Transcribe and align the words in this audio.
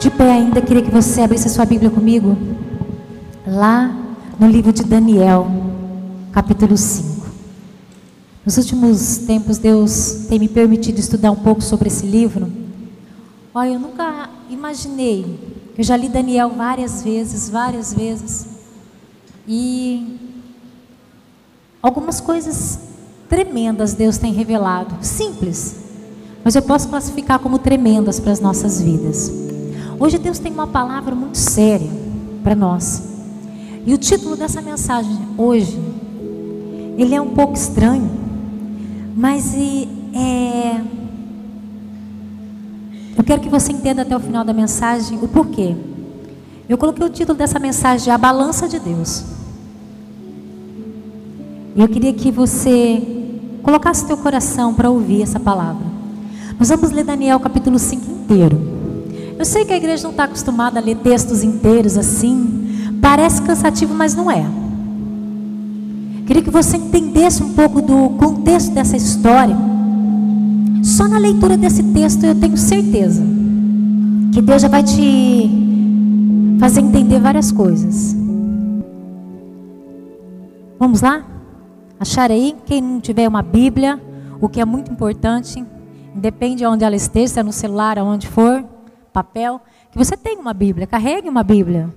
De 0.00 0.10
pé 0.10 0.32
ainda, 0.32 0.62
queria 0.62 0.82
que 0.82 0.90
você 0.90 1.20
abrisse 1.20 1.46
a 1.46 1.50
sua 1.50 1.66
Bíblia 1.66 1.90
comigo. 1.90 2.34
Lá 3.46 3.94
no 4.38 4.46
livro 4.46 4.72
de 4.72 4.82
Daniel, 4.82 5.46
capítulo 6.32 6.74
5. 6.74 7.26
Nos 8.42 8.56
últimos 8.56 9.18
tempos, 9.18 9.58
Deus 9.58 10.24
tem 10.26 10.38
me 10.38 10.48
permitido 10.48 10.98
estudar 10.98 11.30
um 11.30 11.36
pouco 11.36 11.60
sobre 11.60 11.88
esse 11.88 12.06
livro. 12.06 12.50
Olha, 13.54 13.74
eu 13.74 13.78
nunca 13.78 14.30
imaginei. 14.48 15.38
Eu 15.76 15.84
já 15.84 15.98
li 15.98 16.08
Daniel 16.08 16.48
várias 16.48 17.02
vezes, 17.02 17.50
várias 17.50 17.92
vezes. 17.92 18.46
E 19.46 20.18
algumas 21.82 22.22
coisas 22.22 22.78
tremendas 23.28 23.92
Deus 23.92 24.16
tem 24.16 24.32
revelado. 24.32 24.94
Simples. 25.02 25.76
Mas 26.42 26.54
eu 26.54 26.62
posso 26.62 26.88
classificar 26.88 27.38
como 27.38 27.58
tremendas 27.58 28.18
para 28.18 28.32
as 28.32 28.40
nossas 28.40 28.80
vidas. 28.80 29.49
Hoje 30.00 30.16
Deus 30.16 30.38
tem 30.38 30.50
uma 30.50 30.66
palavra 30.66 31.14
muito 31.14 31.36
séria 31.36 31.90
para 32.42 32.54
nós. 32.54 33.02
E 33.84 33.92
o 33.92 33.98
título 33.98 34.34
dessa 34.34 34.62
mensagem 34.62 35.14
hoje, 35.36 35.78
ele 36.96 37.14
é 37.14 37.20
um 37.20 37.34
pouco 37.34 37.52
estranho, 37.52 38.10
mas 39.14 39.54
é, 39.54 40.80
eu 43.14 43.22
quero 43.22 43.42
que 43.42 43.50
você 43.50 43.72
entenda 43.72 44.00
até 44.00 44.16
o 44.16 44.20
final 44.20 44.42
da 44.42 44.54
mensagem 44.54 45.18
o 45.20 45.28
porquê. 45.28 45.76
Eu 46.66 46.78
coloquei 46.78 47.04
o 47.04 47.10
título 47.10 47.36
dessa 47.36 47.58
mensagem 47.58 48.04
de 48.04 48.10
A 48.10 48.16
Balança 48.16 48.66
de 48.66 48.78
Deus. 48.78 49.26
E 51.76 51.80
eu 51.80 51.88
queria 51.88 52.14
que 52.14 52.30
você 52.30 53.02
colocasse 53.62 54.06
teu 54.06 54.16
coração 54.16 54.72
para 54.72 54.88
ouvir 54.88 55.20
essa 55.20 55.38
palavra. 55.38 55.84
Nós 56.58 56.70
vamos 56.70 56.90
ler 56.90 57.04
Daniel 57.04 57.38
capítulo 57.38 57.78
5 57.78 58.10
inteiro. 58.10 58.69
Eu 59.40 59.46
sei 59.46 59.64
que 59.64 59.72
a 59.72 59.76
igreja 59.78 60.02
não 60.02 60.10
está 60.10 60.24
acostumada 60.24 60.78
a 60.78 60.82
ler 60.82 60.96
textos 60.96 61.42
inteiros 61.42 61.96
assim. 61.96 62.98
Parece 63.00 63.40
cansativo, 63.40 63.94
mas 63.94 64.14
não 64.14 64.30
é. 64.30 64.44
Queria 66.26 66.42
que 66.42 66.50
você 66.50 66.76
entendesse 66.76 67.42
um 67.42 67.54
pouco 67.54 67.80
do 67.80 68.10
contexto 68.18 68.70
dessa 68.74 68.98
história. 68.98 69.56
Só 70.82 71.08
na 71.08 71.16
leitura 71.16 71.56
desse 71.56 71.82
texto 71.84 72.22
eu 72.22 72.34
tenho 72.34 72.54
certeza 72.58 73.22
que 74.30 74.42
Deus 74.42 74.60
já 74.60 74.68
vai 74.68 74.82
te 74.82 75.50
fazer 76.60 76.82
entender 76.82 77.18
várias 77.18 77.50
coisas. 77.50 78.14
Vamos 80.78 81.00
lá? 81.00 81.24
Achar 81.98 82.30
aí? 82.30 82.54
Quem 82.66 82.82
não 82.82 83.00
tiver 83.00 83.26
uma 83.26 83.40
Bíblia, 83.40 83.98
o 84.38 84.50
que 84.50 84.60
é 84.60 84.66
muito 84.66 84.92
importante, 84.92 85.64
independe 86.14 86.56
de 86.56 86.66
onde 86.66 86.84
ela 86.84 86.94
esteja, 86.94 87.32
se 87.32 87.40
é 87.40 87.42
no 87.42 87.54
celular, 87.54 87.98
aonde 87.98 88.28
for 88.28 88.59
papel, 89.10 89.60
que 89.90 89.98
você 89.98 90.16
tenha 90.16 90.40
uma 90.40 90.54
Bíblia, 90.54 90.86
carregue 90.86 91.28
uma 91.28 91.42
Bíblia, 91.42 91.92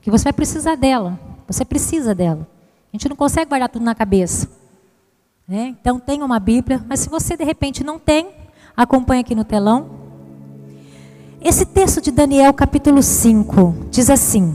que 0.00 0.10
você 0.10 0.24
vai 0.24 0.32
precisar 0.32 0.76
dela. 0.76 1.18
Você 1.46 1.64
precisa 1.64 2.14
dela. 2.14 2.46
A 2.92 2.96
gente 2.96 3.08
não 3.08 3.16
consegue 3.16 3.48
guardar 3.48 3.68
tudo 3.68 3.84
na 3.84 3.94
cabeça. 3.94 4.48
Né? 5.46 5.74
Então 5.80 5.98
tenha 5.98 6.24
uma 6.24 6.38
Bíblia, 6.38 6.84
mas 6.88 7.00
se 7.00 7.08
você 7.08 7.36
de 7.36 7.44
repente 7.44 7.82
não 7.82 7.98
tem, 7.98 8.28
acompanhe 8.76 9.20
aqui 9.20 9.34
no 9.34 9.44
telão. 9.44 9.90
Esse 11.40 11.66
texto 11.66 12.00
de 12.00 12.10
Daniel, 12.10 12.52
capítulo 12.52 13.02
5, 13.02 13.88
diz 13.90 14.08
assim: 14.08 14.54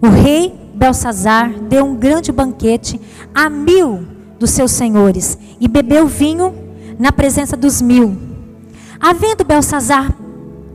O 0.00 0.08
rei 0.08 0.54
Belsazar 0.74 1.52
deu 1.60 1.84
um 1.84 1.96
grande 1.96 2.30
banquete 2.30 3.00
a 3.34 3.50
mil 3.50 4.06
dos 4.38 4.50
seus 4.50 4.72
senhores 4.72 5.38
e 5.60 5.66
bebeu 5.66 6.06
vinho 6.06 6.54
na 6.98 7.10
presença 7.10 7.56
dos 7.56 7.80
mil. 7.82 8.16
Havendo 9.00 9.44
Belsazar 9.44 10.14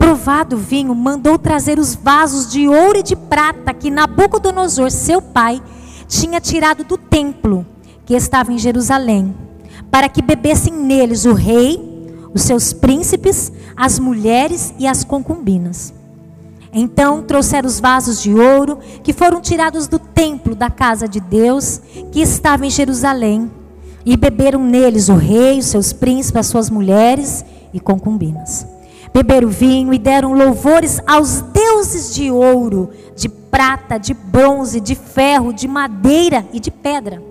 provado 0.00 0.56
o 0.56 0.58
vinho, 0.58 0.94
mandou 0.94 1.38
trazer 1.38 1.78
os 1.78 1.94
vasos 1.94 2.50
de 2.50 2.66
ouro 2.66 2.98
e 2.98 3.02
de 3.02 3.14
prata 3.14 3.74
que 3.74 3.90
Nabucodonosor, 3.90 4.90
seu 4.90 5.20
pai, 5.20 5.62
tinha 6.08 6.40
tirado 6.40 6.82
do 6.82 6.96
templo 6.96 7.66
que 8.06 8.14
estava 8.14 8.50
em 8.50 8.58
Jerusalém, 8.58 9.34
para 9.90 10.08
que 10.08 10.22
bebessem 10.22 10.72
neles 10.72 11.26
o 11.26 11.34
rei, 11.34 11.78
os 12.32 12.42
seus 12.42 12.72
príncipes, 12.72 13.52
as 13.76 13.98
mulheres 13.98 14.72
e 14.78 14.86
as 14.86 15.04
concubinas. 15.04 15.92
Então 16.72 17.22
trouxeram 17.22 17.68
os 17.68 17.78
vasos 17.78 18.22
de 18.22 18.32
ouro 18.32 18.78
que 19.04 19.12
foram 19.12 19.40
tirados 19.40 19.86
do 19.86 19.98
templo 19.98 20.54
da 20.54 20.70
casa 20.70 21.06
de 21.06 21.20
Deus, 21.20 21.78
que 22.10 22.22
estava 22.22 22.64
em 22.64 22.70
Jerusalém, 22.70 23.50
e 24.06 24.16
beberam 24.16 24.64
neles 24.64 25.10
o 25.10 25.14
rei, 25.14 25.58
os 25.58 25.66
seus 25.66 25.92
príncipes, 25.92 26.40
as 26.40 26.46
suas 26.46 26.70
mulheres 26.70 27.44
e 27.72 27.78
concubinas 27.78 28.66
beberam 29.12 29.48
vinho 29.48 29.92
e 29.92 29.98
deram 29.98 30.32
louvores 30.32 31.00
aos 31.06 31.40
deuses 31.40 32.14
de 32.14 32.30
ouro, 32.30 32.90
de 33.16 33.28
prata, 33.28 33.98
de 33.98 34.14
bronze, 34.14 34.80
de 34.80 34.94
ferro, 34.94 35.52
de 35.52 35.66
madeira 35.66 36.46
e 36.52 36.60
de 36.60 36.70
pedra. 36.70 37.22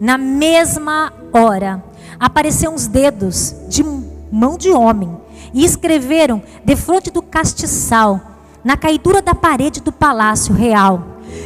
Na 0.00 0.18
mesma 0.18 1.12
hora, 1.32 1.82
apareceram 2.18 2.74
os 2.74 2.86
dedos 2.86 3.54
de 3.68 3.84
mão 4.30 4.56
de 4.56 4.70
homem 4.70 5.16
e 5.54 5.64
escreveram 5.64 6.42
defronte 6.64 7.10
do 7.10 7.22
castiçal, 7.22 8.20
na 8.64 8.76
caidura 8.76 9.22
da 9.22 9.34
parede 9.34 9.80
do 9.80 9.92
palácio 9.92 10.52
real. 10.52 11.02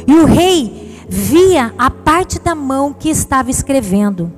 E 0.07 0.13
o 0.13 0.25
rei 0.25 1.05
via 1.07 1.73
a 1.77 1.89
parte 1.89 2.39
da 2.39 2.55
mão 2.55 2.93
que 2.93 3.09
estava 3.09 3.51
escrevendo. 3.51 4.31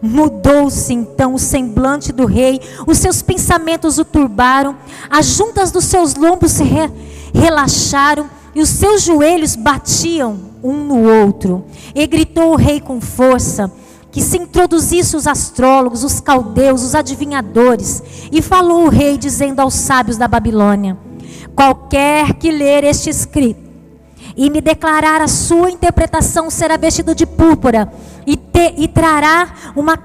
Mudou-se 0.00 0.92
então 0.92 1.34
o 1.34 1.38
semblante 1.38 2.12
do 2.12 2.26
rei, 2.26 2.60
os 2.86 2.98
seus 2.98 3.22
pensamentos 3.22 3.98
o 3.98 4.04
turbaram, 4.04 4.76
as 5.10 5.26
juntas 5.26 5.70
dos 5.70 5.84
seus 5.84 6.14
lombos 6.14 6.52
se 6.52 6.64
re 6.64 6.90
relaxaram 7.34 8.28
e 8.54 8.60
os 8.60 8.68
seus 8.68 9.02
joelhos 9.02 9.56
batiam 9.56 10.38
um 10.62 10.74
no 10.84 11.08
outro. 11.08 11.64
E 11.94 12.06
gritou 12.06 12.52
o 12.52 12.56
rei 12.56 12.80
com 12.80 13.00
força: 13.00 13.72
que 14.10 14.20
se 14.20 14.36
introduzisse 14.36 15.16
os 15.16 15.26
astrólogos, 15.26 16.04
os 16.04 16.20
caldeus, 16.20 16.82
os 16.82 16.94
adivinhadores. 16.94 18.02
E 18.30 18.42
falou 18.42 18.84
o 18.84 18.90
rei, 18.90 19.16
dizendo 19.16 19.60
aos 19.60 19.74
sábios 19.74 20.18
da 20.18 20.28
Babilônia: 20.28 20.96
Qualquer 21.54 22.34
que 22.34 22.50
ler 22.50 22.84
este 22.84 23.10
escrito 23.10 23.71
e 24.36 24.50
me 24.50 24.60
declarar 24.60 25.20
a 25.20 25.28
sua 25.28 25.70
interpretação 25.70 26.50
será 26.50 26.76
vestido 26.76 27.14
de 27.14 27.26
púrpura 27.26 27.92
e, 28.26 28.36
te, 28.36 28.74
e 28.78 28.88
trará 28.88 29.72
uma 29.76 29.96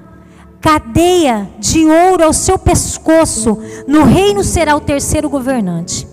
cadeia 0.59 1.47
de 1.59 1.85
ouro 1.85 2.23
ao 2.23 2.33
seu 2.33 2.57
pescoço. 2.57 3.57
No 3.87 4.03
reino 4.03 4.43
será 4.43 4.75
o 4.75 4.81
terceiro 4.81 5.29
governante. 5.29 6.07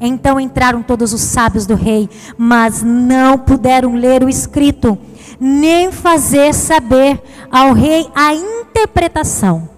Então 0.00 0.38
entraram 0.38 0.82
todos 0.82 1.12
os 1.12 1.20
sábios 1.20 1.66
do 1.66 1.74
rei, 1.74 2.08
mas 2.36 2.82
não 2.82 3.36
puderam 3.36 3.94
ler 3.94 4.22
o 4.22 4.28
escrito, 4.28 4.96
nem 5.40 5.90
fazer 5.90 6.54
saber 6.54 7.20
ao 7.50 7.72
rei 7.72 8.08
a 8.14 8.32
interpretação. 8.32 9.77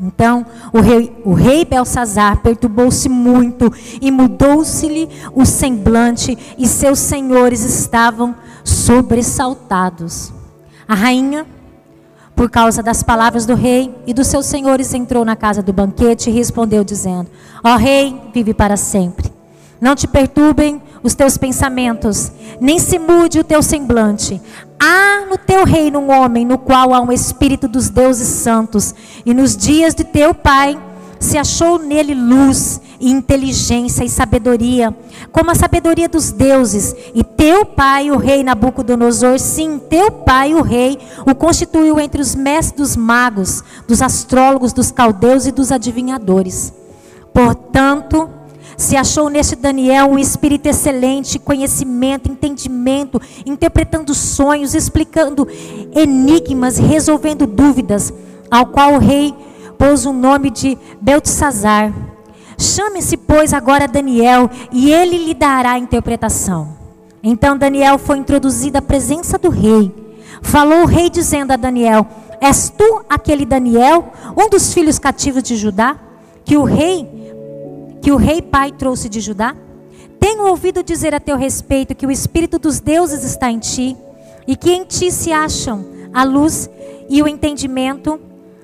Então 0.00 0.44
o 0.72 0.80
rei, 0.80 1.16
o 1.24 1.32
rei 1.32 1.64
Belsazar 1.64 2.42
perturbou-se 2.42 3.08
muito 3.08 3.72
e 4.00 4.10
mudou-se-lhe 4.10 5.08
o 5.34 5.44
semblante, 5.44 6.36
e 6.58 6.66
seus 6.66 6.98
senhores 6.98 7.64
estavam 7.64 8.34
sobressaltados. 8.64 10.32
A 10.86 10.94
rainha, 10.94 11.46
por 12.34 12.50
causa 12.50 12.82
das 12.82 13.02
palavras 13.02 13.46
do 13.46 13.54
rei 13.54 13.94
e 14.06 14.12
dos 14.12 14.26
seus 14.26 14.46
senhores, 14.46 14.92
entrou 14.92 15.24
na 15.24 15.36
casa 15.36 15.62
do 15.62 15.72
banquete 15.72 16.30
e 16.30 16.32
respondeu, 16.32 16.84
dizendo: 16.84 17.30
Ó 17.62 17.76
rei, 17.76 18.20
vive 18.34 18.52
para 18.52 18.76
sempre. 18.76 19.31
Não 19.82 19.96
te 19.96 20.06
perturbem 20.06 20.80
os 21.02 21.12
teus 21.12 21.36
pensamentos, 21.36 22.30
nem 22.60 22.78
se 22.78 23.00
mude 23.00 23.40
o 23.40 23.44
teu 23.44 23.60
semblante. 23.60 24.40
Há 24.78 25.26
no 25.28 25.36
teu 25.36 25.64
reino 25.64 25.98
um 25.98 26.08
homem 26.08 26.46
no 26.46 26.56
qual 26.56 26.94
há 26.94 27.00
um 27.00 27.10
espírito 27.10 27.66
dos 27.66 27.88
deuses 27.88 28.28
santos, 28.28 28.94
e 29.26 29.34
nos 29.34 29.56
dias 29.56 29.92
de 29.92 30.04
teu 30.04 30.32
pai 30.32 30.80
se 31.18 31.36
achou 31.36 31.80
nele 31.80 32.14
luz 32.14 32.80
e 33.00 33.10
inteligência 33.10 34.04
e 34.04 34.08
sabedoria, 34.08 34.96
como 35.32 35.50
a 35.50 35.54
sabedoria 35.56 36.08
dos 36.08 36.30
deuses. 36.30 36.94
E 37.12 37.24
teu 37.24 37.66
pai, 37.66 38.08
o 38.12 38.18
rei 38.18 38.44
Nabucodonosor, 38.44 39.40
sim, 39.40 39.80
teu 39.90 40.12
pai, 40.12 40.54
o 40.54 40.62
rei, 40.62 40.96
o 41.26 41.34
constituiu 41.34 41.98
entre 41.98 42.22
os 42.22 42.36
mestres 42.36 42.76
dos 42.76 42.96
magos, 42.96 43.64
dos 43.88 44.00
astrólogos, 44.00 44.72
dos 44.72 44.92
caldeus 44.92 45.44
e 45.44 45.50
dos 45.50 45.72
adivinhadores. 45.72 46.72
Portanto, 47.34 48.30
se 48.76 48.96
achou 48.96 49.28
neste 49.28 49.56
Daniel 49.56 50.10
um 50.10 50.18
espírito 50.18 50.66
excelente, 50.66 51.38
conhecimento, 51.38 52.30
entendimento, 52.30 53.20
interpretando 53.44 54.14
sonhos, 54.14 54.74
explicando 54.74 55.46
enigmas, 55.94 56.78
resolvendo 56.78 57.46
dúvidas, 57.46 58.12
ao 58.50 58.66
qual 58.66 58.94
o 58.94 58.98
rei 58.98 59.34
pôs 59.78 60.06
o 60.06 60.12
nome 60.12 60.50
de 60.50 60.78
Beltesazar. 61.00 61.92
Chame-se, 62.58 63.16
pois, 63.16 63.52
agora 63.52 63.88
Daniel, 63.88 64.48
e 64.70 64.92
ele 64.92 65.18
lhe 65.18 65.34
dará 65.34 65.72
a 65.72 65.78
interpretação. 65.78 66.68
Então 67.22 67.56
Daniel 67.56 67.98
foi 67.98 68.18
introduzido 68.18 68.78
à 68.78 68.82
presença 68.82 69.38
do 69.38 69.48
rei. 69.48 69.92
Falou 70.42 70.82
o 70.82 70.86
rei 70.86 71.08
dizendo 71.08 71.52
a 71.52 71.56
Daniel: 71.56 72.06
És 72.40 72.68
tu 72.70 73.02
aquele 73.08 73.46
Daniel, 73.46 74.12
um 74.36 74.48
dos 74.48 74.74
filhos 74.74 74.98
cativos 74.98 75.42
de 75.42 75.56
Judá, 75.56 75.96
que 76.44 76.56
o 76.56 76.64
rei 76.64 77.21
que 78.02 78.10
o 78.10 78.16
rei 78.16 78.42
pai 78.42 78.72
trouxe 78.72 79.08
de 79.08 79.20
Judá? 79.20 79.56
Tenho 80.18 80.48
ouvido 80.48 80.82
dizer 80.82 81.14
a 81.14 81.20
teu 81.20 81.36
respeito 81.36 81.94
que 81.94 82.04
o 82.04 82.10
espírito 82.10 82.58
dos 82.58 82.80
deuses 82.80 83.22
está 83.22 83.50
em 83.50 83.60
ti 83.60 83.96
e 84.46 84.56
que 84.56 84.72
em 84.72 84.84
ti 84.84 85.10
se 85.10 85.32
acham 85.32 85.86
a 86.12 86.24
luz 86.24 86.68
e 87.08 87.22
o 87.22 87.28
entendimento 87.28 88.20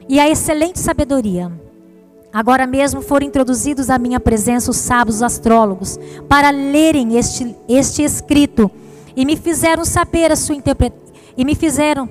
e 0.08 0.19
a 0.19 0.29
excelente 0.29 0.81
sabedoria. 0.81 1.52
Agora 2.32 2.67
mesmo 2.67 3.00
foram 3.00 3.26
introduzidos 3.26 3.88
à 3.88 3.96
minha 3.96 4.20
presença 4.20 4.70
os 4.70 4.76
sábios 4.76 5.23
astrólogos 5.23 5.99
para 6.29 6.50
lerem 6.50 7.17
este, 7.17 7.56
este 7.69 8.02
escrito 8.02 8.70
e 9.17 9.25
me 9.25 9.37
fizeram 9.37 9.85
saber 9.85 10.32
a 10.32 10.37
sua 10.37 10.56
interpretação 10.56 11.08
e 11.37 11.44
me 11.44 11.55
fizeram 11.55 12.08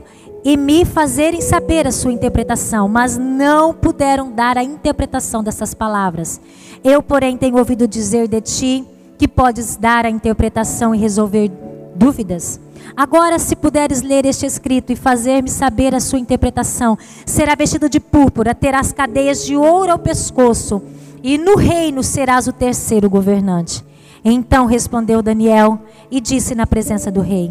e 0.48 0.56
me 0.56 0.86
fazerem 0.86 1.42
saber 1.42 1.86
a 1.86 1.92
sua 1.92 2.14
interpretação, 2.14 2.88
mas 2.88 3.18
não 3.18 3.74
puderam 3.74 4.32
dar 4.32 4.58
a 4.58 4.64
interpretação 4.64 5.44
dessas 5.44 5.74
palavras. 5.74 6.40
Eu, 6.82 7.04
porém, 7.04 7.36
tenho 7.36 7.58
ouvido 7.58 7.86
dizer 7.86 8.30
de 8.30 8.40
ti 8.40 8.86
que 9.18 9.28
podes 9.28 9.76
dar 9.76 10.06
a 10.06 10.10
interpretação 10.10 10.96
e 10.96 10.98
resolver 10.98 11.52
dúvidas. 11.94 12.62
Agora, 12.96 13.38
se 13.38 13.58
puderes 13.58 14.02
ler 14.02 14.26
este 14.26 14.46
escrito 14.46 14.94
e 14.94 14.96
fazer-me 14.96 15.50
saber 15.50 15.94
a 15.94 16.00
sua 16.00 16.18
interpretação, 16.18 16.98
será 17.26 17.54
vestido 17.54 17.90
de 17.90 18.00
púrpura, 18.00 18.56
terás 18.56 18.94
cadeias 18.94 19.44
de 19.44 19.58
ouro 19.58 19.92
ao 19.92 20.00
pescoço, 20.00 20.82
e 21.22 21.38
no 21.38 21.58
reino 21.58 22.02
serás 22.02 22.48
o 22.48 22.54
terceiro 22.54 23.10
governante. 23.10 23.84
Então 24.30 24.66
respondeu 24.66 25.22
Daniel 25.22 25.80
e 26.12 26.20
disse 26.20 26.54
na 26.54 26.68
presença 26.68 27.10
do 27.10 27.22
rei: 27.22 27.50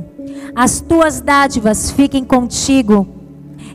As 0.55 0.78
tuas 0.78 1.23
dádivas 1.23 1.90
fiquem 1.90 2.23
contigo 2.23 3.08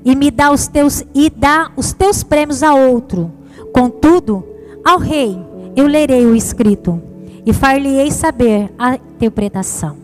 e 0.06 0.16
me 0.16 0.30
dá 0.30 0.52
os 0.52 0.68
teus 0.68 1.04
e 1.12 1.28
dá 1.28 1.72
os 1.76 1.94
teus 1.94 2.22
prêmios 2.22 2.62
a 2.62 2.76
outro. 2.76 3.32
Contudo, 3.74 4.46
ao 4.86 5.00
rei 5.00 5.36
eu 5.76 5.88
lerei 5.88 6.28
o 6.28 6.36
escrito 6.36 7.02
e 7.44 7.52
far-lhe-ei 7.52 8.12
saber 8.12 8.72
a 8.78 8.94
interpretação. 8.94 9.98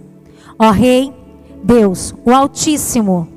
Ó 0.58 0.72
rei, 0.72 1.14
Deus, 1.64 2.16
o 2.26 2.32
Altíssimo, 2.32 3.28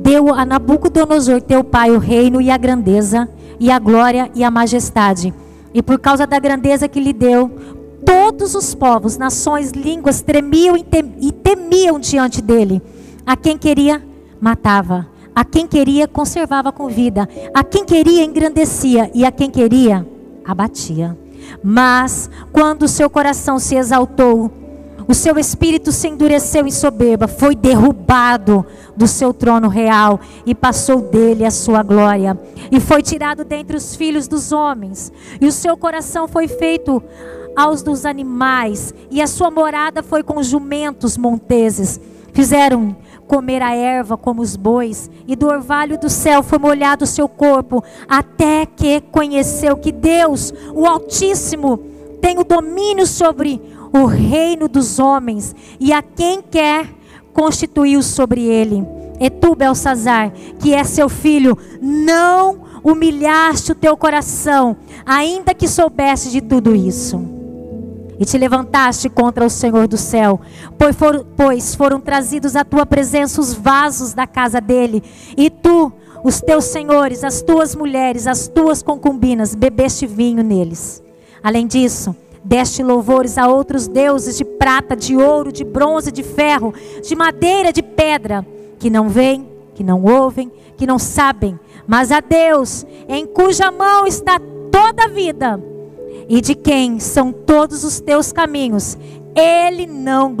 deu 0.00 0.32
a 0.32 0.46
Nabucodonosor 0.46 1.42
teu 1.42 1.62
pai 1.62 1.90
o 1.90 1.98
reino 1.98 2.40
e 2.40 2.50
a 2.50 2.56
grandeza 2.56 3.28
e 3.60 3.70
a 3.70 3.78
glória 3.78 4.30
e 4.34 4.42
a 4.42 4.50
majestade. 4.50 5.34
E 5.74 5.82
por 5.82 5.98
causa 5.98 6.26
da 6.26 6.38
grandeza 6.38 6.88
que 6.88 7.00
lhe 7.00 7.12
deu, 7.12 7.50
todos 8.04 8.54
os 8.54 8.74
povos, 8.74 9.16
nações, 9.16 9.70
línguas 9.70 10.22
tremiam 10.22 10.76
e 10.76 11.32
temiam 11.32 11.98
diante 11.98 12.40
dele. 12.40 12.82
A 13.26 13.36
quem 13.36 13.56
queria, 13.56 14.02
matava. 14.40 15.06
A 15.34 15.44
quem 15.44 15.66
queria, 15.66 16.06
conservava 16.06 16.70
com 16.70 16.88
vida. 16.88 17.28
A 17.52 17.64
quem 17.64 17.84
queria, 17.84 18.24
engrandecia. 18.24 19.10
E 19.14 19.24
a 19.24 19.32
quem 19.32 19.50
queria, 19.50 20.06
abatia. 20.44 21.18
Mas, 21.62 22.30
quando 22.52 22.84
o 22.84 22.88
seu 22.88 23.10
coração 23.10 23.58
se 23.58 23.74
exaltou, 23.74 24.50
o 25.06 25.14
seu 25.14 25.38
espírito 25.38 25.92
se 25.92 26.08
endureceu 26.08 26.66
em 26.66 26.70
soberba, 26.70 27.28
foi 27.28 27.54
derrubado 27.54 28.64
do 28.96 29.06
seu 29.06 29.34
trono 29.34 29.68
real 29.68 30.18
e 30.46 30.54
passou 30.54 31.02
dele 31.02 31.44
a 31.44 31.50
sua 31.50 31.82
glória. 31.82 32.38
E 32.70 32.80
foi 32.80 33.02
tirado 33.02 33.44
dentre 33.44 33.76
os 33.76 33.94
filhos 33.94 34.26
dos 34.26 34.50
homens, 34.50 35.12
e 35.40 35.46
o 35.46 35.52
seu 35.52 35.76
coração 35.76 36.26
foi 36.26 36.48
feito 36.48 37.02
aos 37.56 37.82
dos 37.82 38.04
animais, 38.04 38.94
e 39.10 39.20
a 39.22 39.26
sua 39.26 39.50
morada 39.50 40.02
foi 40.02 40.22
com 40.22 40.42
jumentos 40.42 41.16
monteses. 41.16 42.00
Fizeram 42.32 42.96
comer 43.26 43.62
a 43.62 43.74
erva 43.74 44.16
como 44.16 44.42
os 44.42 44.56
bois, 44.56 45.10
e 45.26 45.34
do 45.34 45.46
orvalho 45.46 45.98
do 45.98 46.10
céu 46.10 46.42
foi 46.42 46.58
molhado 46.58 47.04
o 47.04 47.08
seu 47.08 47.28
corpo, 47.28 47.82
até 48.08 48.66
que 48.66 49.00
conheceu 49.00 49.76
que 49.76 49.92
Deus, 49.92 50.52
o 50.74 50.86
Altíssimo, 50.86 51.78
tem 52.20 52.38
o 52.38 52.44
domínio 52.44 53.06
sobre 53.06 53.60
o 53.92 54.06
reino 54.06 54.66
dos 54.66 54.98
homens 54.98 55.54
e 55.78 55.92
a 55.92 56.02
quem 56.02 56.42
quer 56.42 56.88
constituiu 57.32 58.02
sobre 58.02 58.42
ele. 58.42 58.84
E 59.20 59.30
tu, 59.30 59.54
Belsazar, 59.54 60.32
que 60.58 60.74
é 60.74 60.82
seu 60.82 61.08
filho, 61.08 61.56
não 61.80 62.64
humilhaste 62.82 63.72
o 63.72 63.74
teu 63.74 63.96
coração, 63.96 64.76
ainda 65.06 65.54
que 65.54 65.68
soubesse 65.68 66.30
de 66.30 66.40
tudo 66.40 66.74
isso. 66.74 67.33
E 68.24 68.26
te 68.26 68.38
levantaste 68.38 69.10
contra 69.10 69.44
o 69.44 69.50
Senhor 69.50 69.86
do 69.86 69.98
céu, 69.98 70.40
pois 70.78 70.96
foram, 70.96 71.26
pois 71.36 71.74
foram 71.74 72.00
trazidos 72.00 72.56
à 72.56 72.64
tua 72.64 72.86
presença 72.86 73.38
os 73.38 73.52
vasos 73.52 74.14
da 74.14 74.26
casa 74.26 74.62
dele, 74.62 75.02
e 75.36 75.50
tu, 75.50 75.92
os 76.24 76.40
teus 76.40 76.64
senhores, 76.64 77.22
as 77.22 77.42
tuas 77.42 77.76
mulheres, 77.76 78.26
as 78.26 78.48
tuas 78.48 78.82
concubinas, 78.82 79.54
bebeste 79.54 80.06
vinho 80.06 80.42
neles. 80.42 81.02
Além 81.42 81.66
disso, 81.66 82.16
Deste 82.42 82.82
louvores 82.82 83.38
a 83.38 83.48
outros 83.48 83.88
deuses 83.88 84.36
de 84.36 84.44
prata, 84.44 84.94
de 84.94 85.16
ouro, 85.16 85.50
de 85.50 85.64
bronze, 85.64 86.12
de 86.12 86.22
ferro, 86.22 86.74
de 87.02 87.16
madeira, 87.16 87.72
de 87.72 87.82
pedra, 87.82 88.46
que 88.78 88.90
não 88.90 89.08
veem, 89.08 89.48
que 89.74 89.82
não 89.82 90.02
ouvem, 90.02 90.52
que 90.76 90.86
não 90.86 90.98
sabem, 90.98 91.58
mas 91.86 92.12
a 92.12 92.20
Deus, 92.20 92.84
em 93.08 93.26
cuja 93.26 93.70
mão 93.70 94.06
está 94.06 94.38
toda 94.70 95.04
a 95.04 95.08
vida, 95.08 95.58
e 96.28 96.40
de 96.40 96.54
quem 96.54 96.98
são 96.98 97.32
todos 97.32 97.84
os 97.84 98.00
teus 98.00 98.32
caminhos, 98.32 98.96
ele 99.34 99.86
não 99.86 100.34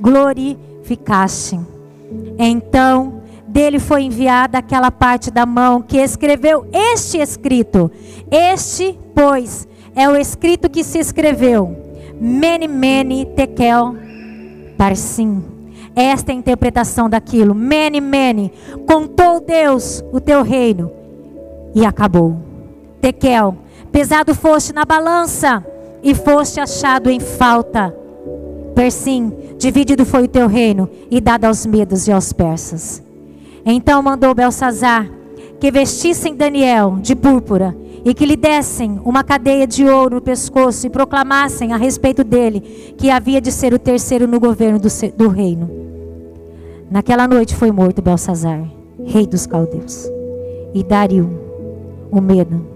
glorificaste. 0.00 1.58
Então, 2.38 3.22
dele 3.46 3.78
foi 3.78 4.02
enviada 4.02 4.58
aquela 4.58 4.90
parte 4.90 5.30
da 5.30 5.46
mão 5.46 5.80
que 5.80 5.98
escreveu 5.98 6.66
este 6.72 7.18
escrito. 7.18 7.90
Este, 8.30 8.98
pois, 9.14 9.66
é 9.94 10.08
o 10.08 10.16
escrito 10.16 10.68
que 10.68 10.84
se 10.84 10.98
escreveu. 10.98 11.74
Mene, 12.20 12.68
mene, 12.68 13.26
tekel, 13.26 13.96
parsim. 14.76 15.42
Esta 15.94 16.32
é 16.32 16.34
a 16.34 16.38
interpretação 16.38 17.08
daquilo. 17.08 17.54
Mene, 17.54 18.00
mene. 18.02 18.52
Contou 18.86 19.40
Deus 19.40 20.04
o 20.12 20.20
teu 20.20 20.42
reino 20.42 20.92
e 21.74 21.84
acabou. 21.86 22.36
Tekel, 23.00 23.56
pesado 23.86 24.34
foste 24.34 24.72
na 24.72 24.84
balança 24.84 25.64
e 26.02 26.14
foste 26.14 26.60
achado 26.60 27.10
em 27.10 27.20
falta. 27.20 27.94
Persim, 28.74 29.32
dividido 29.58 30.04
foi 30.04 30.24
o 30.24 30.28
teu 30.28 30.46
reino 30.46 30.88
e 31.10 31.20
dado 31.20 31.46
aos 31.46 31.64
medos 31.64 32.06
e 32.06 32.12
aos 32.12 32.32
persas. 32.32 33.02
Então 33.64 34.02
mandou 34.02 34.34
Belsazar 34.34 35.10
que 35.58 35.70
vestissem 35.70 36.34
Daniel 36.34 36.98
de 37.00 37.16
púrpura 37.16 37.76
e 38.04 38.14
que 38.14 38.26
lhe 38.26 38.36
dessem 38.36 39.00
uma 39.04 39.24
cadeia 39.24 39.66
de 39.66 39.84
ouro 39.84 40.16
no 40.16 40.20
pescoço 40.20 40.86
e 40.86 40.90
proclamassem 40.90 41.72
a 41.72 41.76
respeito 41.76 42.22
dele 42.22 42.60
que 42.96 43.10
havia 43.10 43.40
de 43.40 43.50
ser 43.50 43.74
o 43.74 43.78
terceiro 43.78 44.28
no 44.28 44.38
governo 44.38 44.78
do, 44.78 44.88
do 45.16 45.28
reino. 45.28 45.68
Naquela 46.88 47.26
noite 47.26 47.56
foi 47.56 47.72
morto 47.72 48.00
Belsazar, 48.00 48.62
rei 49.04 49.26
dos 49.26 49.44
caldeus, 49.44 50.08
e 50.72 50.84
Dario, 50.84 51.28
o 52.12 52.20
medo, 52.20 52.75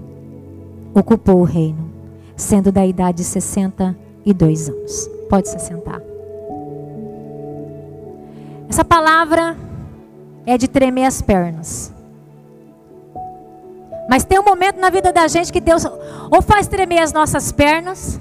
ocupou 0.95 1.41
o 1.41 1.45
reino, 1.45 1.91
sendo 2.37 2.73
da 2.73 2.85
idade 2.87 3.19
de 3.19 3.25
62 3.25 4.69
anos. 4.69 5.11
Pode 5.29 5.49
se 5.49 5.59
sentar. 5.59 6.01
Essa 8.69 8.85
palavra 8.85 9.57
é 10.47 10.57
de 10.57 10.69
tremer 10.69 11.05
as 11.05 11.21
pernas. 11.21 11.93
Mas 14.09 14.25
tem 14.25 14.41
um 14.41 14.45
momento 14.45 14.81
na 14.81 14.91
vida 14.91 15.13
da 15.13 15.29
gente 15.29 15.53
que 15.53 15.61
Deus 15.61 15.85
ou 15.85 16.43
faz 16.43 16.67
tremer 16.67 16.99
as 16.99 17.13
nossas 17.13 17.53
pernas, 17.53 18.21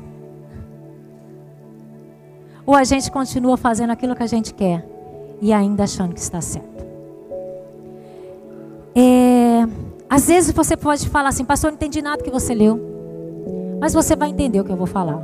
ou 2.66 2.76
a 2.76 2.84
gente 2.84 3.10
continua 3.10 3.58
fazendo 3.58 3.90
aquilo 3.90 4.16
que 4.16 4.22
a 4.22 4.28
gente 4.28 4.54
quer 4.54 4.88
e 5.42 5.52
ainda 5.52 5.86
achando 5.86 6.14
que 6.14 6.20
está 6.20 6.42
certo. 6.42 6.86
É, 8.96 9.39
às 10.10 10.28
vezes 10.28 10.52
você 10.52 10.76
pode 10.76 11.08
falar 11.08 11.30
assim, 11.30 11.46
pastor, 11.46 11.70
não 11.70 11.76
entendi 11.76 12.02
nada 12.02 12.24
que 12.24 12.32
você 12.32 12.54
leu, 12.54 12.80
mas 13.80 13.94
você 13.94 14.16
vai 14.16 14.30
entender 14.30 14.60
o 14.60 14.64
que 14.64 14.72
eu 14.72 14.78
vou 14.78 14.88
falar. 14.88 15.24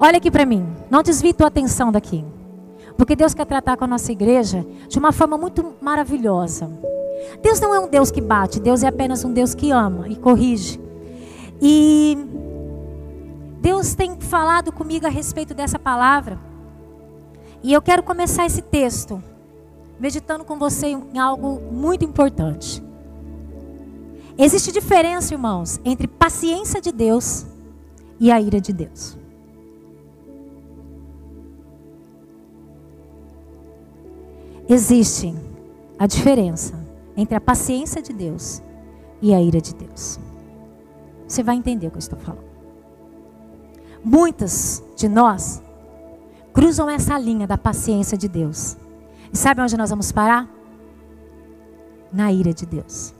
Olha 0.00 0.16
aqui 0.16 0.30
para 0.30 0.46
mim, 0.46 0.66
não 0.90 1.02
desvie 1.02 1.34
tua 1.34 1.48
atenção 1.48 1.92
daqui, 1.92 2.24
porque 2.96 3.14
Deus 3.14 3.34
quer 3.34 3.44
tratar 3.44 3.76
com 3.76 3.84
a 3.84 3.88
nossa 3.88 4.10
igreja 4.10 4.64
de 4.88 4.98
uma 4.98 5.12
forma 5.12 5.36
muito 5.36 5.74
maravilhosa. 5.80 6.70
Deus 7.42 7.60
não 7.60 7.74
é 7.74 7.78
um 7.78 7.88
Deus 7.88 8.10
que 8.10 8.20
bate, 8.20 8.58
Deus 8.58 8.82
é 8.82 8.88
apenas 8.88 9.24
um 9.24 9.32
Deus 9.32 9.54
que 9.54 9.70
ama 9.70 10.08
e 10.08 10.16
corrige. 10.16 10.80
E 11.60 12.16
Deus 13.60 13.94
tem 13.94 14.18
falado 14.18 14.72
comigo 14.72 15.06
a 15.06 15.10
respeito 15.10 15.54
dessa 15.54 15.78
palavra. 15.78 16.38
E 17.62 17.72
eu 17.72 17.80
quero 17.80 18.02
começar 18.02 18.44
esse 18.44 18.60
texto 18.60 19.22
meditando 19.98 20.44
com 20.44 20.58
você 20.58 20.88
em 20.88 21.18
algo 21.18 21.60
muito 21.72 22.04
importante. 22.04 22.82
Existe 24.36 24.72
diferença, 24.72 25.32
irmãos, 25.32 25.80
entre 25.84 26.08
paciência 26.08 26.80
de 26.80 26.90
Deus 26.90 27.46
e 28.18 28.32
a 28.32 28.40
ira 28.40 28.60
de 28.60 28.72
Deus. 28.72 29.16
Existe 34.68 35.34
a 35.98 36.06
diferença 36.06 36.74
entre 37.16 37.36
a 37.36 37.40
paciência 37.40 38.02
de 38.02 38.12
Deus 38.12 38.62
e 39.22 39.32
a 39.32 39.40
ira 39.40 39.60
de 39.60 39.74
Deus. 39.74 40.18
Você 41.28 41.42
vai 41.42 41.56
entender 41.56 41.86
o 41.86 41.90
que 41.90 41.96
eu 41.96 42.00
estou 42.00 42.18
falando. 42.18 42.44
muitas 44.02 44.82
de 44.96 45.08
nós 45.08 45.62
cruzam 46.52 46.90
essa 46.90 47.18
linha 47.18 47.46
da 47.46 47.56
paciência 47.56 48.18
de 48.18 48.28
Deus. 48.28 48.76
E 49.32 49.36
sabe 49.36 49.60
onde 49.60 49.76
nós 49.76 49.90
vamos 49.90 50.12
parar? 50.12 50.48
Na 52.12 52.30
ira 52.32 52.52
de 52.52 52.66
Deus. 52.66 53.14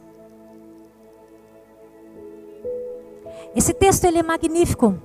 Esse 3.54 3.72
texto 3.72 4.04
ele 4.04 4.18
é 4.18 4.22
magnífico. 4.22 4.98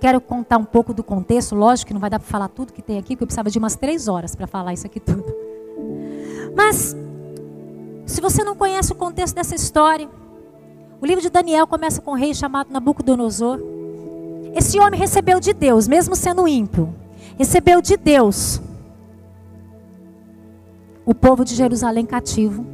Quero 0.00 0.20
contar 0.20 0.58
um 0.58 0.64
pouco 0.64 0.92
do 0.92 1.02
contexto. 1.02 1.54
Lógico 1.54 1.88
que 1.88 1.94
não 1.94 2.00
vai 2.00 2.10
dar 2.10 2.18
para 2.18 2.28
falar 2.28 2.48
tudo 2.48 2.72
que 2.72 2.82
tem 2.82 2.98
aqui, 2.98 3.14
porque 3.14 3.24
eu 3.24 3.26
precisava 3.26 3.50
de 3.50 3.58
umas 3.58 3.76
três 3.76 4.08
horas 4.08 4.34
para 4.34 4.46
falar 4.46 4.72
isso 4.72 4.86
aqui 4.86 5.00
tudo. 5.00 5.24
Mas, 6.56 6.96
se 8.06 8.20
você 8.20 8.44
não 8.44 8.54
conhece 8.54 8.92
o 8.92 8.94
contexto 8.94 9.34
dessa 9.34 9.54
história, 9.54 10.08
o 11.00 11.06
livro 11.06 11.22
de 11.22 11.30
Daniel 11.30 11.66
começa 11.66 12.00
com 12.00 12.12
um 12.12 12.16
rei 12.16 12.34
chamado 12.34 12.72
Nabucodonosor. 12.72 13.60
Esse 14.54 14.78
homem 14.78 14.98
recebeu 14.98 15.40
de 15.40 15.52
Deus, 15.52 15.88
mesmo 15.88 16.14
sendo 16.14 16.46
ímpio, 16.46 16.94
recebeu 17.36 17.82
de 17.82 17.96
Deus 17.96 18.60
o 21.04 21.14
povo 21.14 21.44
de 21.44 21.54
Jerusalém 21.54 22.06
cativo. 22.06 22.73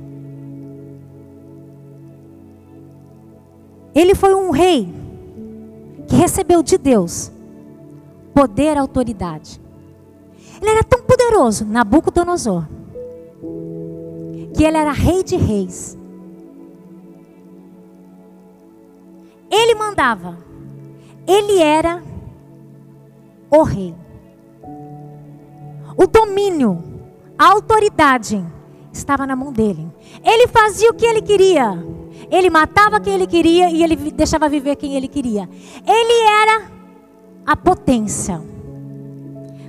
Ele 3.95 4.15
foi 4.15 4.35
um 4.35 4.51
rei 4.51 4.93
que 6.07 6.17
recebeu 6.17 6.63
de 6.63 6.79
Deus 6.79 7.31
poder 8.35 8.77
e 8.77 8.79
autoridade. 8.79 9.61
Ele 10.61 10.71
era 10.71 10.85
tão 10.85 11.03
poderoso, 11.03 11.65
Nabucodonosor, 11.65 12.67
que 14.55 14.65
ele 14.65 14.77
era 14.77 14.93
rei 14.93 15.23
de 15.23 15.37
reis. 15.37 15.97
Ele 19.51 19.75
mandava. 19.75 20.39
Ele 21.27 21.61
era 21.61 22.03
o 23.51 23.63
rei. 23.63 23.95
O 25.97 26.07
domínio, 26.07 26.83
a 27.37 27.53
autoridade 27.53 28.45
estava 28.93 29.27
na 29.27 29.35
mão 29.35 29.53
dele. 29.53 29.91
Ele 30.25 30.47
fazia 30.47 30.91
o 30.91 30.95
que 30.95 31.05
ele 31.05 31.21
queria. 31.21 32.00
Ele 32.31 32.51
matava 32.51 33.01
quem 33.01 33.15
ele 33.15 33.27
queria 33.27 33.71
e 33.71 33.83
ele 33.83 33.97
deixava 34.11 34.49
viver 34.49 34.77
quem 34.77 34.97
ele 34.97 35.09
queria. 35.09 35.49
Ele 35.87 36.29
era 36.43 36.71
a 37.47 37.57
potência. 37.57 38.41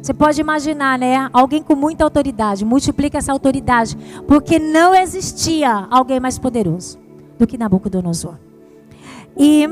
Você 0.01 0.13
pode 0.13 0.41
imaginar, 0.41 0.98
né? 0.98 1.29
Alguém 1.31 1.62
com 1.62 1.75
muita 1.75 2.03
autoridade, 2.03 2.65
multiplica 2.65 3.20
essa 3.20 3.31
autoridade, 3.31 3.96
porque 4.27 4.58
não 4.58 4.96
existia 4.96 5.88
alguém 5.91 6.20
mais 6.20 6.39
poderoso 6.39 6.98
do 7.38 7.46
que 7.46 7.58
Nabucodonosor. 7.58 8.36
E 9.38 9.67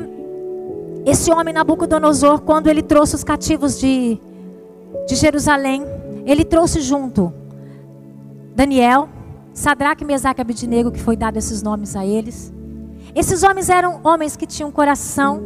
esse 1.06 1.32
homem 1.32 1.54
Nabucodonosor, 1.54 2.42
quando 2.42 2.68
ele 2.68 2.84
trouxe 2.84 3.16
os 3.16 3.24
cativos 3.24 3.80
de, 3.80 4.20
de 5.08 5.16
Jerusalém, 5.16 5.84
ele 6.26 6.46
trouxe 6.46 6.82
junto 6.82 7.34
Daniel, 8.56 9.10
Sadraque, 9.54 10.06
Mesaque 10.06 10.40
e 10.40 10.44
Abidnego, 10.44 10.92
que 10.92 11.00
foi 11.00 11.18
dado 11.18 11.38
esses 11.38 11.64
nomes 11.64 11.96
a 11.96 12.06
eles. 12.06 12.54
Esses 13.16 13.44
homens 13.44 13.70
eram 13.70 14.00
homens 14.04 14.36
que 14.36 14.46
tinham 14.46 14.72
coração 14.72 15.42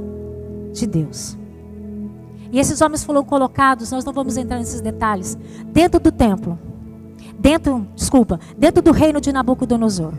de 0.71 0.85
Deus. 0.85 1.37
E 2.51 2.59
esses 2.59 2.81
homens 2.81 3.03
foram 3.03 3.23
colocados, 3.23 3.91
nós 3.91 4.05
não 4.05 4.13
vamos 4.13 4.37
entrar 4.37 4.59
nesses 4.59 4.79
detalhes, 4.79 5.37
dentro 5.67 5.99
do 5.99 6.11
templo. 6.11 6.59
Dentro, 7.39 7.87
desculpa, 7.95 8.39
dentro 8.57 8.81
do 8.81 8.91
reino 8.91 9.19
de 9.19 9.31
Nabucodonosor. 9.31 10.13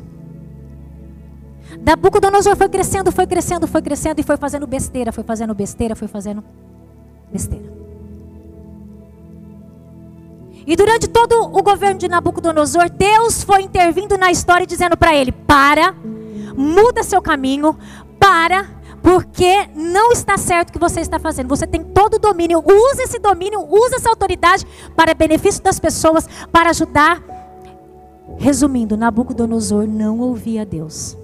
Nabucodonosor 1.80 2.56
foi 2.56 2.68
crescendo, 2.68 3.12
foi 3.12 3.26
crescendo, 3.26 3.66
foi 3.66 3.82
crescendo 3.82 4.18
e 4.20 4.22
foi 4.22 4.36
fazendo 4.36 4.66
besteira, 4.66 5.12
foi 5.12 5.24
fazendo 5.24 5.54
besteira, 5.54 5.94
foi 5.94 6.08
fazendo 6.08 6.42
besteira. 7.30 7.72
E 10.66 10.76
durante 10.76 11.06
todo 11.08 11.34
o 11.56 11.62
governo 11.62 11.98
de 11.98 12.08
Nabucodonosor, 12.08 12.88
Deus 12.90 13.44
foi 13.44 13.62
intervindo 13.62 14.16
na 14.16 14.30
história 14.30 14.66
dizendo 14.66 14.96
para 14.96 15.14
ele: 15.14 15.30
para, 15.30 15.94
muda 16.56 17.02
seu 17.02 17.20
caminho, 17.20 17.76
para, 18.18 18.66
porque 19.02 19.68
não 19.74 20.12
está 20.12 20.38
certo 20.38 20.70
o 20.70 20.72
que 20.72 20.78
você 20.78 21.00
está 21.00 21.18
fazendo. 21.18 21.48
Você 21.48 21.66
tem 21.66 21.84
todo 21.84 22.14
o 22.14 22.18
domínio, 22.18 22.62
usa 22.64 23.02
esse 23.02 23.18
domínio, 23.18 23.60
usa 23.68 23.96
essa 23.96 24.08
autoridade 24.08 24.66
para 24.96 25.14
benefício 25.14 25.62
das 25.62 25.78
pessoas, 25.78 26.26
para 26.50 26.70
ajudar. 26.70 27.22
Resumindo, 28.38 28.96
Nabucodonosor 28.96 29.86
não 29.86 30.20
ouvia 30.20 30.64
Deus. 30.64 31.16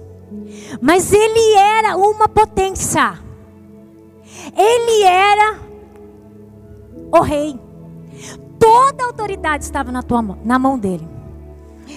Mas 0.79 1.11
ele 1.11 1.55
era 1.55 1.97
uma 1.97 2.29
potência. 2.29 3.19
Ele 4.55 5.03
era 5.03 5.59
o 7.11 7.21
rei. 7.21 7.59
Toda 8.59 9.03
a 9.03 9.07
autoridade 9.07 9.63
estava 9.63 9.91
na, 9.91 10.03
tua, 10.03 10.21
na 10.43 10.59
mão 10.59 10.77
dele. 10.77 11.07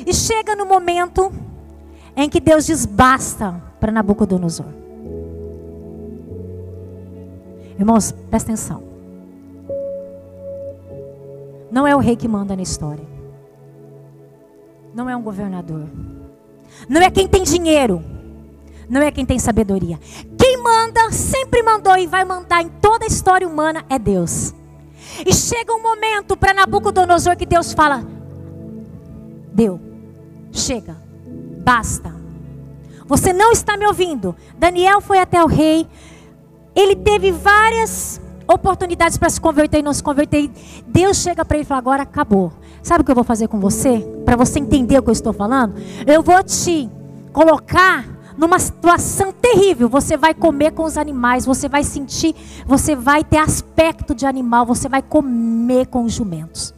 E 0.07 0.15
chega 0.15 0.57
no 0.57 0.67
momento 0.67 1.31
em 2.17 2.29
que 2.29 2.41
Deus 2.41 2.67
diz 2.67 2.87
basta 2.87 3.61
para 3.81 3.93
Nabucodonosor. 3.93 4.67
Irmãos, 7.79 8.13
presta 8.31 8.53
atenção. 8.53 8.83
Não 11.71 11.87
é 11.87 11.95
o 11.97 11.99
rei 11.99 12.15
que 12.15 12.29
manda 12.29 12.55
na 12.55 12.63
história. 12.63 13.05
Não 14.95 15.11
é 15.11 15.17
um 15.17 15.23
governador. 15.23 15.89
Não 16.89 17.01
é 17.01 17.11
quem 17.11 17.27
tem 17.27 17.43
dinheiro. 17.43 18.03
Não 18.89 19.01
é 19.01 19.11
quem 19.11 19.27
tem 19.27 19.39
sabedoria. 19.39 19.99
Quem 20.39 20.63
manda, 20.63 21.11
sempre 21.11 21.63
mandou 21.63 21.97
e 21.97 22.07
vai 22.07 22.25
mandar 22.25 22.63
em 22.63 22.69
toda 22.69 23.05
a 23.05 23.09
história 23.09 23.49
humana 23.49 23.85
é 23.91 23.99
Deus. 23.99 24.55
E 25.27 25.33
chega 25.35 25.73
um 25.73 25.83
momento 25.83 26.37
para 26.37 26.55
Nabucodonosor 26.55 27.37
que 27.37 27.47
Deus 27.47 27.73
fala: 27.73 28.05
Deu, 29.53 29.81
chega, 30.53 30.97
basta. 31.65 32.15
Você 33.07 33.33
não 33.33 33.53
está 33.53 33.77
me 33.77 33.87
ouvindo. 33.87 34.35
Daniel 34.59 35.01
foi 35.01 35.19
até 35.19 35.43
o 35.43 35.47
rei. 35.47 35.87
Ele 36.75 36.97
teve 36.97 37.33
várias 37.33 38.21
oportunidades 38.47 39.17
para 39.17 39.31
se 39.31 39.41
converter 39.41 39.79
e 39.79 39.83
não 39.83 39.93
se 39.93 40.03
converter. 40.03 40.51
Deus 40.87 41.19
chega 41.19 41.45
para 41.45 41.57
ele 41.57 41.65
e 41.65 41.67
fala: 41.67 41.79
agora 41.79 42.03
acabou. 42.03 42.53
Sabe 42.83 43.03
o 43.03 43.05
que 43.05 43.11
eu 43.11 43.15
vou 43.15 43.25
fazer 43.25 43.49
com 43.49 43.59
você? 43.59 44.01
Para 44.25 44.37
você 44.37 44.59
entender 44.59 44.99
o 44.99 45.03
que 45.03 45.11
eu 45.11 45.13
estou 45.13 45.33
falando? 45.33 45.75
Eu 46.07 46.23
vou 46.23 46.43
te 46.43 46.91
colocar 47.33 48.05
numa 48.37 48.59
situação 48.59 49.33
terrível. 49.33 49.89
Você 49.89 50.17
vai 50.17 50.35
comer 50.35 50.73
com 50.73 50.85
os 50.85 50.99
animais, 50.99 51.47
você 51.47 51.69
vai 51.69 51.83
sentir, 51.83 52.35
você 52.67 52.95
vai 52.95 53.25
ter 53.25 53.39
aspecto 53.39 54.15
de 54.15 54.27
animal, 54.27 54.67
você 54.67 54.89
vai 54.89 55.03
comer 55.03 55.87
com 55.87 56.05
os 56.05 56.13
jumentos. 56.13 56.75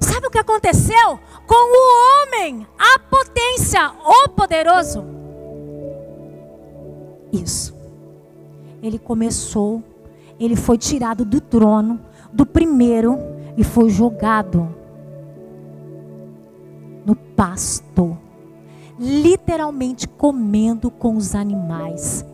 Sabe 0.00 0.26
o 0.26 0.30
que 0.30 0.38
aconteceu 0.38 1.18
com 1.46 1.54
o 1.54 2.26
homem, 2.26 2.66
a 2.78 2.98
potência, 2.98 3.90
o 4.04 4.28
poderoso? 4.28 5.04
Isso. 7.32 7.76
Ele 8.82 8.98
começou, 8.98 9.82
ele 10.38 10.56
foi 10.56 10.78
tirado 10.78 11.24
do 11.24 11.40
trono, 11.40 12.00
do 12.32 12.46
primeiro, 12.46 13.18
e 13.56 13.64
foi 13.64 13.90
jogado 13.90 14.72
no 17.04 17.16
pasto 17.16 18.16
literalmente 18.98 20.08
comendo 20.08 20.90
com 20.90 21.16
os 21.16 21.34
animais. 21.34 22.26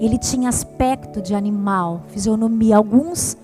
Ele 0.00 0.18
tinha 0.18 0.48
aspecto 0.48 1.20
de 1.20 1.34
animal, 1.34 2.02
fisionomia. 2.08 2.76
Alguns 2.76 3.36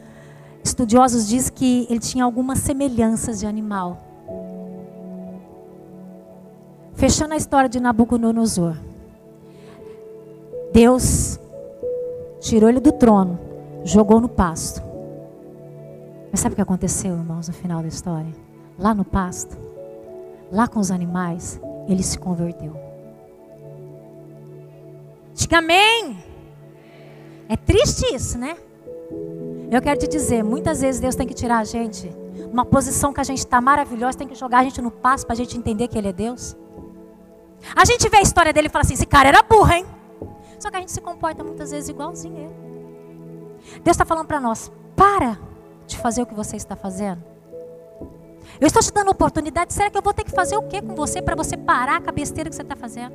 estudiosos 0.62 1.26
dizem 1.26 1.52
que 1.52 1.86
ele 1.90 2.00
tinha 2.00 2.24
algumas 2.24 2.58
semelhanças 2.60 3.40
de 3.40 3.46
animal. 3.46 4.00
Fechando 6.94 7.34
a 7.34 7.36
história 7.36 7.68
de 7.68 7.80
Nabucodonosor. 7.80 8.76
Deus 10.72 11.38
tirou 12.40 12.68
ele 12.68 12.80
do 12.80 12.92
trono, 12.92 13.38
jogou 13.84 14.20
no 14.20 14.28
pasto. 14.28 14.82
Mas 16.30 16.40
sabe 16.40 16.54
o 16.54 16.56
que 16.56 16.62
aconteceu, 16.62 17.12
irmãos, 17.12 17.48
no 17.48 17.54
final 17.54 17.82
da 17.82 17.88
história? 17.88 18.32
Lá 18.78 18.94
no 18.94 19.04
pasto, 19.04 19.58
lá 20.50 20.66
com 20.66 20.80
os 20.80 20.90
animais, 20.90 21.60
ele 21.88 22.02
se 22.02 22.18
converteu. 22.18 22.74
Diga 25.34 25.58
amém. 25.58 26.18
É 27.48 27.56
triste 27.56 28.14
isso, 28.14 28.38
né? 28.38 28.56
Eu 29.72 29.80
quero 29.80 29.98
te 29.98 30.06
dizer, 30.06 30.44
muitas 30.44 30.82
vezes 30.82 31.00
Deus 31.00 31.14
tem 31.14 31.26
que 31.26 31.32
tirar 31.32 31.58
a 31.58 31.64
gente 31.64 32.14
uma 32.52 32.62
posição 32.62 33.10
que 33.10 33.20
a 33.22 33.24
gente 33.24 33.38
está 33.38 33.58
maravilhosa, 33.58 34.18
tem 34.18 34.28
que 34.28 34.34
jogar 34.34 34.58
a 34.58 34.64
gente 34.64 34.82
no 34.82 34.90
passo 34.90 35.24
para 35.24 35.32
a 35.32 35.36
gente 35.36 35.56
entender 35.56 35.88
que 35.88 35.96
Ele 35.96 36.08
é 36.08 36.12
Deus. 36.12 36.54
A 37.74 37.86
gente 37.86 38.06
vê 38.10 38.18
a 38.18 38.20
história 38.20 38.52
dele 38.52 38.66
e 38.66 38.70
fala 38.70 38.82
assim: 38.82 38.92
esse 38.92 39.06
cara 39.06 39.30
era 39.30 39.42
burro, 39.42 39.72
hein? 39.72 39.86
Só 40.58 40.70
que 40.70 40.76
a 40.76 40.80
gente 40.80 40.92
se 40.92 41.00
comporta 41.00 41.42
muitas 41.42 41.70
vezes 41.70 41.88
igualzinho 41.88 42.36
ele. 42.36 42.54
Deus 43.82 43.94
está 43.94 44.04
falando 44.04 44.26
para 44.26 44.38
nós: 44.38 44.70
para 44.94 45.38
de 45.86 45.96
fazer 45.96 46.20
o 46.20 46.26
que 46.26 46.34
você 46.34 46.56
está 46.56 46.76
fazendo. 46.76 47.22
Eu 48.60 48.66
estou 48.66 48.82
te 48.82 48.92
dando 48.92 49.10
oportunidade. 49.10 49.72
Será 49.72 49.88
que 49.88 49.96
eu 49.96 50.02
vou 50.02 50.12
ter 50.12 50.24
que 50.24 50.32
fazer 50.32 50.56
o 50.56 50.62
que 50.64 50.82
com 50.82 50.94
você 50.94 51.22
para 51.22 51.34
você 51.34 51.56
parar 51.56 52.02
com 52.02 52.10
a 52.10 52.12
besteira 52.12 52.50
que 52.50 52.56
você 52.56 52.62
está 52.62 52.76
fazendo? 52.76 53.14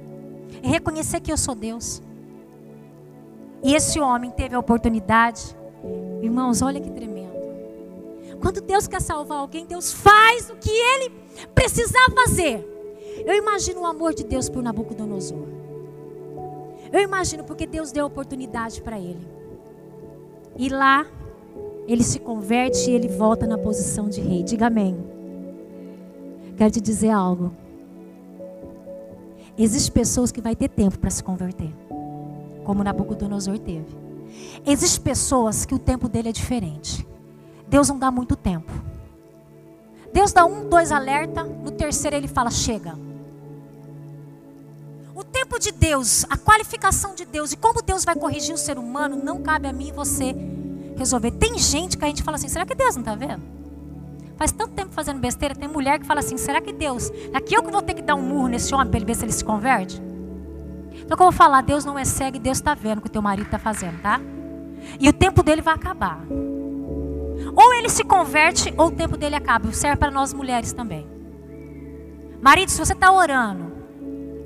E 0.63 0.67
reconhecer 0.67 1.19
que 1.19 1.31
eu 1.31 1.37
sou 1.37 1.53
Deus. 1.53 2.01
E 3.63 3.75
esse 3.75 3.99
homem 3.99 4.31
teve 4.31 4.55
a 4.55 4.59
oportunidade 4.59 5.56
Irmãos, 6.21 6.61
olha 6.61 6.79
que 6.79 6.89
tremendo. 6.89 7.37
Quando 8.39 8.61
Deus 8.61 8.87
quer 8.87 9.01
salvar 9.01 9.39
alguém, 9.39 9.65
Deus 9.65 9.91
faz 9.91 10.49
o 10.49 10.55
que 10.55 10.69
ele 10.69 11.11
precisava 11.53 12.11
fazer. 12.15 12.65
Eu 13.25 13.35
imagino 13.35 13.81
o 13.81 13.85
amor 13.85 14.13
de 14.13 14.23
Deus 14.23 14.49
por 14.49 14.61
Nabucodonosor. 14.61 15.47
Eu 16.91 17.01
imagino 17.01 17.43
porque 17.43 17.65
Deus 17.65 17.91
deu 17.91 18.05
oportunidade 18.05 18.81
para 18.81 18.99
ele. 18.99 19.27
E 20.55 20.69
lá, 20.69 21.05
ele 21.87 22.03
se 22.03 22.19
converte 22.19 22.89
e 22.89 22.93
ele 22.93 23.07
volta 23.07 23.45
na 23.45 23.57
posição 23.57 24.07
de 24.07 24.21
rei. 24.21 24.43
Diga 24.43 24.67
amém. 24.67 24.97
Quero 26.55 26.71
te 26.71 26.81
dizer 26.81 27.09
algo. 27.09 27.51
Existem 29.57 29.91
pessoas 29.91 30.31
que 30.31 30.41
vai 30.41 30.55
ter 30.55 30.69
tempo 30.69 30.99
para 30.99 31.09
se 31.09 31.23
converter, 31.23 31.71
como 32.63 32.83
Nabucodonosor 32.83 33.57
teve. 33.57 34.06
Existem 34.65 35.01
pessoas 35.01 35.65
que 35.65 35.75
o 35.75 35.79
tempo 35.79 36.09
dele 36.09 36.29
é 36.29 36.31
diferente. 36.31 37.07
Deus 37.67 37.89
não 37.89 37.97
dá 37.97 38.09
muito 38.09 38.35
tempo. 38.35 38.71
Deus 40.13 40.31
dá 40.31 40.45
um, 40.45 40.67
dois 40.67 40.91
alerta, 40.91 41.43
no 41.43 41.71
terceiro 41.71 42.15
ele 42.15 42.27
fala: 42.27 42.49
chega. 42.49 42.97
O 45.13 45.23
tempo 45.23 45.59
de 45.59 45.71
Deus, 45.71 46.25
a 46.29 46.37
qualificação 46.37 47.15
de 47.15 47.25
Deus 47.25 47.51
e 47.51 47.57
como 47.57 47.81
Deus 47.81 48.05
vai 48.05 48.15
corrigir 48.15 48.53
o 48.53 48.57
ser 48.57 48.77
humano, 48.77 49.15
não 49.15 49.41
cabe 49.41 49.67
a 49.67 49.73
mim 49.73 49.89
e 49.89 49.91
você 49.91 50.35
resolver. 50.95 51.31
Tem 51.31 51.57
gente 51.57 51.97
que 51.97 52.05
a 52.05 52.07
gente 52.07 52.23
fala 52.23 52.37
assim: 52.37 52.47
será 52.47 52.65
que 52.65 52.75
Deus 52.75 52.95
não 52.95 53.01
está 53.01 53.15
vendo? 53.15 53.41
Faz 54.37 54.51
tanto 54.51 54.73
tempo 54.73 54.93
fazendo 54.93 55.19
besteira, 55.19 55.55
tem 55.55 55.67
mulher 55.67 55.99
que 55.99 56.05
fala 56.05 56.19
assim: 56.19 56.37
será 56.37 56.61
que 56.61 56.71
Deus, 56.71 57.11
aqui 57.33 57.55
eu 57.55 57.63
que 57.63 57.71
vou 57.71 57.81
ter 57.81 57.93
que 57.93 58.01
dar 58.01 58.15
um 58.15 58.21
murro 58.21 58.47
nesse 58.47 58.73
homem 58.73 58.87
para 58.87 58.97
ele 58.97 59.05
ver 59.05 59.15
se 59.15 59.25
ele 59.25 59.31
se 59.31 59.43
converte? 59.43 60.01
Então, 60.99 61.13
o 61.13 61.17
que 61.17 61.23
eu 61.23 61.27
vou 61.27 61.31
falar? 61.31 61.61
Deus 61.61 61.85
não 61.85 61.97
é 61.97 62.05
cego 62.05 62.37
e 62.37 62.39
Deus 62.39 62.57
está 62.57 62.73
vendo 62.73 62.99
o 62.99 63.01
que 63.01 63.07
o 63.07 63.11
teu 63.11 63.21
marido 63.21 63.45
está 63.45 63.59
fazendo, 63.59 64.01
tá? 64.01 64.19
E 64.99 65.07
o 65.07 65.13
tempo 65.13 65.43
dele 65.43 65.61
vai 65.61 65.73
acabar. 65.73 66.21
Ou 67.55 67.73
ele 67.73 67.89
se 67.89 68.03
converte, 68.03 68.73
ou 68.77 68.87
o 68.87 68.91
tempo 68.91 69.17
dele 69.17 69.35
acaba. 69.35 69.71
Serve 69.71 69.97
para 69.97 70.11
nós 70.11 70.33
mulheres 70.33 70.73
também. 70.73 71.07
Marido, 72.41 72.69
se 72.69 72.77
você 72.77 72.93
está 72.93 73.11
orando 73.11 73.71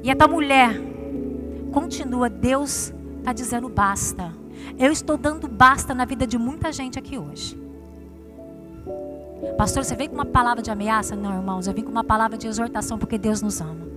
e 0.03 0.09
a 0.09 0.15
tua 0.15 0.27
mulher 0.27 0.73
continua, 1.71 2.29
Deus 2.29 2.93
está 3.19 3.33
dizendo 3.33 3.69
basta. 3.69 4.33
Eu 4.77 4.91
estou 4.91 5.17
dando 5.17 5.47
basta 5.47 5.93
na 5.93 6.05
vida 6.05 6.25
de 6.25 6.37
muita 6.37 6.71
gente 6.71 6.97
aqui 6.97 7.17
hoje. 7.17 7.59
Pastor, 9.57 9.83
você 9.83 9.95
veio 9.95 10.09
com 10.09 10.15
uma 10.15 10.25
palavra 10.25 10.61
de 10.61 10.71
ameaça? 10.71 11.15
Não, 11.15 11.33
irmãos, 11.33 11.67
eu 11.67 11.73
vim 11.73 11.83
com 11.83 11.91
uma 11.91 12.03
palavra 12.03 12.37
de 12.37 12.47
exortação 12.47 12.97
porque 12.97 13.17
Deus 13.17 13.41
nos 13.41 13.59
ama. 13.59 13.90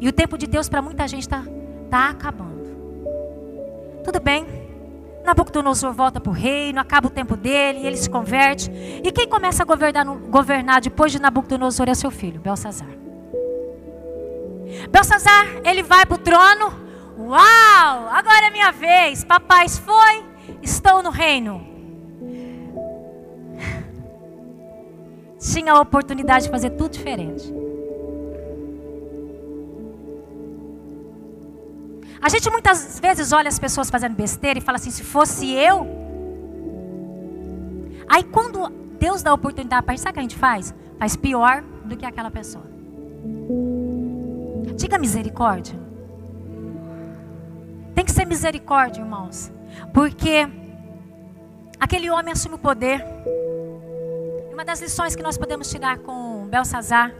E 0.00 0.08
o 0.08 0.12
tempo 0.12 0.38
de 0.38 0.46
Deus 0.46 0.68
para 0.68 0.80
muita 0.80 1.06
gente 1.08 1.22
está 1.22 1.44
tá 1.90 2.10
acabando. 2.10 2.58
Tudo 4.04 4.20
bem? 4.20 4.46
Nabucodonosor 5.24 5.92
volta 5.92 6.20
para 6.20 6.30
o 6.30 6.32
reino, 6.32 6.80
acaba 6.80 7.08
o 7.08 7.10
tempo 7.10 7.36
dele, 7.36 7.86
ele 7.86 7.96
se 7.96 8.08
converte. 8.08 8.70
E 8.70 9.12
quem 9.12 9.28
começa 9.28 9.62
a 9.62 9.66
governar, 9.66 10.06
governar 10.06 10.80
depois 10.80 11.12
de 11.12 11.20
Nabucodonosor 11.20 11.88
é 11.88 11.94
seu 11.94 12.10
filho, 12.10 12.40
Belsazar. 12.40 12.88
Belsazar, 14.90 15.46
ele 15.64 15.82
vai 15.82 16.06
para 16.06 16.14
o 16.14 16.18
trono. 16.18 16.72
Uau, 17.18 18.08
agora 18.10 18.46
é 18.46 18.50
minha 18.50 18.70
vez. 18.70 19.24
Papai 19.24 19.68
foi, 19.68 20.24
estou 20.62 21.02
no 21.02 21.10
reino. 21.10 21.66
Tinha 25.38 25.72
a 25.72 25.80
oportunidade 25.80 26.44
de 26.44 26.50
fazer 26.50 26.70
tudo 26.70 26.92
diferente. 26.92 27.52
A 32.20 32.28
gente 32.28 32.50
muitas 32.50 32.98
vezes 32.98 33.32
olha 33.32 33.48
as 33.48 33.58
pessoas 33.58 33.88
fazendo 33.88 34.14
besteira 34.14 34.58
e 34.58 34.62
fala 34.62 34.76
assim: 34.76 34.90
se 34.90 35.04
fosse 35.04 35.52
eu. 35.52 35.86
Aí 38.08 38.24
quando 38.24 38.68
Deus 38.98 39.22
dá 39.22 39.30
a 39.30 39.34
oportunidade 39.34 39.84
para 39.84 39.94
gente, 39.94 40.02
sabe 40.02 40.10
o 40.10 40.14
que 40.14 40.20
a 40.20 40.22
gente 40.22 40.36
faz? 40.36 40.74
Faz 40.98 41.16
pior 41.16 41.62
do 41.84 41.96
que 41.96 42.04
aquela 42.04 42.30
pessoa. 42.30 42.64
Diga 44.74 44.98
misericórdia. 44.98 45.78
Tem 47.94 48.04
que 48.04 48.12
ser 48.12 48.24
misericórdia, 48.24 49.00
irmãos. 49.00 49.52
Porque 49.92 50.48
aquele 51.78 52.10
homem 52.10 52.32
assume 52.32 52.56
o 52.56 52.58
poder. 52.58 53.04
Uma 54.52 54.64
das 54.64 54.80
lições 54.80 55.14
que 55.14 55.22
nós 55.22 55.38
podemos 55.38 55.70
tirar 55.70 55.98
com 55.98 56.46
Belsazar, 56.48 57.12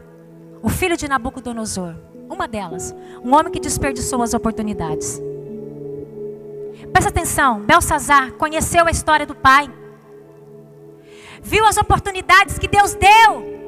o 0.63 0.69
filho 0.69 0.97
de 0.97 1.07
Nabucodonosor, 1.07 1.95
uma 2.29 2.47
delas, 2.47 2.95
um 3.25 3.35
homem 3.35 3.53
que 3.53 3.61
desperdiçou 3.61 4.23
as 4.23 4.35
oportunidades. 4.35 5.21
Presta 6.93 7.11
atenção, 7.11 7.61
Belsazar 7.61 8.33
conheceu 8.33 8.87
a 8.87 8.91
história 8.91 9.27
do 9.27 9.35
pai. 9.35 9.71
Viu 11.43 11.67
as 11.67 11.77
oportunidades 11.77 12.59
que 12.59 12.69
Deus 12.69 12.95
deu. 12.95 13.59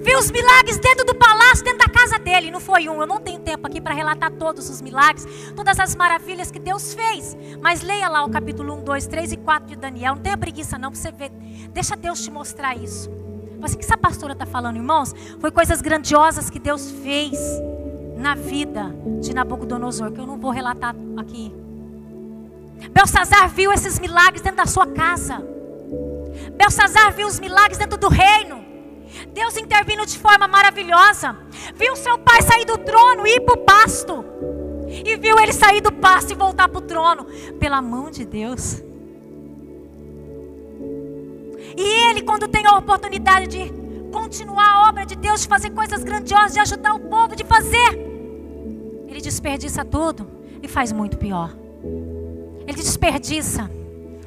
Viu 0.00 0.18
os 0.18 0.30
milagres 0.30 0.78
dentro 0.78 1.04
do 1.04 1.14
palácio, 1.14 1.64
dentro 1.64 1.78
da 1.78 1.88
casa 1.88 2.18
dele. 2.18 2.50
Não 2.50 2.60
foi 2.60 2.88
um. 2.88 3.00
Eu 3.00 3.06
não 3.06 3.20
tenho 3.20 3.40
tempo 3.40 3.66
aqui 3.66 3.80
para 3.80 3.94
relatar 3.94 4.30
todos 4.30 4.68
os 4.68 4.80
milagres, 4.80 5.26
todas 5.56 5.78
as 5.78 5.96
maravilhas 5.96 6.50
que 6.50 6.58
Deus 6.58 6.94
fez. 6.94 7.36
Mas 7.60 7.82
leia 7.82 8.08
lá 8.08 8.24
o 8.24 8.30
capítulo 8.30 8.74
1, 8.74 8.84
2, 8.84 9.06
3 9.06 9.32
e 9.32 9.36
4 9.36 9.68
de 9.68 9.76
Daniel. 9.76 10.14
Não 10.14 10.22
tenha 10.22 10.36
preguiça, 10.36 10.78
não, 10.78 10.90
para 10.90 11.00
você 11.00 11.10
ver. 11.10 11.30
Deixa 11.72 11.96
Deus 11.96 12.22
te 12.22 12.30
mostrar 12.30 12.76
isso. 12.76 13.21
Mas 13.62 13.74
o 13.74 13.78
que 13.78 13.84
essa 13.84 13.96
pastora 13.96 14.32
está 14.32 14.44
falando, 14.44 14.74
irmãos? 14.74 15.14
Foi 15.38 15.52
coisas 15.52 15.80
grandiosas 15.80 16.50
que 16.50 16.58
Deus 16.58 16.90
fez 16.90 17.38
na 18.16 18.34
vida 18.34 18.92
de 19.20 19.32
Nabucodonosor, 19.32 20.10
que 20.10 20.18
eu 20.18 20.26
não 20.26 20.36
vou 20.36 20.50
relatar 20.50 20.96
aqui. 21.16 21.54
Belsazar 22.90 23.48
viu 23.48 23.72
esses 23.72 24.00
milagres 24.00 24.42
dentro 24.42 24.56
da 24.56 24.66
sua 24.66 24.88
casa. 24.88 25.40
Belsazar 26.56 27.14
viu 27.14 27.28
os 27.28 27.38
milagres 27.38 27.78
dentro 27.78 27.96
do 27.96 28.08
reino. 28.08 28.64
Deus 29.32 29.56
intervindo 29.56 30.04
de 30.04 30.18
forma 30.18 30.48
maravilhosa. 30.48 31.36
Viu 31.76 31.94
seu 31.94 32.18
pai 32.18 32.42
sair 32.42 32.64
do 32.64 32.78
trono 32.78 33.24
e 33.24 33.36
ir 33.36 33.40
para 33.42 33.54
o 33.54 33.64
pasto. 33.64 34.24
E 34.88 35.16
viu 35.16 35.38
ele 35.38 35.52
sair 35.52 35.80
do 35.80 35.92
pasto 35.92 36.32
e 36.32 36.34
voltar 36.34 36.68
para 36.68 36.78
o 36.78 36.82
trono. 36.82 37.26
Pela 37.60 37.80
mão 37.80 38.10
de 38.10 38.24
Deus. 38.24 38.82
E 41.76 42.10
ele, 42.10 42.22
quando 42.22 42.48
tem 42.48 42.66
a 42.66 42.76
oportunidade 42.76 43.46
de 43.46 43.72
continuar 44.10 44.68
a 44.68 44.88
obra 44.88 45.06
de 45.06 45.16
Deus, 45.16 45.42
de 45.42 45.48
fazer 45.48 45.70
coisas 45.70 46.04
grandiosas, 46.04 46.52
de 46.52 46.60
ajudar 46.60 46.94
o 46.94 47.00
povo, 47.00 47.34
de 47.34 47.44
fazer, 47.44 47.98
ele 49.08 49.20
desperdiça 49.20 49.84
tudo 49.84 50.28
e 50.62 50.68
faz 50.68 50.92
muito 50.92 51.16
pior. 51.16 51.50
Ele 52.66 52.76
desperdiça. 52.76 53.70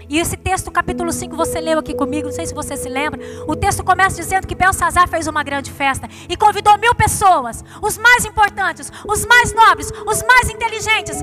E 0.07 0.19
esse 0.19 0.37
texto, 0.37 0.69
capítulo 0.69 1.11
5, 1.11 1.35
você 1.35 1.59
leu 1.59 1.79
aqui 1.79 1.95
comigo, 1.95 2.27
não 2.27 2.35
sei 2.35 2.45
se 2.45 2.53
você 2.53 2.77
se 2.77 2.87
lembra. 2.87 3.19
O 3.47 3.55
texto 3.55 3.83
começa 3.83 4.15
dizendo 4.15 4.45
que 4.45 4.53
Belsazar 4.53 5.07
fez 5.07 5.25
uma 5.25 5.43
grande 5.43 5.71
festa 5.71 6.07
e 6.29 6.37
convidou 6.37 6.77
mil 6.77 6.93
pessoas, 6.93 7.63
os 7.81 7.97
mais 7.97 8.25
importantes, 8.25 8.91
os 9.07 9.25
mais 9.25 9.53
nobres, 9.53 9.91
os 10.05 10.23
mais 10.23 10.49
inteligentes, 10.49 11.17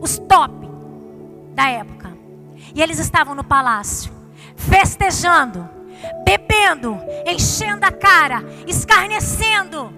os 0.00 0.18
top 0.18 0.54
da 1.54 1.68
época. 1.68 2.16
E 2.74 2.82
eles 2.82 2.98
estavam 2.98 3.34
no 3.34 3.44
palácio 3.44 4.21
festejando, 4.68 5.68
bebendo, 6.24 6.98
enchendo 7.26 7.84
a 7.84 7.90
cara, 7.90 8.42
escarnecendo 8.66 9.92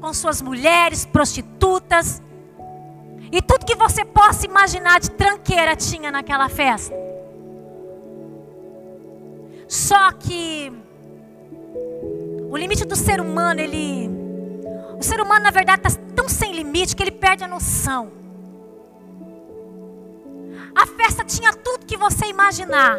com 0.00 0.12
suas 0.14 0.40
mulheres, 0.40 1.04
prostitutas. 1.04 2.22
E 3.32 3.40
tudo 3.40 3.66
que 3.66 3.76
você 3.76 4.04
possa 4.04 4.46
imaginar 4.46 4.98
de 4.98 5.10
tranqueira 5.10 5.76
tinha 5.76 6.10
naquela 6.10 6.48
festa. 6.48 6.94
Só 9.68 10.10
que 10.12 10.72
o 12.50 12.56
limite 12.56 12.84
do 12.84 12.96
ser 12.96 13.20
humano, 13.20 13.60
ele. 13.60 14.10
O 14.98 15.02
ser 15.02 15.20
humano, 15.20 15.44
na 15.44 15.50
verdade, 15.50 15.86
está 15.86 16.02
tão 16.16 16.28
sem 16.28 16.52
limite 16.52 16.96
que 16.96 17.02
ele 17.02 17.12
perde 17.12 17.44
a 17.44 17.48
noção. 17.48 18.10
A 20.74 20.86
festa 20.86 21.24
tinha 21.24 21.52
tudo 21.52 21.86
que 21.86 21.96
você 21.96 22.26
imaginar. 22.26 22.98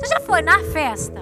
Você 0.00 0.06
já 0.06 0.20
foi 0.20 0.40
na 0.40 0.58
festa? 0.72 1.20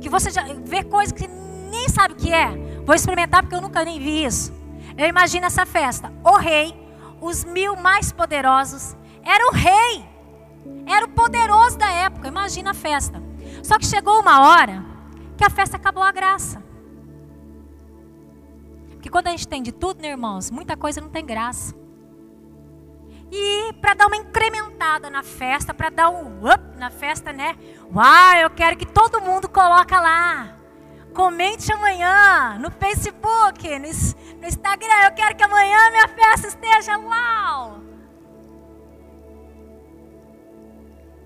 Que 0.00 0.08
você 0.08 0.28
já 0.28 0.42
vê 0.64 0.82
coisas 0.82 1.12
que 1.12 1.28
nem 1.28 1.88
sabe 1.88 2.14
o 2.14 2.16
que 2.16 2.32
é? 2.32 2.48
Vou 2.84 2.96
experimentar 2.96 3.42
porque 3.42 3.54
eu 3.54 3.60
nunca 3.60 3.84
nem 3.84 4.00
vi 4.00 4.24
isso. 4.24 4.52
Eu 4.98 5.06
imagino 5.06 5.46
essa 5.46 5.64
festa. 5.64 6.12
O 6.24 6.36
rei, 6.36 6.74
os 7.20 7.44
mil 7.44 7.76
mais 7.76 8.10
poderosos. 8.10 8.96
Era 9.22 9.46
o 9.46 9.52
rei. 9.52 10.04
Era 10.84 11.06
o 11.06 11.10
poderoso 11.10 11.78
da 11.78 11.90
época. 11.92 12.26
Imagina 12.26 12.72
a 12.72 12.74
festa. 12.74 13.22
Só 13.62 13.78
que 13.78 13.86
chegou 13.86 14.20
uma 14.20 14.48
hora 14.48 14.84
que 15.36 15.44
a 15.44 15.48
festa 15.48 15.76
acabou 15.76 16.02
a 16.02 16.10
graça. 16.10 16.60
Porque 18.90 19.08
quando 19.08 19.28
a 19.28 19.30
gente 19.30 19.46
tem 19.46 19.62
de 19.62 19.70
tudo, 19.70 20.02
né, 20.02 20.08
irmãos? 20.08 20.50
Muita 20.50 20.76
coisa 20.76 21.00
não 21.00 21.08
tem 21.08 21.24
graça. 21.24 21.72
E 23.36 23.72
para 23.80 23.94
dar 23.94 24.06
uma 24.06 24.16
incrementada 24.16 25.10
na 25.10 25.24
festa, 25.24 25.74
para 25.74 25.90
dar 25.90 26.08
um 26.08 26.48
up 26.48 26.78
na 26.78 26.88
festa, 26.88 27.32
né? 27.32 27.56
Uau, 27.92 28.36
eu 28.36 28.50
quero 28.50 28.76
que 28.76 28.86
todo 28.86 29.20
mundo 29.20 29.48
coloca 29.48 30.00
lá. 30.00 30.56
Comente 31.12 31.72
amanhã 31.72 32.58
no 32.60 32.70
Facebook, 32.70 33.68
no, 33.78 34.40
no 34.40 34.46
Instagram. 34.46 35.04
Eu 35.04 35.12
quero 35.12 35.34
que 35.34 35.42
amanhã 35.42 35.90
minha 35.90 36.08
festa 36.08 36.46
esteja 36.46 36.96
uau. 36.98 37.84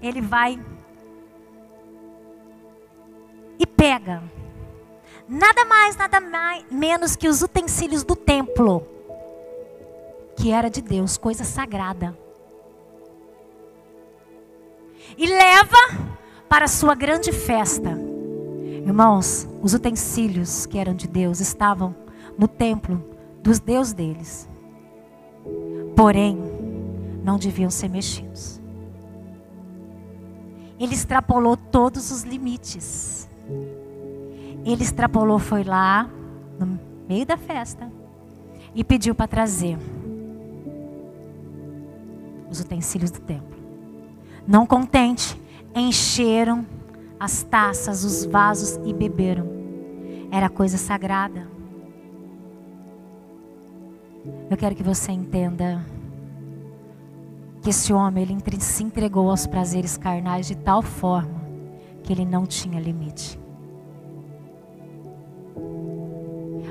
ele 0.00 0.20
vai 0.20 0.60
e 3.58 3.66
pega 3.66 4.22
nada 5.28 5.64
mais, 5.64 5.96
nada 5.96 6.20
mais, 6.20 6.64
menos 6.70 7.16
que 7.16 7.28
os 7.28 7.42
utensílios 7.42 8.04
do 8.04 8.16
templo, 8.16 8.86
que 10.38 10.52
era 10.52 10.70
de 10.70 10.80
Deus, 10.80 11.16
coisa 11.16 11.42
sagrada. 11.42 12.16
E 15.16 15.26
leva 15.26 15.76
para 16.48 16.66
a 16.66 16.68
sua 16.68 16.94
grande 16.94 17.32
festa. 17.32 17.98
Irmãos, 18.86 19.48
os 19.60 19.74
utensílios 19.74 20.64
que 20.64 20.78
eram 20.78 20.94
de 20.94 21.08
Deus 21.08 21.40
estavam 21.40 21.94
no 22.38 22.46
templo 22.46 23.04
dos 23.42 23.58
deus 23.58 23.92
deles. 23.92 24.48
Porém, 25.96 26.38
não 27.24 27.36
deviam 27.36 27.68
ser 27.68 27.88
mexidos. 27.88 28.60
Ele 30.78 30.94
extrapolou 30.94 31.56
todos 31.56 32.12
os 32.12 32.22
limites. 32.22 33.28
Ele 34.64 34.84
extrapolou, 34.84 35.40
foi 35.40 35.64
lá, 35.64 36.08
no 36.60 36.78
meio 37.08 37.26
da 37.26 37.36
festa, 37.36 37.90
e 38.72 38.84
pediu 38.84 39.14
para 39.14 39.26
trazer 39.26 39.76
os 42.50 42.60
utensílios 42.60 43.10
do 43.10 43.20
templo. 43.20 43.56
Não 44.46 44.66
contente, 44.66 45.40
encheram 45.74 46.66
as 47.18 47.42
taças, 47.42 48.04
os 48.04 48.24
vasos 48.24 48.78
e 48.84 48.92
beberam. 48.92 49.46
Era 50.30 50.48
coisa 50.48 50.78
sagrada. 50.78 51.48
Eu 54.50 54.56
quero 54.56 54.74
que 54.74 54.82
você 54.82 55.12
entenda 55.12 55.84
que 57.62 57.70
esse 57.70 57.92
homem 57.92 58.24
ele 58.24 58.60
se 58.60 58.82
entregou 58.82 59.30
aos 59.30 59.46
prazeres 59.46 59.96
carnais 59.96 60.46
de 60.46 60.56
tal 60.56 60.80
forma 60.82 61.38
que 62.02 62.12
ele 62.12 62.24
não 62.24 62.46
tinha 62.46 62.80
limite. 62.80 63.38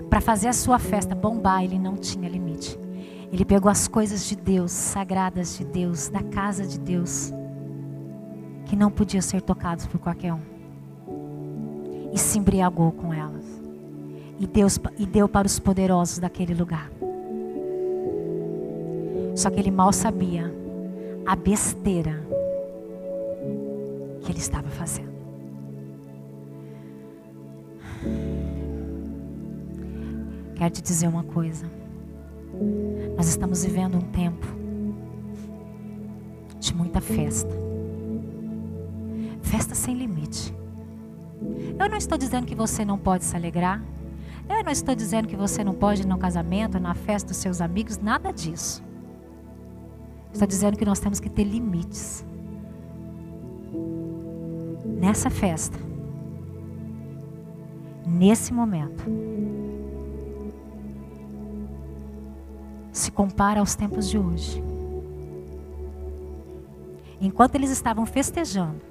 Para 0.09 0.21
fazer 0.21 0.47
a 0.47 0.53
sua 0.53 0.79
festa 0.79 1.13
bombar, 1.13 1.63
ele 1.63 1.77
não 1.77 1.95
tinha 1.95 2.29
limite. 2.29 2.79
Ele 3.31 3.43
pegou 3.43 3.69
as 3.69 3.87
coisas 3.87 4.25
de 4.25 4.35
Deus, 4.35 4.71
sagradas 4.71 5.57
de 5.57 5.65
Deus, 5.65 6.07
da 6.07 6.23
casa 6.23 6.65
de 6.65 6.79
Deus, 6.79 7.33
que 8.65 8.75
não 8.75 8.89
podiam 8.89 9.21
ser 9.21 9.41
tocados 9.41 9.85
por 9.85 9.99
qualquer 9.99 10.33
um, 10.33 10.41
e 12.13 12.17
se 12.17 12.39
embriagou 12.39 12.91
com 12.91 13.13
elas. 13.13 13.45
E, 14.39 14.47
Deus, 14.47 14.79
e 14.97 15.05
deu 15.05 15.27
para 15.27 15.47
os 15.47 15.59
poderosos 15.59 16.19
daquele 16.19 16.53
lugar. 16.53 16.89
Só 19.35 19.49
que 19.49 19.59
ele 19.59 19.71
mal 19.71 19.91
sabia 19.91 20.53
a 21.25 21.35
besteira 21.35 22.25
que 24.21 24.31
ele 24.31 24.39
estava 24.39 24.69
fazendo. 24.69 25.17
Quero 30.55 30.71
te 30.71 30.81
dizer 30.81 31.07
uma 31.07 31.23
coisa. 31.23 31.76
Nós 33.15 33.27
estamos 33.27 33.63
vivendo 33.63 33.97
um 33.97 34.01
tempo 34.01 34.47
de 36.59 36.73
muita 36.73 37.01
festa. 37.01 37.49
Festa 39.41 39.75
sem 39.75 39.95
limite. 39.95 40.53
Eu 41.79 41.89
não 41.89 41.97
estou 41.97 42.17
dizendo 42.17 42.45
que 42.45 42.55
você 42.55 42.83
não 42.83 42.97
pode 42.97 43.23
se 43.25 43.35
alegrar. 43.35 43.83
Eu 44.49 44.63
não 44.63 44.71
estou 44.71 44.95
dizendo 44.95 45.27
que 45.27 45.35
você 45.35 45.63
não 45.63 45.73
pode 45.73 46.01
ir 46.01 46.05
no 46.05 46.17
casamento, 46.17 46.79
na 46.79 46.93
festa 46.93 47.29
dos 47.29 47.37
seus 47.37 47.61
amigos, 47.61 47.97
nada 47.97 48.31
disso. 48.31 48.83
Está 50.33 50.45
dizendo 50.45 50.77
que 50.77 50.85
nós 50.85 50.99
temos 50.99 51.19
que 51.19 51.29
ter 51.29 51.43
limites. 51.43 52.25
Nessa 54.99 55.29
festa, 55.29 55.77
nesse 58.05 58.53
momento, 58.53 59.03
se 62.97 63.11
compara 63.11 63.59
aos 63.59 63.75
tempos 63.75 64.09
de 64.09 64.17
hoje. 64.17 64.63
Enquanto 67.19 67.55
eles 67.55 67.69
estavam 67.69 68.05
festejando, 68.05 68.81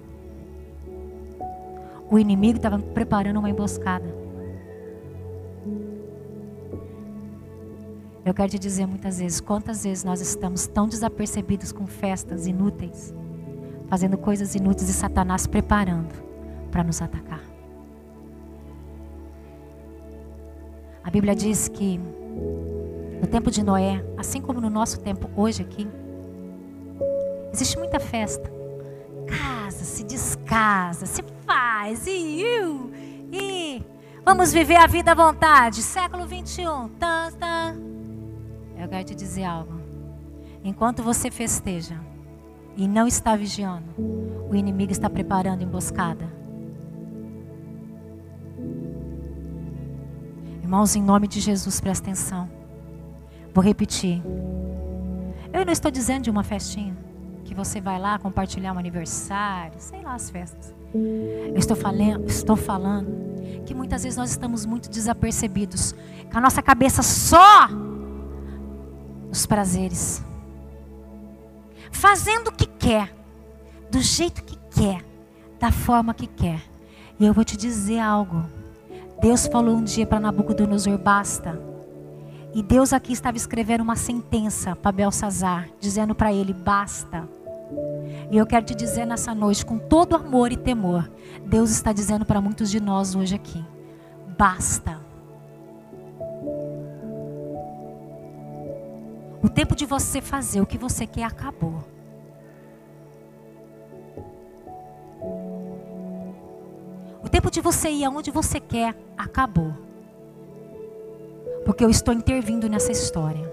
o 2.10 2.18
inimigo 2.18 2.56
estava 2.56 2.78
preparando 2.78 3.38
uma 3.38 3.50
emboscada. 3.50 4.14
Eu 8.24 8.34
quero 8.34 8.50
te 8.50 8.58
dizer 8.58 8.86
muitas 8.86 9.18
vezes, 9.18 9.40
quantas 9.40 9.84
vezes 9.84 10.02
nós 10.02 10.20
estamos 10.20 10.66
tão 10.66 10.88
desapercebidos 10.88 11.70
com 11.70 11.86
festas 11.86 12.46
inúteis, 12.46 13.14
fazendo 13.88 14.18
coisas 14.18 14.56
inúteis 14.56 14.88
e 14.88 14.92
Satanás 14.92 15.46
preparando 15.46 16.12
para 16.72 16.82
nos 16.82 17.00
atacar. 17.00 17.42
A 21.04 21.10
Bíblia 21.10 21.36
diz 21.36 21.68
que 21.68 22.00
no 23.20 23.26
tempo 23.26 23.50
de 23.50 23.62
Noé, 23.62 24.04
assim 24.16 24.40
como 24.40 24.60
no 24.60 24.70
nosso 24.70 25.00
tempo 25.00 25.30
hoje 25.36 25.62
aqui, 25.62 25.88
existe 27.52 27.78
muita 27.78 27.98
festa. 27.98 28.50
Casa, 29.26 29.84
se 29.84 30.04
descasa, 30.04 31.06
se 31.06 31.22
faz, 31.44 32.06
e, 32.06 32.44
e 33.32 33.82
vamos 34.24 34.52
viver 34.52 34.76
a 34.76 34.86
vida 34.86 35.12
à 35.12 35.14
vontade. 35.14 35.82
Século 35.82 36.26
21. 36.26 36.88
Tan, 36.90 37.32
tan. 37.32 37.76
Eu 38.78 38.88
quero 38.88 39.04
te 39.04 39.14
dizer 39.14 39.44
algo. 39.44 39.80
Enquanto 40.62 41.02
você 41.02 41.30
festeja 41.30 41.98
e 42.76 42.86
não 42.86 43.06
está 43.06 43.34
vigiando, 43.34 43.86
o 44.50 44.54
inimigo 44.54 44.92
está 44.92 45.08
preparando 45.08 45.62
emboscada. 45.62 46.36
Irmãos, 50.62 50.94
em 50.96 51.02
nome 51.02 51.28
de 51.28 51.40
Jesus, 51.40 51.80
presta 51.80 52.04
atenção. 52.06 52.55
Vou 53.56 53.64
repetir. 53.64 54.22
Eu 55.50 55.64
não 55.64 55.72
estou 55.72 55.90
dizendo 55.90 56.24
de 56.24 56.30
uma 56.30 56.44
festinha 56.44 56.94
que 57.42 57.54
você 57.54 57.80
vai 57.80 57.98
lá 57.98 58.18
compartilhar 58.18 58.74
um 58.74 58.78
aniversário, 58.78 59.76
sei 59.78 60.02
lá 60.02 60.14
as 60.14 60.28
festas. 60.28 60.74
Eu 60.92 61.56
estou 61.56 61.74
falando, 61.74 62.28
estou 62.28 62.54
falando 62.54 63.64
que 63.64 63.72
muitas 63.72 64.02
vezes 64.02 64.18
nós 64.18 64.28
estamos 64.28 64.66
muito 64.66 64.90
desapercebidos, 64.90 65.94
com 66.30 66.36
a 66.36 66.40
nossa 66.42 66.60
cabeça 66.60 67.02
só 67.02 67.66
os 69.30 69.46
prazeres. 69.46 70.22
Fazendo 71.90 72.48
o 72.48 72.52
que 72.52 72.66
quer, 72.66 73.10
do 73.90 74.02
jeito 74.02 74.44
que 74.44 74.58
quer, 74.70 75.02
da 75.58 75.72
forma 75.72 76.12
que 76.12 76.26
quer. 76.26 76.60
E 77.18 77.24
eu 77.24 77.32
vou 77.32 77.42
te 77.42 77.56
dizer 77.56 78.00
algo. 78.00 78.44
Deus 79.22 79.46
falou 79.46 79.76
um 79.76 79.82
dia 79.82 80.06
para 80.06 80.20
Nabucodonosor: 80.20 80.98
basta. 80.98 81.58
E 82.56 82.62
Deus 82.62 82.94
aqui 82.94 83.12
estava 83.12 83.36
escrevendo 83.36 83.82
uma 83.82 83.96
sentença 83.96 84.74
para 84.74 84.90
Belsazar, 84.90 85.68
dizendo 85.78 86.14
para 86.14 86.32
ele: 86.32 86.54
basta. 86.54 87.28
E 88.30 88.38
eu 88.38 88.46
quero 88.46 88.64
te 88.64 88.74
dizer 88.74 89.04
nessa 89.04 89.34
noite, 89.34 89.64
com 89.64 89.76
todo 89.76 90.16
amor 90.16 90.50
e 90.50 90.56
temor, 90.56 91.06
Deus 91.44 91.68
está 91.68 91.92
dizendo 91.92 92.24
para 92.24 92.40
muitos 92.40 92.70
de 92.70 92.80
nós 92.80 93.14
hoje 93.14 93.34
aqui: 93.34 93.62
basta. 94.38 94.98
O 99.42 99.50
tempo 99.50 99.76
de 99.76 99.84
você 99.84 100.22
fazer 100.22 100.62
o 100.62 100.66
que 100.66 100.78
você 100.78 101.06
quer 101.06 101.24
acabou. 101.24 101.84
O 107.22 107.28
tempo 107.28 107.50
de 107.50 107.60
você 107.60 107.90
ir 107.90 108.06
aonde 108.06 108.30
você 108.30 108.58
quer 108.58 108.96
acabou. 109.14 109.85
Porque 111.66 111.84
eu 111.84 111.90
estou 111.90 112.14
intervindo 112.14 112.68
nessa 112.68 112.92
história. 112.92 113.44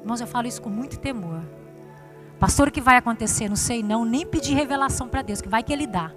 Irmãos, 0.00 0.20
eu 0.20 0.26
falo 0.28 0.46
isso 0.46 0.62
com 0.62 0.70
muito 0.70 0.96
temor. 0.96 1.42
Pastor, 2.38 2.68
o 2.68 2.70
que 2.70 2.80
vai 2.80 2.96
acontecer? 2.96 3.48
Não 3.48 3.56
sei 3.56 3.82
não, 3.82 4.04
nem 4.04 4.24
pedir 4.24 4.54
revelação 4.54 5.08
para 5.08 5.22
Deus, 5.22 5.40
que 5.40 5.48
vai 5.48 5.62
que 5.62 5.72
Ele 5.72 5.88
dá. 5.88 6.12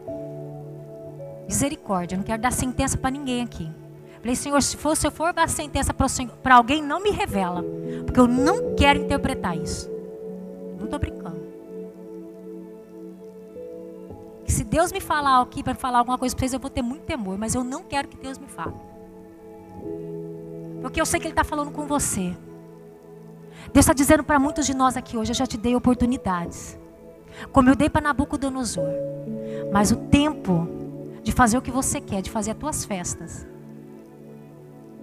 Misericórdia, 1.48 2.16
não 2.16 2.24
quero 2.24 2.42
dar 2.42 2.52
sentença 2.52 2.96
para 2.96 3.10
ninguém 3.10 3.42
aqui. 3.42 3.72
Falei, 4.20 4.36
Senhor, 4.36 4.62
se, 4.62 4.78
for, 4.78 4.96
se 4.96 5.08
eu 5.08 5.12
for 5.12 5.34
dar 5.34 5.50
sentença 5.50 5.94
para 5.94 6.56
alguém, 6.56 6.84
não 6.84 7.02
me 7.02 7.10
revela. 7.10 7.64
Porque 8.06 8.20
eu 8.20 8.28
não 8.28 8.76
quero 8.76 9.00
interpretar 9.00 9.58
isso. 9.58 9.90
Não 10.78 10.86
estou 10.86 11.00
brincando. 11.00 11.42
Se 14.46 14.64
Deus 14.64 14.92
me 14.92 15.00
falar 15.00 15.42
aqui 15.42 15.64
para 15.64 15.74
falar 15.74 16.00
alguma 16.00 16.18
coisa 16.18 16.36
para 16.36 16.42
vocês, 16.42 16.54
eu 16.54 16.60
vou 16.60 16.70
ter 16.70 16.82
muito 16.82 17.04
temor. 17.04 17.38
Mas 17.38 17.56
eu 17.56 17.64
não 17.64 17.84
quero 17.84 18.08
que 18.08 18.18
Deus 18.18 18.38
me 18.38 18.48
fale. 18.48 18.76
Porque 20.82 21.02
eu 21.02 21.06
sei 21.06 21.20
que 21.20 21.28
Ele 21.28 21.34
está 21.34 21.44
falando 21.44 21.72
com 21.72 21.86
você. 21.86 22.36
Deus 23.74 23.84
está 23.84 23.94
dizendo 23.94 24.24
para 24.24 24.40
muitos 24.40 24.66
de 24.66 24.74
nós 24.74 24.96
aqui 24.96 25.18
hoje: 25.18 25.32
eu 25.32 25.36
já 25.36 25.46
te 25.46 25.58
dei 25.58 25.76
oportunidades. 25.76 26.80
Como 27.52 27.70
eu 27.70 27.76
dei 27.76 27.90
para 27.90 28.02
Nabucodonosor. 28.02 28.90
Mas 29.72 29.92
o 29.92 29.96
tempo 29.96 30.68
de 31.24 31.32
fazer 31.32 31.58
o 31.58 31.62
que 31.62 31.72
você 31.72 32.00
quer, 32.00 32.22
de 32.22 32.32
fazer 32.32 32.52
as 32.52 32.58
tuas 32.58 32.86
festas, 32.86 33.46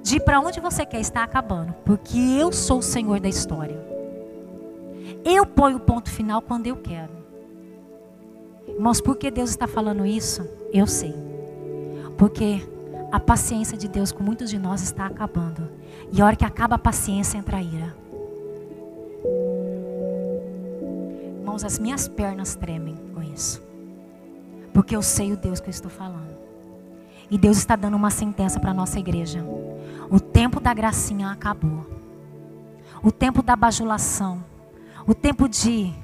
de 0.03 0.17
ir 0.17 0.21
para 0.21 0.41
onde 0.41 0.61
você 0.61 0.85
quer 0.85 1.01
está 1.01 1.23
acabando, 1.23 1.75
porque 1.85 2.19
eu 2.19 2.53
sou 2.53 2.79
o 2.79 2.83
Senhor 2.83 3.21
da 3.21 3.29
história. 3.29 3.79
Eu 5.25 5.47
ponho 5.47 5.77
o 5.77 5.81
ponto 5.81 6.11
final 6.11 6.43
quando 6.43 6.67
eu 6.67 6.77
quero. 6.77 7.13
Irmãos, 8.67 9.01
por 9.01 9.17
que 9.17 9.31
Deus 9.31 9.51
está 9.51 9.67
falando 9.67 10.05
isso? 10.05 10.49
Eu 10.73 10.87
sei. 10.87 11.15
Porque 12.17 12.67
a 13.15 13.21
paciência 13.21 13.79
de 13.79 13.87
Deus 13.87 14.11
com 14.11 14.25
muitos 14.25 14.51
de 14.51 14.59
nós 14.59 14.83
está 14.83 15.07
acabando. 15.07 15.71
E 16.11 16.21
a 16.21 16.27
hora 16.27 16.35
que 16.35 16.45
acaba 16.45 16.75
a 16.75 16.79
paciência, 16.79 17.39
entra 17.39 17.59
a 17.59 17.63
ira. 17.63 17.97
Irmãos, 21.39 21.63
as 21.63 21.79
minhas 21.79 22.09
pernas 22.09 22.57
tremem 22.57 22.97
com 23.15 23.23
isso. 23.23 23.63
Porque 24.73 24.97
eu 24.97 25.01
sei 25.01 25.33
o 25.33 25.37
Deus 25.37 25.61
que 25.61 25.69
eu 25.69 25.71
estou 25.71 25.89
falando. 25.89 26.37
E 27.31 27.39
Deus 27.39 27.57
está 27.57 27.77
dando 27.77 27.97
uma 27.97 28.11
sentença 28.11 28.59
para 28.59 28.73
a 28.73 28.75
nossa 28.75 28.99
igreja. 28.99 29.45
O 30.11 30.19
tempo 30.19 30.59
da 30.59 30.75
gracinha 30.75 31.31
acabou. 31.31 31.87
O 33.01 33.13
tempo 33.13 33.45
da 33.45 33.55
bajulação. 33.55 34.43
O 35.07 35.15
tempo 35.15 35.49
de 35.49 35.95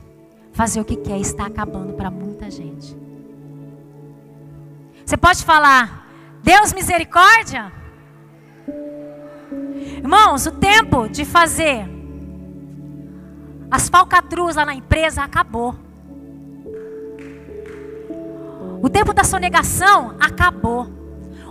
fazer 0.52 0.80
o 0.80 0.84
que 0.84 0.94
quer 0.94 1.18
está 1.18 1.46
acabando 1.46 1.92
para 1.94 2.08
muita 2.08 2.48
gente. 2.48 2.96
Você 5.04 5.16
pode 5.16 5.44
falar, 5.44 6.00
Deus 6.42 6.72
misericórdia? 6.72 7.72
Irmãos, 9.96 10.46
o 10.46 10.52
tempo 10.52 11.08
de 11.08 11.24
fazer 11.24 11.86
as 13.70 13.88
falcatruas 13.88 14.56
lá 14.56 14.64
na 14.64 14.74
empresa 14.74 15.22
acabou. 15.22 15.74
O 18.82 18.88
tempo 18.88 19.12
da 19.12 19.22
sonegação 19.22 20.16
acabou. 20.18 20.86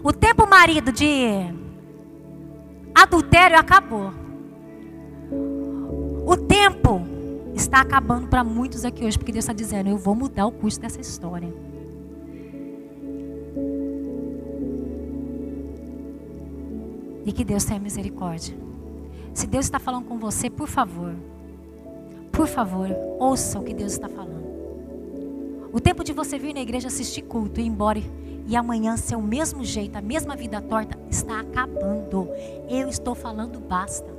O 0.04 0.12
tempo 0.12 0.48
marido 0.48 0.92
de 0.92 1.28
adultério 2.94 3.58
acabou. 3.58 4.12
O 6.26 6.36
tempo 6.36 7.02
está 7.54 7.82
acabando 7.82 8.28
para 8.28 8.44
muitos 8.44 8.84
aqui 8.84 9.06
hoje, 9.06 9.18
porque 9.18 9.32
Deus 9.32 9.44
está 9.44 9.54
dizendo: 9.54 9.90
eu 9.90 9.98
vou 9.98 10.16
mudar 10.16 10.46
o 10.46 10.52
curso 10.52 10.80
dessa 10.80 11.00
história. 11.00 11.54
E 17.26 17.32
que 17.32 17.44
Deus 17.44 17.66
tenha 17.66 17.80
misericórdia. 17.80 18.56
Se 19.34 19.48
Deus 19.48 19.66
está 19.66 19.80
falando 19.80 20.06
com 20.06 20.18
você, 20.18 20.50
por 20.50 20.68
favor, 20.68 21.16
por 22.32 22.48
favor, 22.48 22.90
ouça 23.20 23.60
o 23.60 23.64
que 23.64 23.74
Deus 23.74 23.92
está 23.92 24.08
falando. 24.08 24.48
O 25.72 25.80
tempo 25.80 26.04
de 26.04 26.14
você 26.14 26.40
vir 26.40 26.54
na 26.54 26.62
igreja 26.62 26.88
assistir 26.88 27.22
culto 27.24 27.60
e 27.60 27.64
ir 27.64 27.68
embora 27.68 28.00
e 28.48 28.56
amanhã 28.56 28.98
ser 28.98 29.16
o 29.16 29.22
mesmo 29.22 29.64
jeito, 29.64 29.96
a 29.98 30.02
mesma 30.02 30.36
vida 30.36 30.60
torta, 30.62 30.98
está 31.10 31.40
acabando. 31.42 32.28
Eu 32.68 32.90
estou 32.90 33.14
falando 33.14 33.60
basta. 33.60 34.10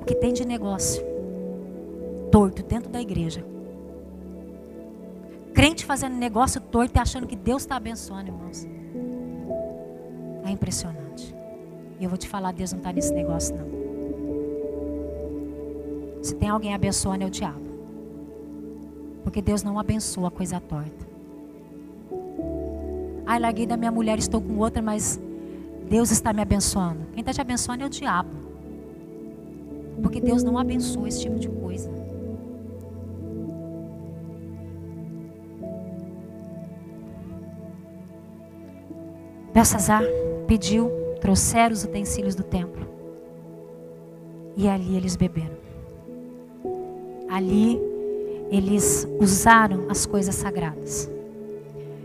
O 0.00 0.04
que 0.04 0.14
tem 0.14 0.32
de 0.32 0.44
negócio 0.44 1.02
torto 2.30 2.62
dentro 2.62 2.90
da 2.90 3.00
igreja 3.00 3.51
Crente 5.82 5.86
fazendo 5.86 6.14
negócio 6.14 6.60
torto 6.60 6.96
e 6.96 7.00
achando 7.00 7.26
que 7.26 7.34
Deus 7.34 7.62
está 7.62 7.74
abençoando, 7.76 8.28
irmãos. 8.28 8.68
É 10.44 10.50
impressionante. 10.50 11.34
E 11.98 12.04
eu 12.04 12.08
vou 12.08 12.16
te 12.16 12.28
falar, 12.28 12.52
Deus 12.52 12.70
não 12.72 12.78
está 12.78 12.92
nesse 12.92 13.12
negócio, 13.12 13.56
não. 13.56 13.66
Se 16.22 16.36
tem 16.36 16.48
alguém 16.48 16.72
abençoando, 16.72 17.24
é 17.24 17.26
o 17.26 17.30
diabo. 17.30 17.60
Porque 19.24 19.42
Deus 19.42 19.64
não 19.64 19.78
abençoa 19.78 20.30
coisa 20.30 20.60
torta. 20.60 21.06
Ai, 23.26 23.40
larguei 23.40 23.66
da 23.66 23.76
minha 23.76 23.90
mulher, 23.90 24.18
estou 24.18 24.40
com 24.40 24.58
outra, 24.58 24.80
mas 24.80 25.20
Deus 25.88 26.12
está 26.12 26.32
me 26.32 26.42
abençoando. 26.42 27.00
Quem 27.12 27.20
está 27.20 27.32
te 27.32 27.40
abençoando 27.40 27.82
é 27.82 27.86
o 27.86 27.90
diabo. 27.90 28.30
Porque 30.00 30.20
Deus 30.20 30.44
não 30.44 30.58
abençoa 30.58 31.08
esse 31.08 31.22
tipo 31.22 31.38
de 31.38 31.48
coisa. 31.48 32.01
Belsazar 39.62 40.02
pediu, 40.48 40.90
trouxeram 41.20 41.72
os 41.72 41.84
utensílios 41.84 42.34
do 42.34 42.42
templo. 42.42 42.84
E 44.56 44.68
ali 44.68 44.96
eles 44.96 45.14
beberam. 45.14 45.56
Ali 47.30 47.80
eles 48.50 49.06
usaram 49.20 49.86
as 49.88 50.04
coisas 50.04 50.34
sagradas. 50.34 51.08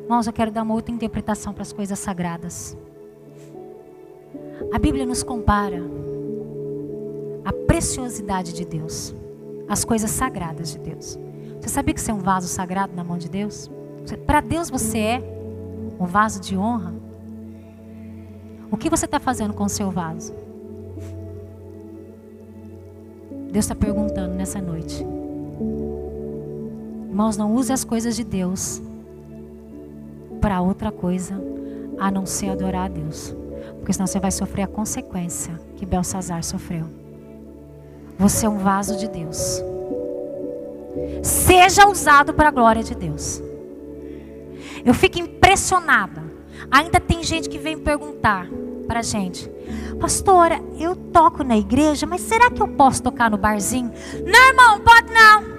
Irmãos, 0.04 0.28
eu 0.28 0.34
quero 0.34 0.52
dar 0.52 0.62
uma 0.62 0.76
outra 0.76 0.94
interpretação 0.94 1.52
para 1.52 1.64
as 1.64 1.74
coisas 1.74 1.98
sagradas. 1.98 2.78
A 4.72 4.78
Bíblia 4.78 5.08
nos 5.08 5.24
compara 5.24 5.82
a 7.44 7.52
preciosidade 7.66 8.54
de 8.54 8.66
Deus, 8.66 9.16
as 9.68 9.84
coisas 9.84 10.12
sagradas 10.12 10.74
de 10.74 10.78
Deus. 10.78 11.18
Você 11.60 11.70
sabia 11.70 11.96
que 11.96 12.02
você 12.02 12.12
é 12.12 12.14
um 12.14 12.20
vaso 12.20 12.48
sagrado 12.48 12.96
na 12.96 13.04
mão 13.04 13.18
de 13.18 13.28
Deus? 13.28 13.68
Para 14.28 14.42
Deus 14.42 14.70
você 14.70 15.00
é 15.00 15.24
um 16.00 16.06
vaso 16.06 16.40
de 16.40 16.56
honra. 16.56 17.07
O 18.70 18.78
que 18.78 18.90
você 18.90 19.06
está 19.06 19.20
fazendo 19.20 19.54
com 19.54 19.64
o 19.64 19.70
seu 19.70 19.90
vaso? 19.90 20.34
Deus 23.52 23.66
está 23.66 23.76
perguntando 23.76 24.36
nessa 24.36 24.62
noite. 24.62 25.06
Irmãos, 27.10 27.38
não 27.38 27.54
use 27.54 27.72
as 27.72 27.84
coisas 27.84 28.16
de 28.16 28.24
Deus 28.24 28.82
para 30.42 30.62
outra 30.62 30.92
coisa 30.92 31.42
a 31.98 32.12
não 32.12 32.26
ser 32.26 32.50
adorar 32.50 32.86
a 32.86 32.90
Deus. 32.90 33.36
Porque 33.78 33.94
senão 33.94 34.06
você 34.06 34.20
vai 34.20 34.32
sofrer 34.32 34.64
a 34.64 34.68
consequência 34.68 35.60
que 35.76 35.86
Belsazar 35.86 36.44
sofreu. 36.44 36.86
Você 38.20 38.46
é 38.46 38.50
um 38.50 38.58
vaso 38.58 38.98
de 38.98 39.08
Deus. 39.08 39.64
Seja 41.24 41.88
usado 41.88 42.34
para 42.34 42.50
a 42.50 42.52
glória 42.52 42.84
de 42.84 42.94
Deus. 42.94 43.42
Eu 44.86 44.94
fico 44.94 45.20
impressionada 45.20 46.24
Ainda 46.72 47.00
tem 47.00 47.24
gente 47.24 47.50
que 47.50 47.58
vem 47.58 47.78
perguntar 47.78 48.48
para 48.88 49.02
gente: 49.02 49.50
Pastora, 50.00 50.62
eu 50.80 50.96
toco 50.96 51.44
na 51.44 51.58
igreja, 51.58 52.06
mas 52.06 52.22
será 52.22 52.50
que 52.50 52.62
eu 52.62 52.68
posso 52.68 53.04
tocar 53.04 53.30
no 53.30 53.38
barzinho? 53.38 53.92
Não, 54.26 54.48
irmão, 54.48 54.80
pode 54.80 55.12
não. 55.12 55.58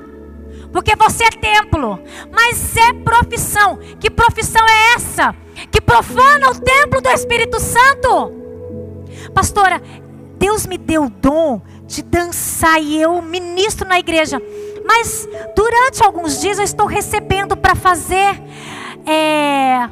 Porque 0.72 0.94
você 0.96 1.24
é 1.24 1.30
templo, 1.30 1.98
mas 2.32 2.76
é 2.76 2.92
profissão. 2.92 3.78
Que 3.98 4.10
profissão 4.10 4.64
é 4.66 4.94
essa? 4.94 5.34
Que 5.70 5.80
profana 5.80 6.50
o 6.50 6.60
templo 6.60 7.00
do 7.00 7.08
Espírito 7.08 7.58
Santo? 7.58 8.32
Pastora, 9.34 9.82
Deus 10.38 10.66
me 10.66 10.78
deu 10.78 11.04
o 11.04 11.10
dom 11.10 11.60
de 11.86 12.02
dançar 12.02 12.80
e 12.80 13.00
eu 13.00 13.20
ministro 13.22 13.88
na 13.88 13.98
igreja. 13.98 14.40
Mas 14.86 15.28
durante 15.56 16.02
alguns 16.02 16.40
dias 16.40 16.58
eu 16.58 16.64
estou 16.64 16.86
recebendo 16.86 17.56
para 17.56 17.74
fazer 17.74 18.40
é, 19.06 19.88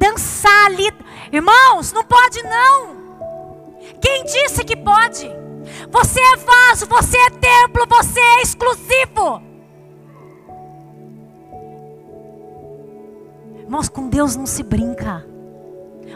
dançar 0.00 0.66
ali. 0.66 0.90
Irmãos, 1.30 1.92
não 1.92 2.02
pode 2.02 2.42
não. 2.42 2.98
Quem 4.00 4.24
disse 4.24 4.64
que 4.64 4.74
pode? 4.74 5.30
Você 5.90 6.20
é 6.20 6.36
vaso, 6.36 6.86
você 6.86 7.18
é 7.18 7.30
templo, 7.30 7.86
você 7.86 8.18
é 8.18 8.42
exclusivo. 8.42 9.42
Irmãos, 13.58 13.88
com 13.88 14.08
Deus 14.08 14.34
não 14.34 14.46
se 14.46 14.62
brinca. 14.62 15.24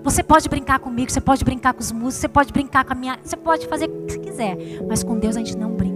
Você 0.03 0.23
pode 0.23 0.49
brincar 0.49 0.81
comigo, 0.81 1.11
você 1.11 1.21
pode 1.21 1.45
brincar 1.45 1.73
com 1.73 1.81
os 1.81 1.93
músicos, 1.93 2.17
você 2.17 2.29
pode 2.29 2.53
brincar 2.53 2.85
com 2.85 2.93
a 2.93 2.97
minha. 2.97 3.19
Você 3.23 3.37
pode 3.37 3.69
fazer 3.69 3.89
o 3.89 4.07
que 4.07 4.13
você 4.13 4.19
quiser. 4.19 4.57
Mas 4.89 5.05
com 5.05 5.19
Deus 5.19 5.37
a 5.37 5.39
gente 5.39 5.57
não 5.57 5.71
brinca. 5.71 5.94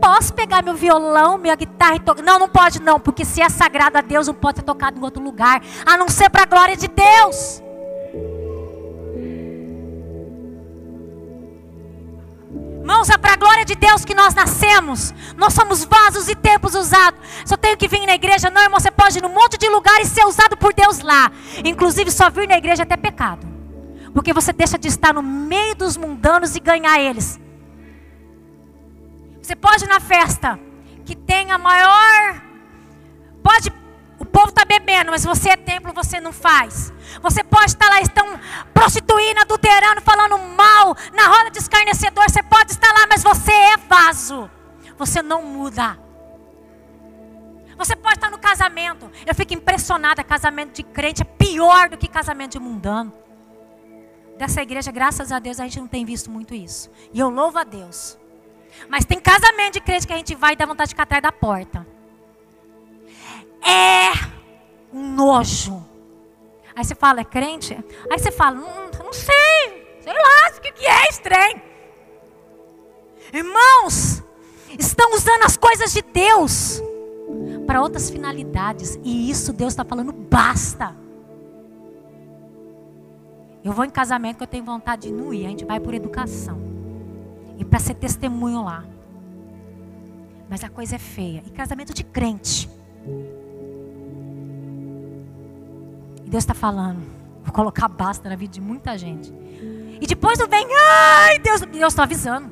Posso 0.00 0.32
pegar 0.32 0.62
meu 0.62 0.74
violão, 0.74 1.38
minha 1.38 1.54
guitarra 1.54 1.96
e 1.96 2.00
tocar? 2.00 2.22
Não, 2.22 2.38
não 2.38 2.48
pode 2.48 2.80
não, 2.80 2.98
porque 2.98 3.24
se 3.24 3.40
é 3.40 3.48
sagrado 3.48 3.98
a 3.98 4.00
Deus, 4.00 4.26
não 4.26 4.34
pode 4.34 4.58
ser 4.58 4.64
tocado 4.64 4.98
em 4.98 5.02
outro 5.02 5.22
lugar, 5.22 5.62
a 5.84 5.96
não 5.96 6.08
ser 6.08 6.30
para 6.30 6.42
a 6.42 6.46
glória 6.46 6.76
de 6.76 6.88
Deus. 6.88 7.62
Irmãos, 12.86 13.10
é 13.10 13.18
para 13.18 13.32
a 13.32 13.36
glória 13.36 13.64
de 13.64 13.74
Deus 13.74 14.04
que 14.04 14.14
nós 14.14 14.32
nascemos. 14.32 15.12
Nós 15.36 15.52
somos 15.52 15.84
vasos 15.84 16.28
e 16.28 16.36
tempos 16.36 16.76
usados. 16.76 17.18
Só 17.44 17.56
tenho 17.56 17.76
que 17.76 17.88
vir 17.88 18.06
na 18.06 18.14
igreja. 18.14 18.48
Não, 18.48 18.62
irmão, 18.62 18.78
você 18.78 18.92
pode 18.92 19.18
ir 19.18 19.22
num 19.22 19.28
monte 19.28 19.58
de 19.58 19.68
lugar 19.68 20.00
e 20.00 20.06
ser 20.06 20.24
usado 20.24 20.56
por 20.56 20.72
Deus 20.72 21.00
lá. 21.00 21.32
Inclusive, 21.64 22.12
só 22.12 22.30
vir 22.30 22.46
na 22.46 22.56
igreja 22.56 22.82
é 22.82 22.84
até 22.84 22.96
pecado. 22.96 23.44
Porque 24.14 24.32
você 24.32 24.52
deixa 24.52 24.78
de 24.78 24.86
estar 24.86 25.12
no 25.12 25.20
meio 25.20 25.74
dos 25.74 25.96
mundanos 25.96 26.54
e 26.54 26.60
ganhar 26.60 27.00
eles. 27.00 27.40
Você 29.46 29.54
pode 29.54 29.84
ir 29.84 29.88
na 29.88 30.00
festa 30.00 30.58
que 31.04 31.14
tenha 31.14 31.56
maior. 31.56 32.42
Pode. 33.44 33.72
O 34.18 34.24
povo 34.24 34.48
está 34.48 34.64
bebendo, 34.64 35.12
mas 35.12 35.24
você 35.24 35.50
é 35.50 35.56
templo, 35.56 35.92
você 35.92 36.20
não 36.20 36.32
faz. 36.32 36.92
Você 37.22 37.44
pode 37.44 37.66
estar 37.66 37.88
lá, 37.88 38.00
estão 38.00 38.26
prostituindo, 38.74 39.38
adulterando, 39.42 40.00
falando 40.00 40.36
mal, 40.36 40.96
na 41.14 41.28
roda 41.28 41.52
de 41.52 41.58
escarnecedor. 41.58 42.28
Você 42.28 42.42
pode 42.42 42.72
estar 42.72 42.92
lá, 42.92 43.06
mas 43.08 43.22
você 43.22 43.52
é 43.52 43.76
vaso. 43.76 44.50
Você 44.98 45.22
não 45.22 45.44
muda. 45.44 45.96
Você 47.78 47.94
pode 47.94 48.16
estar 48.16 48.32
no 48.32 48.38
casamento. 48.38 49.08
Eu 49.24 49.32
fico 49.32 49.54
impressionada. 49.54 50.24
Casamento 50.24 50.72
de 50.72 50.82
crente 50.82 51.22
é 51.22 51.24
pior 51.24 51.88
do 51.88 51.96
que 51.96 52.08
casamento 52.08 52.52
de 52.52 52.58
mundano. 52.58 53.12
dessa 54.36 54.60
igreja, 54.60 54.90
graças 54.90 55.30
a 55.30 55.38
Deus, 55.38 55.60
a 55.60 55.62
gente 55.62 55.78
não 55.78 55.86
tem 55.86 56.04
visto 56.04 56.32
muito 56.32 56.52
isso. 56.52 56.90
E 57.14 57.20
eu 57.20 57.30
louvo 57.30 57.58
a 57.60 57.64
Deus. 57.64 58.18
Mas 58.88 59.04
tem 59.04 59.18
casamento 59.18 59.74
de 59.74 59.80
crente 59.80 60.06
que 60.06 60.12
a 60.12 60.16
gente 60.16 60.34
vai 60.34 60.52
e 60.52 60.56
dá 60.56 60.66
vontade 60.66 60.88
de 60.88 60.94
ficar 60.94 61.04
atrás 61.04 61.22
da 61.22 61.32
porta. 61.32 61.86
É 63.62 64.12
um 64.92 65.14
nojo. 65.14 65.84
Aí 66.74 66.84
você 66.84 66.94
fala, 66.94 67.20
é 67.20 67.24
crente? 67.24 67.76
Aí 68.10 68.18
você 68.18 68.30
fala, 68.30 68.58
hum, 68.58 68.90
não 69.02 69.12
sei, 69.12 69.98
sei 70.00 70.12
lá, 70.12 70.56
o 70.56 70.60
que, 70.60 70.72
que 70.72 70.86
é 70.86 71.08
estranho. 71.08 71.62
Irmãos, 73.32 74.22
estão 74.78 75.14
usando 75.14 75.42
as 75.44 75.56
coisas 75.56 75.92
de 75.92 76.02
Deus 76.02 76.80
para 77.66 77.80
outras 77.82 78.10
finalidades. 78.10 78.98
E 79.02 79.30
isso 79.30 79.52
Deus 79.52 79.72
está 79.72 79.84
falando, 79.84 80.12
basta. 80.12 80.94
Eu 83.64 83.72
vou 83.72 83.84
em 83.84 83.90
casamento 83.90 84.36
que 84.36 84.42
eu 84.44 84.46
tenho 84.46 84.64
vontade 84.64 85.08
de 85.08 85.12
não 85.12 85.34
ir. 85.34 85.46
A 85.46 85.48
gente 85.48 85.64
vai 85.64 85.80
por 85.80 85.92
educação. 85.92 86.65
E 87.58 87.64
para 87.64 87.78
ser 87.78 87.94
testemunho 87.94 88.62
lá. 88.62 88.84
Mas 90.48 90.62
a 90.62 90.68
coisa 90.68 90.96
é 90.96 90.98
feia. 90.98 91.42
E 91.46 91.50
casamento 91.50 91.92
de 91.92 92.04
crente. 92.04 92.68
E 96.24 96.28
Deus 96.28 96.42
está 96.42 96.54
falando. 96.54 97.02
Vou 97.42 97.52
colocar 97.52 97.88
basta 97.88 98.28
na 98.28 98.36
vida 98.36 98.52
de 98.52 98.60
muita 98.60 98.98
gente. 98.98 99.32
E 100.00 100.06
depois 100.06 100.38
não 100.38 100.48
vem, 100.48 100.66
ai, 100.68 101.38
Deus, 101.38 101.60
Deus 101.62 101.92
está 101.92 102.02
avisando. 102.02 102.50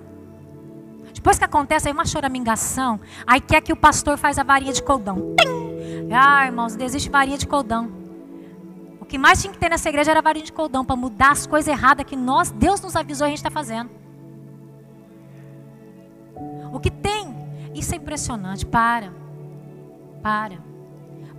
Depois 1.12 1.38
que 1.38 1.44
acontece 1.44 1.88
aí 1.88 1.94
uma 1.94 2.04
choramingação, 2.04 3.00
aí 3.26 3.40
quer 3.40 3.60
que 3.60 3.72
o 3.72 3.76
pastor 3.76 4.16
faz 4.16 4.38
a 4.38 4.42
varinha 4.42 4.72
de 4.72 4.82
coldão. 4.82 5.34
Tim! 5.40 6.12
Ah, 6.12 6.46
irmãos, 6.46 6.76
desiste 6.76 7.08
varinha 7.10 7.38
de 7.38 7.46
coldão. 7.46 7.90
O 9.00 9.04
que 9.04 9.18
mais 9.18 9.40
tinha 9.40 9.52
que 9.52 9.58
ter 9.58 9.68
nessa 9.68 9.88
igreja 9.88 10.10
era 10.10 10.22
varinha 10.22 10.44
de 10.44 10.52
coldão 10.52 10.84
para 10.84 10.96
mudar 10.96 11.32
as 11.32 11.46
coisas 11.46 11.68
erradas 11.68 12.06
que 12.06 12.16
nós, 12.16 12.50
Deus 12.50 12.80
nos 12.80 12.94
avisou 12.94 13.26
a 13.26 13.28
gente 13.28 13.38
está 13.38 13.50
fazendo. 13.50 13.90
O 16.74 16.80
que 16.80 16.90
tem? 16.90 17.32
Isso 17.72 17.94
é 17.94 17.98
impressionante. 17.98 18.66
Para. 18.66 19.12
Para. 20.20 20.58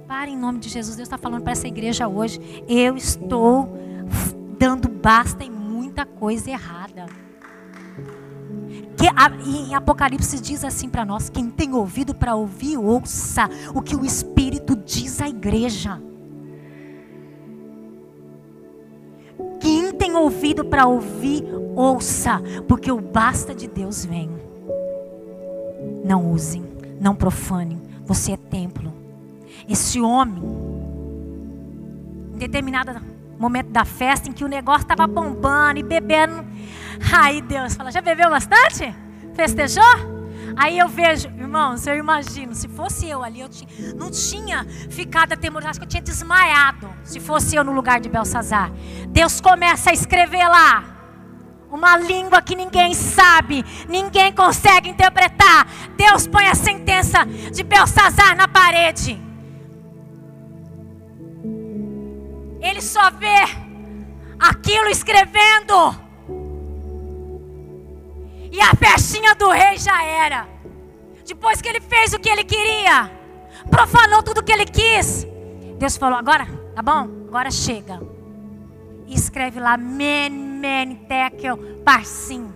Para 0.07 0.29
em 0.29 0.37
nome 0.37 0.59
de 0.59 0.69
Jesus. 0.69 0.95
Deus 0.95 1.07
está 1.07 1.17
falando 1.17 1.43
para 1.43 1.51
essa 1.51 1.67
igreja 1.67 2.07
hoje. 2.07 2.39
Eu 2.69 2.95
estou 2.95 3.77
dando 4.57 4.87
basta 4.87 5.43
em 5.43 5.51
muita 5.51 6.05
coisa 6.05 6.49
errada. 6.49 7.07
Que 8.95 9.07
em 9.45 9.75
Apocalipse 9.75 10.39
diz 10.39 10.63
assim 10.63 10.87
para 10.87 11.03
nós: 11.03 11.29
quem 11.29 11.49
tem 11.49 11.73
ouvido 11.73 12.15
para 12.15 12.33
ouvir, 12.33 12.77
ouça 12.77 13.49
o 13.73 13.81
que 13.81 13.93
o 13.93 14.05
Espírito 14.05 14.73
diz 14.73 15.21
à 15.21 15.27
igreja. 15.27 16.01
Quem 19.59 19.91
tem 19.91 20.15
ouvido 20.15 20.63
para 20.63 20.87
ouvir, 20.87 21.43
ouça, 21.75 22.41
porque 22.69 22.89
o 22.89 23.01
basta 23.01 23.53
de 23.53 23.67
Deus 23.67 24.05
vem. 24.05 24.44
Não 26.05 26.31
usem, 26.31 26.63
não 27.01 27.15
profanem, 27.15 27.81
você 28.05 28.33
é 28.33 28.37
templo. 28.37 28.93
Esse 29.67 29.99
homem, 29.99 30.43
em 32.33 32.37
determinado 32.37 33.01
momento 33.39 33.69
da 33.71 33.83
festa, 33.83 34.29
em 34.29 34.31
que 34.31 34.45
o 34.45 34.47
negócio 34.47 34.83
estava 34.83 35.07
bombando 35.07 35.79
e 35.79 35.83
bebendo, 35.83 36.45
Aí 37.13 37.41
Deus 37.41 37.75
fala: 37.75 37.91
já 37.91 38.01
bebeu 38.01 38.29
bastante? 38.29 38.93
Festejou? 39.33 40.15
Aí 40.57 40.79
eu 40.79 40.87
vejo, 40.87 41.27
irmãos, 41.27 41.85
eu 41.85 41.97
imagino, 41.97 42.55
se 42.55 42.69
fosse 42.69 43.09
eu 43.09 43.21
ali, 43.21 43.41
eu 43.41 43.49
tinha, 43.49 43.93
não 43.93 44.09
tinha 44.09 44.65
ficado 44.89 45.33
atemorizado, 45.33 45.71
acho 45.71 45.79
que 45.79 45.85
eu 45.85 45.89
tinha 45.89 46.01
desmaiado, 46.01 46.89
se 47.03 47.19
fosse 47.19 47.57
eu 47.57 47.63
no 47.63 47.73
lugar 47.73 47.99
de 47.99 48.07
Belsazar. 48.07 48.71
Deus 49.09 49.41
começa 49.41 49.89
a 49.89 49.93
escrever 49.93 50.47
lá, 50.47 50.94
uma 51.75 51.97
língua 51.97 52.41
que 52.41 52.55
ninguém 52.55 52.93
sabe, 52.93 53.63
ninguém 53.87 54.31
consegue 54.33 54.89
interpretar. 54.89 55.67
Deus 55.95 56.25
põe 56.25 56.47
a 56.47 56.55
sentença 56.55 57.25
de 57.25 57.63
Belsazar 57.63 58.35
na 58.35 58.47
parede. 58.47 59.21
Ele 62.61 62.81
só 62.81 63.11
vê 63.11 63.43
aquilo 64.39 64.87
escrevendo. 64.87 65.95
E 68.51 68.61
a 68.61 68.73
festinha 68.73 69.35
do 69.35 69.49
rei 69.49 69.77
já 69.77 70.03
era. 70.03 70.47
Depois 71.25 71.61
que 71.61 71.67
ele 71.67 71.81
fez 71.81 72.13
o 72.13 72.19
que 72.19 72.29
ele 72.29 72.43
queria, 72.43 73.11
profanou 73.69 74.23
tudo 74.23 74.39
o 74.39 74.43
que 74.43 74.51
ele 74.51 74.65
quis. 74.65 75.27
Deus 75.77 75.97
falou: 75.97 76.17
agora, 76.17 76.47
tá 76.73 76.81
bom? 76.81 77.09
Agora 77.27 77.51
chega. 77.51 78.01
E 79.07 79.13
escreve 79.13 79.59
lá: 79.59 79.75
Men, 79.75 80.54
men, 80.65 80.95
tekel, 81.07 81.57
parsim. 81.85 82.51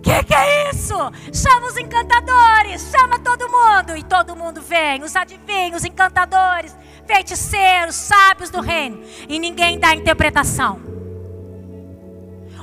Que 0.00 0.22
que 0.24 0.34
é 0.34 0.70
isso? 0.70 0.94
Chama 1.32 1.66
os 1.66 1.76
encantadores, 1.76 2.90
chama 2.90 3.18
todo 3.18 3.48
mundo. 3.48 3.96
E 3.96 4.02
todo 4.02 4.36
mundo 4.36 4.60
vem: 4.62 5.02
os 5.02 5.16
adivinhos, 5.16 5.84
encantadores, 5.84 6.76
feiticeiros, 7.06 7.96
sábios 7.96 8.50
do 8.50 8.60
reino. 8.60 9.02
E 9.28 9.38
ninguém 9.38 9.78
dá 9.78 9.94
interpretação. 9.94 10.80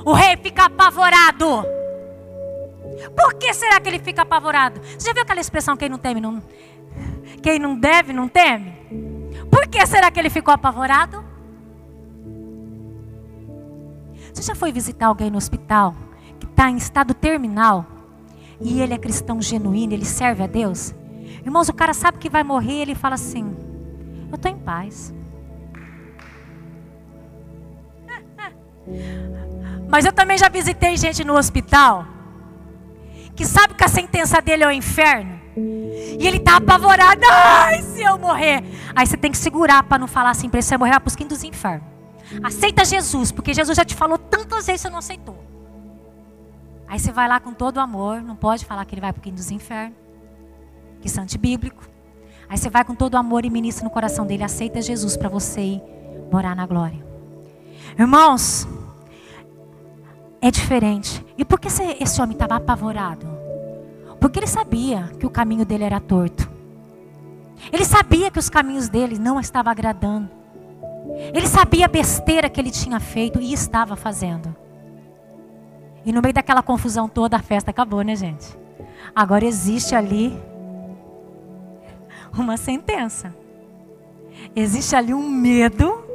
O 0.06 0.14
rei 0.14 0.38
fica 0.38 0.66
apavorado. 0.66 1.66
Por 3.16 3.34
que 3.36 3.54
será 3.54 3.80
que 3.80 3.90
ele 3.90 4.00
fica 4.00 4.22
apavorado? 4.22 4.82
Você 4.82 5.08
já 5.08 5.14
viu 5.14 5.24
aquela 5.24 5.40
expressão 5.40 5.78
quem 5.78 5.90
não 5.90 5.98
teme 5.98 6.20
não 6.20 6.44
quem 7.42 7.58
não 7.58 7.80
deve 7.80 8.12
não 8.12 8.28
teme? 8.28 8.76
Por 9.50 9.68
que 9.68 9.86
será 9.86 10.12
que 10.12 10.20
ele 10.20 10.30
ficou 10.30 10.54
apavorado? 10.54 11.29
Você 14.40 14.44
já 14.44 14.56
foi 14.56 14.72
visitar 14.72 15.08
alguém 15.08 15.30
no 15.30 15.38
hospital 15.38 15.94
que 16.40 16.46
está 16.46 16.70
em 16.70 16.78
estado 16.78 17.14
terminal 17.14 17.86
e 18.62 18.82
ele 18.82 18.94
é 18.94 18.98
cristão 18.98 19.42
genuíno, 19.42 19.92
ele 19.92 20.06
serve 20.06 20.42
a 20.42 20.48
Deus? 20.48 20.96
Irmãos, 21.46 21.68
o 21.68 21.74
cara 21.74 21.94
sabe 21.94 22.20
que 22.20 22.30
vai 22.30 22.42
morrer 22.42 22.72
e 22.72 22.82
ele 22.84 22.96
fala 22.96 23.16
assim: 23.16 23.54
Eu 24.30 24.36
estou 24.36 24.50
em 24.50 24.58
paz. 24.58 25.14
Mas 29.90 30.06
eu 30.06 30.14
também 30.14 30.38
já 30.38 30.48
visitei 30.48 30.96
gente 30.96 31.26
no 31.26 31.36
hospital 31.36 32.08
que 33.36 33.46
sabe 33.46 33.74
que 33.74 33.84
a 33.84 33.90
sentença 33.90 34.42
dele 34.42 34.64
é 34.64 34.68
o 34.68 34.72
inferno. 34.72 35.38
E 35.58 36.26
ele 36.26 36.38
está 36.38 36.56
apavorado. 36.56 37.26
Ai, 37.30 37.82
se 37.82 38.02
eu 38.02 38.18
morrer. 38.18 38.64
Aí 38.96 39.06
você 39.06 39.18
tem 39.18 39.32
que 39.32 39.38
segurar 39.38 39.84
para 39.84 40.00
não 40.00 40.08
falar 40.08 40.30
assim 40.30 40.48
para 40.48 40.60
ele: 40.60 40.64
você 40.64 40.78
vai 40.78 40.88
morrer 40.88 40.98
para 41.02 41.10
os 41.10 41.16
dos 41.28 41.44
infernos. 41.44 41.89
Aceita 42.44 42.86
Jesus, 42.86 43.32
porque 43.32 43.54
Jesus 43.54 43.76
já 43.76 43.84
te 43.84 43.96
falou 43.96 44.18
tantas 44.18 44.68
vezes 44.68 44.82
você 44.82 44.90
não 44.90 45.00
aceitou. 45.00 45.38
Aí 46.88 47.00
você 47.00 47.12
vai 47.12 47.28
lá 47.28 47.40
com 47.40 47.54
todo 47.54 47.78
o 47.78 47.80
amor, 47.80 48.22
não 48.22 48.36
pode 48.36 48.66
falar 48.66 48.86
que 48.86 48.96
ele 48.96 49.02
vai 49.02 49.14
para 49.14 49.28
o 49.28 49.32
dos 49.32 49.52
infernos, 49.52 49.98
que 51.02 51.08
isso 51.08 51.20
é 51.20 51.24
antibíblico. 51.24 51.88
Aí 52.48 52.58
você 52.58 52.70
vai 52.70 52.84
com 52.84 52.96
todo 52.96 53.14
o 53.14 53.18
amor 53.18 53.46
e 53.46 53.50
ministra 53.50 53.84
no 53.84 53.92
coração 53.92 54.26
dele: 54.26 54.44
aceita 54.44 54.82
Jesus 54.82 55.16
para 55.16 55.30
você 55.30 55.62
ir 55.62 55.82
morar 56.32 56.56
na 56.56 56.66
glória. 56.66 57.06
Irmãos, 57.98 58.68
é 60.42 60.50
diferente. 60.50 61.24
E 61.38 61.46
por 61.46 61.60
que 61.60 61.68
esse 61.68 62.22
homem 62.22 62.34
estava 62.34 62.56
apavorado? 62.56 63.28
Porque 64.20 64.40
ele 64.40 64.48
sabia 64.48 65.12
que 65.20 65.26
o 65.26 65.30
caminho 65.30 65.66
dele 65.66 65.84
era 65.84 66.00
torto. 66.00 66.50
Ele 67.72 67.86
sabia 67.86 68.32
que 68.32 68.40
os 68.40 68.50
caminhos 68.50 68.90
dele 68.90 69.20
não 69.20 69.40
estavam 69.40 69.72
agradando. 69.72 70.39
Ele 71.34 71.48
sabia 71.48 71.86
a 71.86 71.90
besteira 71.90 72.50
que 72.50 72.60
ele 72.60 72.72
tinha 72.72 73.00
feito 73.00 73.40
e 73.42 73.54
estava 73.54 73.96
fazendo. 73.96 74.56
E 76.06 76.12
no 76.12 76.22
meio 76.22 76.34
daquela 76.34 76.64
confusão 76.64 77.10
toda, 77.10 77.38
a 77.38 77.42
festa 77.42 77.72
acabou, 77.72 78.02
né, 78.02 78.16
gente? 78.16 78.58
Agora 79.16 79.46
existe 79.46 79.96
ali 79.96 80.40
uma 82.38 82.58
sentença. 82.58 83.34
Existe 84.56 84.96
ali 84.96 85.14
um 85.14 85.30
medo. 85.30 86.06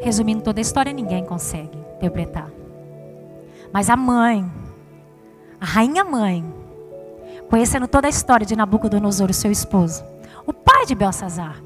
Resumindo 0.00 0.42
toda 0.42 0.60
a 0.60 0.62
história, 0.62 0.92
ninguém 0.92 1.24
consegue 1.24 1.76
interpretar. 1.96 2.50
Mas 3.72 3.90
a 3.90 3.96
mãe, 3.96 4.50
a 5.60 5.66
rainha 5.66 6.04
mãe, 6.04 6.44
conhecendo 7.50 7.88
toda 7.88 8.06
a 8.06 8.10
história 8.10 8.46
de 8.46 8.54
Nabucodonosor, 8.54 9.32
seu 9.32 9.50
esposo, 9.50 10.04
o 10.46 10.52
pai 10.52 10.86
de 10.86 10.94
Belsazar, 10.94 11.62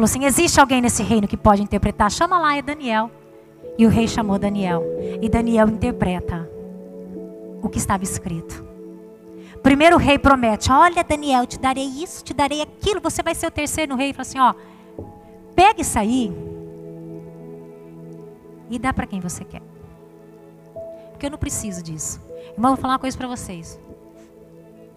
falou 0.00 0.04
assim: 0.04 0.24
existe 0.24 0.58
alguém 0.58 0.80
nesse 0.80 1.02
reino 1.02 1.28
que 1.28 1.36
pode 1.36 1.62
interpretar? 1.62 2.10
Chama 2.10 2.38
lá, 2.38 2.56
é 2.56 2.62
Daniel. 2.62 3.10
E 3.76 3.86
o 3.86 3.90
rei 3.90 4.08
chamou 4.08 4.38
Daniel. 4.38 4.82
E 5.20 5.28
Daniel 5.28 5.68
interpreta 5.68 6.48
o 7.62 7.68
que 7.68 7.78
estava 7.78 8.02
escrito. 8.02 8.64
Primeiro 9.62 9.96
o 9.96 9.98
rei 9.98 10.18
promete: 10.18 10.72
Olha, 10.72 11.04
Daniel, 11.04 11.46
te 11.46 11.58
darei 11.58 11.84
isso, 11.84 12.24
te 12.24 12.32
darei 12.32 12.62
aquilo, 12.62 13.00
você 13.00 13.22
vai 13.22 13.34
ser 13.34 13.46
o 13.46 13.50
terceiro. 13.50 13.94
O 13.94 13.96
rei 13.96 14.12
fala 14.12 14.22
assim: 14.22 14.38
Ó, 14.38 14.54
pega 15.54 15.82
isso 15.82 15.98
aí 15.98 16.32
e 18.70 18.78
dá 18.78 18.92
para 18.92 19.06
quem 19.06 19.20
você 19.20 19.44
quer. 19.44 19.62
Porque 21.10 21.26
eu 21.26 21.30
não 21.30 21.38
preciso 21.38 21.82
disso. 21.82 22.20
Irmão, 22.54 22.74
vou 22.74 22.80
falar 22.80 22.94
uma 22.94 22.98
coisa 22.98 23.16
para 23.16 23.28
vocês. 23.28 23.78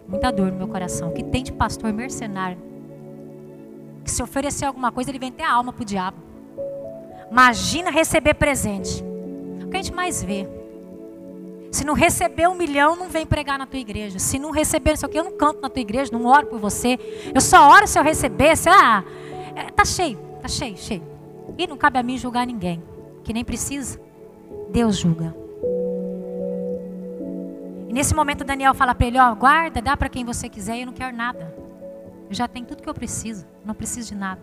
Muita 0.08 0.32
dor 0.32 0.52
no 0.52 0.58
meu 0.58 0.68
coração. 0.68 1.12
Que 1.12 1.24
tem 1.24 1.44
de 1.44 1.52
pastor 1.52 1.92
mercenário. 1.92 2.73
Que 4.04 4.12
se 4.12 4.22
oferecer 4.22 4.66
alguma 4.66 4.92
coisa, 4.92 5.10
ele 5.10 5.20
vem 5.20 5.32
ter 5.32 5.44
a 5.44 5.52
alma 5.52 5.72
pro 5.72 5.86
diabo. 5.86 6.18
Imagina 7.32 7.90
receber 7.90 8.34
presente. 8.36 9.04
O 9.64 9.70
que 9.70 9.78
a 9.78 9.82
gente 9.82 9.94
mais 9.94 10.24
vê. 10.24 10.48
Se 11.72 11.84
não 11.84 11.96
receber 11.96 12.48
um 12.48 12.54
milhão, 12.54 12.96
não 12.96 13.10
vem 13.10 13.26
pregar 13.26 13.58
na 13.58 13.66
tua 13.66 13.80
igreja. 13.80 14.20
Se 14.20 14.38
não 14.38 14.52
receber 14.52 14.94
isso 14.94 15.06
aqui, 15.06 15.18
eu 15.18 15.24
não 15.24 15.36
canto 15.36 15.60
na 15.60 15.70
tua 15.70 15.82
igreja, 15.82 16.12
não 16.12 16.28
oro 16.28 16.46
por 16.46 16.60
você. 16.60 17.00
Eu 17.34 17.42
só 17.42 17.68
oro 17.68 17.88
se 17.88 17.98
eu 17.98 18.04
receber. 18.04 18.56
Se, 18.56 18.70
ah, 18.70 19.04
é, 19.56 19.72
tá 19.72 19.84
cheio, 19.84 20.20
tá 20.40 20.48
cheio, 20.48 20.78
cheio. 20.78 21.02
E 21.58 21.66
não 21.66 21.76
cabe 21.76 21.98
a 21.98 22.04
mim 22.04 22.16
julgar 22.16 22.46
ninguém. 22.46 22.84
Que 23.24 23.34
nem 23.34 23.44
precisa. 23.44 24.00
Deus 24.70 24.98
julga. 24.98 25.36
E 27.90 27.94
nesse 27.94 28.14
momento 28.14 28.44
Daniel 28.44 28.76
fala 28.76 28.94
para 28.94 29.08
ele, 29.08 29.20
ó, 29.20 29.34
guarda, 29.34 29.82
dá 29.82 29.98
para 29.98 30.10
quem 30.10 30.24
você 30.24 30.48
quiser, 30.48 30.80
eu 30.80 30.86
não 30.86 30.94
quero 30.94 31.16
nada. 31.16 31.63
Eu 32.30 32.36
já 32.36 32.48
tenho 32.48 32.66
tudo 32.66 32.82
que 32.82 32.90
eu 32.90 32.94
preciso, 32.94 33.46
não 33.66 33.74
preciso 33.74 34.10
de 34.10 34.16
nada. 34.16 34.42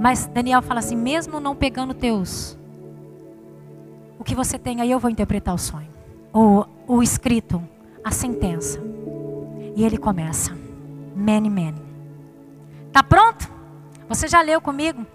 Mas 0.00 0.26
Daniel 0.26 0.62
fala 0.62 0.80
assim, 0.80 0.96
mesmo 0.96 1.40
não 1.40 1.54
pegando 1.54 1.94
teus, 1.94 2.58
o 4.18 4.24
que 4.24 4.34
você 4.34 4.58
tem 4.58 4.80
aí 4.80 4.90
eu 4.90 4.98
vou 4.98 5.10
interpretar 5.10 5.54
o 5.54 5.58
sonho. 5.58 5.88
O, 6.32 6.64
o 6.86 7.02
escrito, 7.02 7.62
a 8.04 8.10
sentença. 8.10 8.80
E 9.74 9.84
ele 9.84 9.96
começa. 9.96 10.56
Many, 11.16 11.48
many. 11.48 11.80
Tá 12.92 13.02
pronto? 13.02 13.50
Você 14.08 14.28
já 14.28 14.42
leu 14.42 14.60
comigo? 14.60 15.06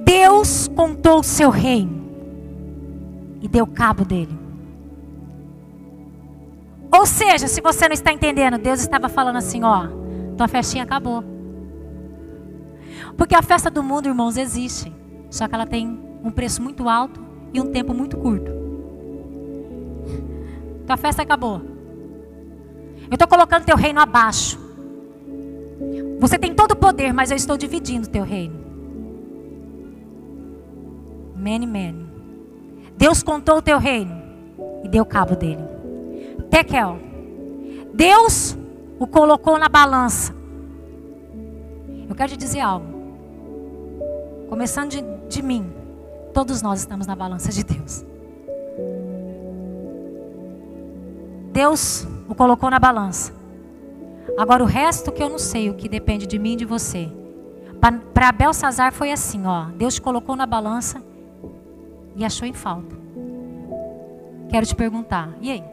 Deus 0.00 0.68
contou 0.68 1.20
o 1.20 1.24
seu 1.24 1.50
reino 1.50 2.04
e 3.40 3.48
deu 3.48 3.66
cabo 3.66 4.04
dele. 4.04 4.36
Ou 6.90 7.06
seja, 7.06 7.48
se 7.48 7.60
você 7.60 7.88
não 7.88 7.94
está 7.94 8.12
entendendo, 8.12 8.56
Deus 8.56 8.80
estava 8.80 9.08
falando 9.08 9.36
assim, 9.36 9.62
ó, 9.62 9.88
tua 10.36 10.48
festinha 10.48 10.84
acabou. 10.84 11.24
Porque 13.16 13.34
a 13.34 13.42
festa 13.42 13.70
do 13.70 13.82
mundo, 13.82 14.06
irmãos, 14.06 14.36
existe. 14.36 14.92
Só 15.30 15.46
que 15.48 15.54
ela 15.54 15.66
tem 15.66 16.00
um 16.22 16.30
preço 16.30 16.62
muito 16.62 16.88
alto 16.88 17.20
e 17.52 17.60
um 17.60 17.70
tempo 17.70 17.94
muito 17.94 18.16
curto. 18.16 18.50
Tua 20.86 20.96
festa 20.96 21.22
acabou. 21.22 21.60
Eu 23.10 23.14
estou 23.14 23.28
colocando 23.28 23.64
teu 23.64 23.76
reino 23.76 24.00
abaixo. 24.00 24.58
Você 26.18 26.38
tem 26.38 26.54
todo 26.54 26.72
o 26.72 26.76
poder, 26.76 27.12
mas 27.12 27.30
eu 27.30 27.36
estou 27.36 27.56
dividindo 27.56 28.08
teu 28.08 28.24
reino. 28.24 28.58
Many, 31.36 31.66
many. 31.66 32.06
Deus 32.96 33.22
contou 33.22 33.58
o 33.58 33.62
teu 33.62 33.78
reino 33.78 34.22
e 34.82 34.88
deu 34.88 35.04
cabo 35.04 35.36
dele. 35.36 35.62
Tekel. 36.50 36.98
Deus 37.92 38.56
o 38.98 39.06
colocou 39.06 39.58
na 39.58 39.68
balança. 39.68 40.34
Eu 42.08 42.14
quero 42.14 42.32
te 42.32 42.36
dizer 42.36 42.60
algo. 42.60 42.86
Começando 44.48 44.90
de, 44.90 45.02
de 45.28 45.42
mim, 45.42 45.72
todos 46.32 46.62
nós 46.62 46.80
estamos 46.80 47.06
na 47.06 47.16
balança 47.16 47.50
de 47.50 47.64
Deus. 47.64 48.04
Deus 51.52 52.06
o 52.28 52.34
colocou 52.34 52.70
na 52.70 52.78
balança. 52.78 53.32
Agora 54.36 54.62
o 54.62 54.66
resto 54.66 55.12
que 55.12 55.22
eu 55.22 55.28
não 55.28 55.38
sei, 55.38 55.70
o 55.70 55.74
que 55.74 55.88
depende 55.88 56.26
de 56.26 56.38
mim 56.38 56.54
e 56.54 56.56
de 56.56 56.64
você. 56.64 57.10
Para 58.12 58.32
Belsazar 58.32 58.92
foi 58.92 59.12
assim, 59.12 59.46
ó. 59.46 59.66
Deus 59.76 59.94
te 59.94 60.02
colocou 60.02 60.34
na 60.34 60.46
balança 60.46 61.02
e 62.16 62.24
achou 62.24 62.46
em 62.46 62.52
falta. 62.52 62.96
Quero 64.48 64.66
te 64.66 64.74
perguntar, 64.74 65.34
e 65.40 65.50
aí? 65.50 65.64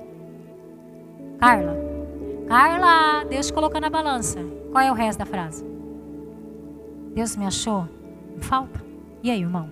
Carla. 1.40 1.91
Carla, 2.52 3.24
Deus 3.30 3.48
te 3.48 3.54
colocou 3.54 3.80
na 3.80 3.90
balança. 3.90 4.38
Qual 4.74 4.84
é 4.84 4.92
o 4.92 4.94
resto 4.94 5.20
da 5.20 5.26
frase? 5.26 5.66
Deus 7.16 7.34
me 7.38 7.46
achou? 7.46 7.88
Falta. 8.42 8.84
E 9.24 9.32
aí, 9.32 9.40
irmão? 9.40 9.70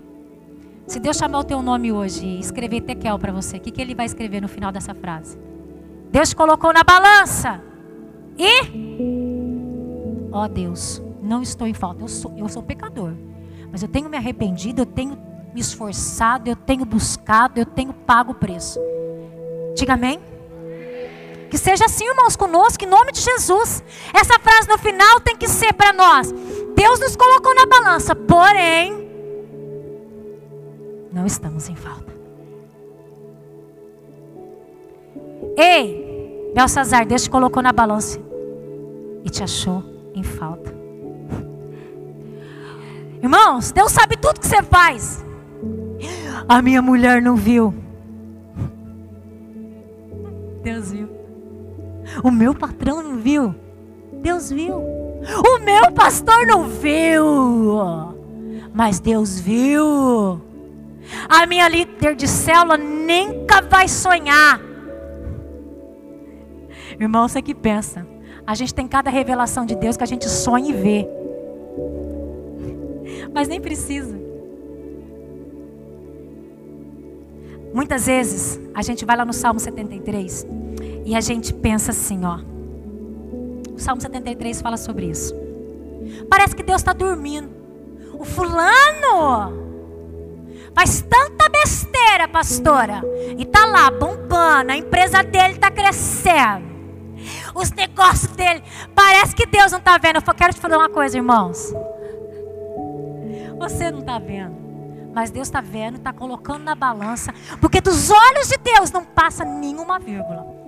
Se 0.88 0.98
Deus 0.98 1.18
chamar 1.18 1.40
o 1.40 1.44
teu 1.44 1.62
nome 1.62 1.92
hoje 1.92 2.26
e 2.26 2.40
escrever 2.40 2.80
Tekel 2.80 3.20
para 3.20 3.34
você, 3.34 3.58
o 3.58 3.60
que, 3.60 3.70
que 3.70 3.82
ele 3.82 3.94
vai 3.94 4.06
escrever 4.06 4.42
no 4.42 4.48
final 4.48 4.72
dessa 4.72 4.94
frase? 4.94 5.38
Deus 6.10 6.30
te 6.30 6.38
colocou 6.38 6.72
na 6.72 6.82
balança. 6.86 7.62
E? 8.38 8.62
Ó 10.32 10.46
oh, 10.46 10.48
Deus, 10.48 11.02
não 11.22 11.42
estou 11.42 11.68
em 11.68 11.74
falta. 11.74 12.06
Eu 12.06 12.08
sou, 12.08 12.34
eu 12.38 12.48
sou 12.48 12.64
pecador. 12.64 13.12
Mas 13.70 13.84
eu 13.84 13.90
tenho 13.90 14.08
me 14.08 14.16
arrependido, 14.16 14.84
eu 14.84 14.86
tenho 14.86 15.18
me 15.54 15.60
esforçado, 15.60 16.50
eu 16.50 16.56
tenho 16.56 16.86
buscado, 16.86 17.60
eu 17.60 17.66
tenho 17.66 17.92
pago 17.92 18.32
o 18.32 18.36
preço. 18.36 18.80
Diga 19.76 19.96
amém. 19.96 20.29
Que 21.50 21.58
seja 21.58 21.86
assim, 21.86 22.08
irmãos, 22.08 22.36
conosco, 22.36 22.84
em 22.84 22.88
nome 22.88 23.12
de 23.12 23.22
Jesus. 23.22 23.84
Essa 24.14 24.40
frase 24.40 24.68
no 24.68 24.78
final 24.78 25.20
tem 25.20 25.36
que 25.36 25.48
ser 25.48 25.74
para 25.74 25.92
nós. 25.92 26.32
Deus 26.76 27.00
nos 27.00 27.16
colocou 27.16 27.54
na 27.56 27.66
balança, 27.66 28.16
porém, 28.16 29.10
não 31.12 31.26
estamos 31.26 31.68
em 31.68 31.76
falta. 31.76 32.14
Ei, 35.58 36.52
Belsazar, 36.54 37.06
Deus 37.06 37.24
te 37.24 37.30
colocou 37.30 37.62
na 37.62 37.74
balança 37.74 38.20
e 39.26 39.30
te 39.30 39.44
achou 39.44 39.84
em 40.14 40.24
falta. 40.24 40.74
Irmãos, 43.22 43.72
Deus 43.72 43.92
sabe 43.92 44.16
tudo 44.16 44.40
que 44.40 44.48
você 44.48 44.64
faz. 44.64 45.26
A 46.48 46.62
minha 46.62 46.82
mulher 46.82 47.22
não 47.22 47.36
viu. 47.36 47.74
Deus 50.64 50.92
viu. 50.92 51.19
O 52.24 52.32
meu 52.32 52.54
patrão 52.54 53.02
não 53.02 53.18
viu. 53.18 53.56
Deus 54.22 54.50
viu. 54.50 54.78
O 54.78 55.60
meu 55.60 55.92
pastor 55.92 56.46
não 56.46 56.68
viu. 56.68 57.26
Mas 58.74 59.00
Deus 59.00 59.40
viu. 59.40 60.42
A 61.28 61.46
minha 61.46 61.68
líder 61.68 62.16
de 62.16 62.28
célula 62.28 62.78
nunca 62.78 63.62
vai 63.62 63.88
sonhar. 63.88 64.60
Irmão, 67.00 67.28
você 67.28 67.42
que 67.42 67.56
pensa. 67.56 68.06
A 68.46 68.56
gente 68.56 68.74
tem 68.74 68.88
cada 68.88 69.10
revelação 69.10 69.66
de 69.66 69.76
Deus 69.76 69.96
que 69.96 70.04
a 70.04 70.08
gente 70.08 70.28
sonha 70.28 70.70
e 70.70 70.74
vê. 70.74 71.08
Mas 73.34 73.48
nem 73.48 73.62
precisa. 73.62 74.18
Muitas 77.74 78.08
vezes 78.08 78.60
a 78.74 78.82
gente 78.82 79.06
vai 79.06 79.16
lá 79.16 79.24
no 79.24 79.34
Salmo 79.34 79.60
73 79.60 80.59
e 81.06 81.16
a 81.16 81.22
gente 81.22 81.54
pensa 81.54 81.92
assim, 81.92 82.26
ó. 82.26 82.40
O 83.74 83.80
Salmo 83.80 84.02
73 84.02 84.62
fala 84.62 84.78
sobre 84.78 85.08
isso. 85.08 85.34
Parece 86.30 86.56
que 86.56 86.64
Deus 86.64 86.82
está 86.82 86.94
dormindo. 86.94 87.50
O 88.14 88.26
fulano 88.26 89.70
faz 90.76 91.02
tanta 91.02 91.50
besteira, 91.50 92.28
pastora, 92.28 93.02
e 93.38 93.46
tá 93.46 93.66
lá 93.66 93.90
bombando, 93.90 94.72
a 94.72 94.78
empresa 94.78 95.24
dele 95.24 95.54
está 95.54 95.72
crescendo. 95.72 96.70
Os 97.56 97.72
negócios 97.72 98.32
dele, 98.36 98.64
parece 98.96 99.36
que 99.36 99.46
Deus 99.46 99.72
não 99.72 99.80
está 99.80 99.98
vendo. 99.98 100.18
Eu 100.18 100.34
quero 100.34 100.54
te 100.54 100.60
falar 100.60 100.78
uma 100.78 100.90
coisa, 100.90 101.18
irmãos. 101.18 101.74
Você 103.58 103.92
não 103.92 104.00
está 104.00 104.20
vendo. 104.20 104.58
Mas 105.14 105.32
Deus 105.32 105.48
está 105.48 105.60
vendo, 105.60 105.98
está 105.98 106.14
colocando 106.14 106.64
na 106.64 106.76
balança. 106.76 107.34
Porque 107.60 107.82
dos 107.82 108.10
olhos 108.10 108.48
de 108.48 108.58
Deus 108.58 108.92
não 108.92 109.04
passa 109.04 109.44
nenhuma 109.44 110.00
vírgula. 110.00 110.59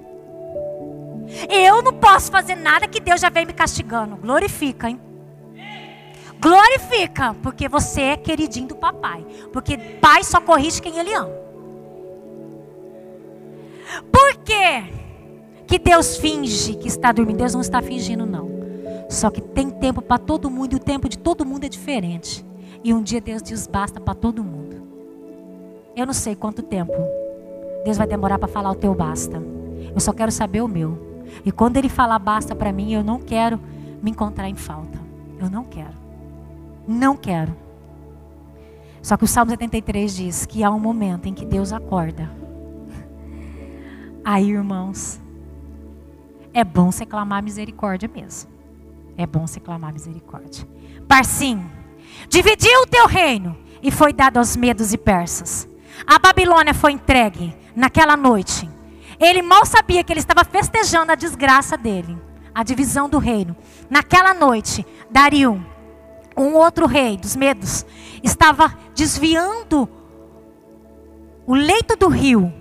Eu 1.49 1.81
não 1.81 1.93
posso 1.93 2.31
fazer 2.31 2.55
nada 2.55 2.87
que 2.87 2.99
Deus 2.99 3.21
já 3.21 3.29
vem 3.29 3.45
me 3.45 3.53
castigando. 3.53 4.15
Glorifica, 4.17 4.89
hein? 4.89 4.99
Glorifica, 6.39 7.35
porque 7.41 7.69
você 7.69 8.01
é 8.01 8.17
queridinho 8.17 8.67
do 8.67 8.75
papai. 8.75 9.25
Porque 9.53 9.77
pai 9.77 10.23
só 10.23 10.41
corrige 10.41 10.81
quem 10.81 10.97
ele 10.97 11.13
ama. 11.13 11.31
Por 14.11 14.35
quê? 14.43 15.01
que 15.71 15.79
Deus 15.79 16.17
finge 16.17 16.75
que 16.75 16.89
está 16.89 17.13
dormindo? 17.13 17.37
Deus 17.37 17.53
não 17.53 17.61
está 17.61 17.81
fingindo, 17.81 18.25
não. 18.25 18.49
Só 19.09 19.29
que 19.29 19.39
tem 19.39 19.69
tempo 19.69 20.01
para 20.01 20.17
todo 20.17 20.49
mundo 20.49 20.73
e 20.73 20.75
o 20.75 20.79
tempo 20.79 21.07
de 21.07 21.17
todo 21.17 21.45
mundo 21.45 21.63
é 21.63 21.69
diferente. 21.69 22.45
E 22.83 22.93
um 22.93 23.01
dia 23.01 23.21
Deus 23.21 23.41
diz 23.41 23.67
basta 23.67 23.97
para 23.97 24.13
todo 24.13 24.43
mundo. 24.43 24.75
Eu 25.95 26.05
não 26.05 26.13
sei 26.13 26.35
quanto 26.35 26.61
tempo 26.61 26.91
Deus 27.85 27.95
vai 27.95 28.05
demorar 28.05 28.37
para 28.37 28.49
falar 28.49 28.69
o 28.71 28.75
teu 28.75 28.93
basta. 28.93 29.41
Eu 29.95 29.99
só 30.01 30.11
quero 30.11 30.29
saber 30.29 30.59
o 30.59 30.67
meu. 30.67 31.10
E 31.45 31.51
quando 31.51 31.77
Ele 31.77 31.89
falar 31.89 32.19
basta 32.19 32.55
para 32.55 32.71
mim, 32.71 32.93
eu 32.93 33.03
não 33.03 33.19
quero 33.19 33.59
me 34.01 34.11
encontrar 34.11 34.49
em 34.49 34.55
falta. 34.55 34.99
Eu 35.39 35.49
não 35.49 35.63
quero. 35.63 35.95
Não 36.87 37.15
quero. 37.15 37.55
Só 39.01 39.17
que 39.17 39.23
o 39.23 39.27
Salmo 39.27 39.51
73 39.51 40.15
diz 40.15 40.45
que 40.45 40.63
há 40.63 40.69
um 40.69 40.79
momento 40.79 41.27
em 41.27 41.33
que 41.33 41.45
Deus 41.45 41.73
acorda. 41.73 42.29
Aí, 44.23 44.51
irmãos, 44.51 45.19
é 46.53 46.63
bom 46.63 46.91
você 46.91 47.05
clamar 47.05 47.41
misericórdia 47.41 48.09
mesmo. 48.13 48.51
É 49.17 49.25
bom 49.25 49.47
você 49.47 49.59
clamar 49.59 49.91
misericórdia. 49.93 50.67
Parsim, 51.07 51.63
dividiu 52.29 52.81
o 52.83 52.87
teu 52.87 53.07
reino 53.07 53.57
e 53.81 53.89
foi 53.89 54.13
dado 54.13 54.37
aos 54.37 54.55
medos 54.55 54.93
e 54.93 54.97
persas. 54.97 55.67
A 56.05 56.19
Babilônia 56.19 56.73
foi 56.73 56.91
entregue 56.91 57.55
naquela 57.75 58.15
noite. 58.15 58.69
Ele 59.21 59.43
mal 59.43 59.65
sabia 59.65 60.03
que 60.03 60.11
ele 60.11 60.19
estava 60.19 60.43
festejando 60.43 61.11
a 61.11 61.15
desgraça 61.15 61.77
dele, 61.77 62.17
a 62.53 62.63
divisão 62.63 63.07
do 63.07 63.19
reino. 63.19 63.55
Naquela 63.89 64.33
noite, 64.33 64.85
Dario, 65.11 65.63
um 66.35 66.55
outro 66.55 66.87
rei 66.87 67.17
dos 67.17 67.35
medos 67.35 67.85
estava 68.23 68.75
desviando 68.95 69.87
o 71.45 71.53
leito 71.53 71.95
do 71.95 72.07
rio 72.07 72.51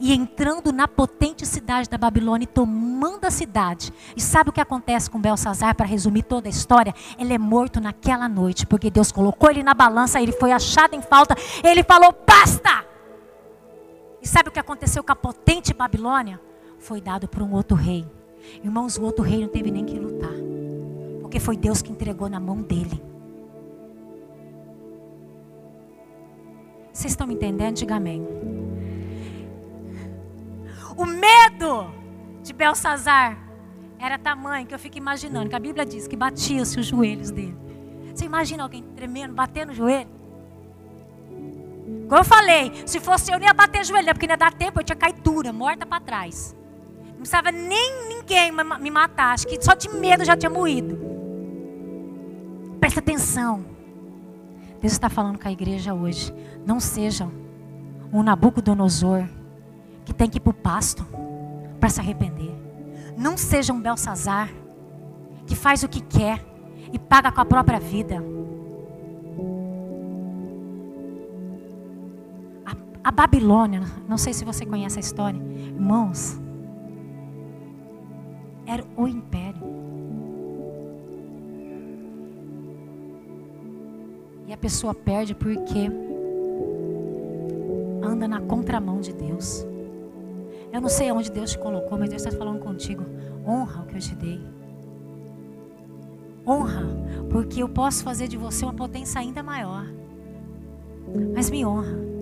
e 0.00 0.12
entrando 0.12 0.72
na 0.72 0.88
potente 0.88 1.46
cidade 1.46 1.88
da 1.88 1.96
Babilônia 1.96 2.42
e 2.42 2.48
tomando 2.48 3.24
a 3.24 3.30
cidade. 3.30 3.92
E 4.16 4.20
sabe 4.20 4.50
o 4.50 4.52
que 4.52 4.60
acontece 4.60 5.08
com 5.08 5.20
Belsazar, 5.20 5.76
para 5.76 5.86
resumir 5.86 6.24
toda 6.24 6.48
a 6.48 6.50
história? 6.50 6.92
Ele 7.16 7.32
é 7.32 7.38
morto 7.38 7.80
naquela 7.80 8.28
noite, 8.28 8.66
porque 8.66 8.90
Deus 8.90 9.12
colocou 9.12 9.48
ele 9.48 9.62
na 9.62 9.74
balança, 9.74 10.20
ele 10.20 10.32
foi 10.32 10.50
achado 10.50 10.94
em 10.94 11.00
falta, 11.00 11.36
ele 11.62 11.84
falou: 11.84 12.12
basta! 12.26 12.91
E 14.22 14.28
sabe 14.28 14.48
o 14.48 14.52
que 14.52 14.60
aconteceu 14.60 15.02
com 15.02 15.10
a 15.10 15.16
potente 15.16 15.74
Babilônia? 15.74 16.40
Foi 16.78 17.00
dado 17.00 17.26
para 17.26 17.42
um 17.42 17.52
outro 17.52 17.76
rei. 17.76 18.06
Irmãos, 18.62 18.96
o 18.96 19.02
outro 19.02 19.24
rei 19.24 19.40
não 19.40 19.48
teve 19.48 19.70
nem 19.70 19.84
que 19.84 19.98
lutar, 19.98 20.34
porque 21.20 21.40
foi 21.40 21.56
Deus 21.56 21.82
que 21.82 21.90
entregou 21.90 22.28
na 22.28 22.38
mão 22.38 22.62
dele. 22.62 23.02
Vocês 26.92 27.12
estão 27.12 27.26
me 27.26 27.34
entendendo? 27.34 27.76
Diga 27.76 27.96
amém. 27.96 28.26
O 30.96 31.04
medo 31.04 31.90
de 32.42 32.52
Belsazar 32.52 33.38
era 33.98 34.18
tamanho 34.18 34.66
que 34.66 34.74
eu 34.74 34.78
fico 34.78 34.98
imaginando, 34.98 35.48
que 35.48 35.56
a 35.56 35.60
Bíblia 35.60 35.86
diz 35.86 36.06
que 36.06 36.16
batia-se 36.16 36.78
os 36.78 36.86
joelhos 36.86 37.30
dele. 37.30 37.56
Você 38.14 38.24
imagina 38.24 38.62
alguém 38.62 38.82
tremendo, 38.94 39.34
batendo 39.34 39.70
o 39.70 39.74
joelho? 39.74 40.21
Como 42.12 42.20
eu 42.20 42.26
falei, 42.26 42.70
se 42.84 43.00
fosse 43.00 43.32
eu, 43.32 43.38
não 43.38 43.46
ia 43.46 43.54
bater 43.54 43.82
joelho, 43.86 44.08
porque 44.08 44.26
não 44.26 44.34
ia 44.34 44.36
dar 44.36 44.52
tempo, 44.52 44.78
eu 44.78 44.84
tinha 44.84 44.94
caído 44.94 45.22
dura, 45.22 45.50
morta 45.50 45.86
para 45.86 45.98
trás. 45.98 46.54
Não 47.06 47.20
precisava 47.20 47.50
nem 47.50 48.06
ninguém 48.06 48.52
me 48.52 48.90
matar, 48.90 49.32
acho 49.32 49.46
que 49.46 49.58
só 49.64 49.72
de 49.72 49.88
medo 49.88 50.22
já 50.22 50.36
tinha 50.36 50.50
morrido. 50.50 51.00
Presta 52.78 53.00
atenção. 53.00 53.64
Deus 54.78 54.92
está 54.92 55.08
falando 55.08 55.38
com 55.38 55.48
a 55.48 55.52
igreja 55.52 55.94
hoje. 55.94 56.34
Não 56.66 56.78
sejam 56.80 57.32
um 58.12 58.22
Nabucodonosor 58.22 59.26
que 60.04 60.12
tem 60.12 60.28
que 60.28 60.36
ir 60.36 60.40
para 60.40 60.50
o 60.50 60.54
pasto 60.54 61.06
para 61.80 61.88
se 61.88 61.98
arrepender. 61.98 62.54
Não 63.16 63.38
seja 63.38 63.72
um 63.72 63.80
Belsazar 63.80 64.50
que 65.46 65.56
faz 65.56 65.82
o 65.82 65.88
que 65.88 66.02
quer 66.02 66.44
e 66.92 66.98
paga 66.98 67.32
com 67.32 67.40
a 67.40 67.46
própria 67.46 67.80
vida. 67.80 68.22
A, 73.04 73.10
Babilônia, 73.10 73.82
não 74.08 74.16
sei 74.16 74.32
se 74.32 74.44
você 74.44 74.64
conhece 74.64 74.98
a 74.98 75.00
história, 75.00 75.38
irmãos, 75.38 76.40
era 78.66 78.84
o 78.96 79.08
império. 79.08 79.60
E 84.46 84.52
a 84.52 84.56
pessoa 84.56 84.94
perde 84.94 85.34
porque 85.34 85.90
anda 88.02 88.28
na 88.28 88.40
contramão 88.40 89.00
de 89.00 89.12
Deus. 89.12 89.66
Eu 90.72 90.80
não 90.80 90.88
sei 90.88 91.08
aonde 91.08 91.30
Deus 91.30 91.52
te 91.52 91.58
colocou, 91.58 91.98
mas 91.98 92.08
Deus 92.08 92.24
está 92.24 92.36
falando 92.36 92.60
contigo. 92.60 93.04
Honra 93.46 93.82
o 93.82 93.86
que 93.86 93.96
eu 93.96 94.00
te 94.00 94.14
dei. 94.14 94.40
Honra, 96.46 96.86
porque 97.30 97.62
eu 97.62 97.68
posso 97.68 98.02
fazer 98.02 98.28
de 98.28 98.36
você 98.36 98.64
uma 98.64 98.74
potência 98.74 99.20
ainda 99.20 99.42
maior. 99.42 99.86
Mas 101.34 101.50
me 101.50 101.64
honra. 101.64 102.12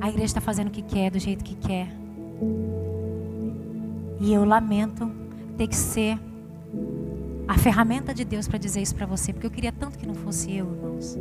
A 0.00 0.08
igreja 0.08 0.26
está 0.26 0.40
fazendo 0.40 0.68
o 0.68 0.70
que 0.70 0.82
quer, 0.82 1.10
do 1.10 1.18
jeito 1.18 1.44
que 1.44 1.54
quer. 1.54 1.88
E 4.20 4.32
eu 4.32 4.44
lamento 4.44 5.10
ter 5.56 5.66
que 5.66 5.76
ser 5.76 6.18
a 7.46 7.58
ferramenta 7.58 8.14
de 8.14 8.24
Deus 8.24 8.48
para 8.48 8.58
dizer 8.58 8.80
isso 8.80 8.94
para 8.94 9.06
você, 9.06 9.32
porque 9.32 9.46
eu 9.46 9.50
queria 9.50 9.72
tanto 9.72 9.98
que 9.98 10.06
não 10.06 10.14
fosse 10.14 10.54
eu, 10.56 10.66
irmãos. 10.72 11.18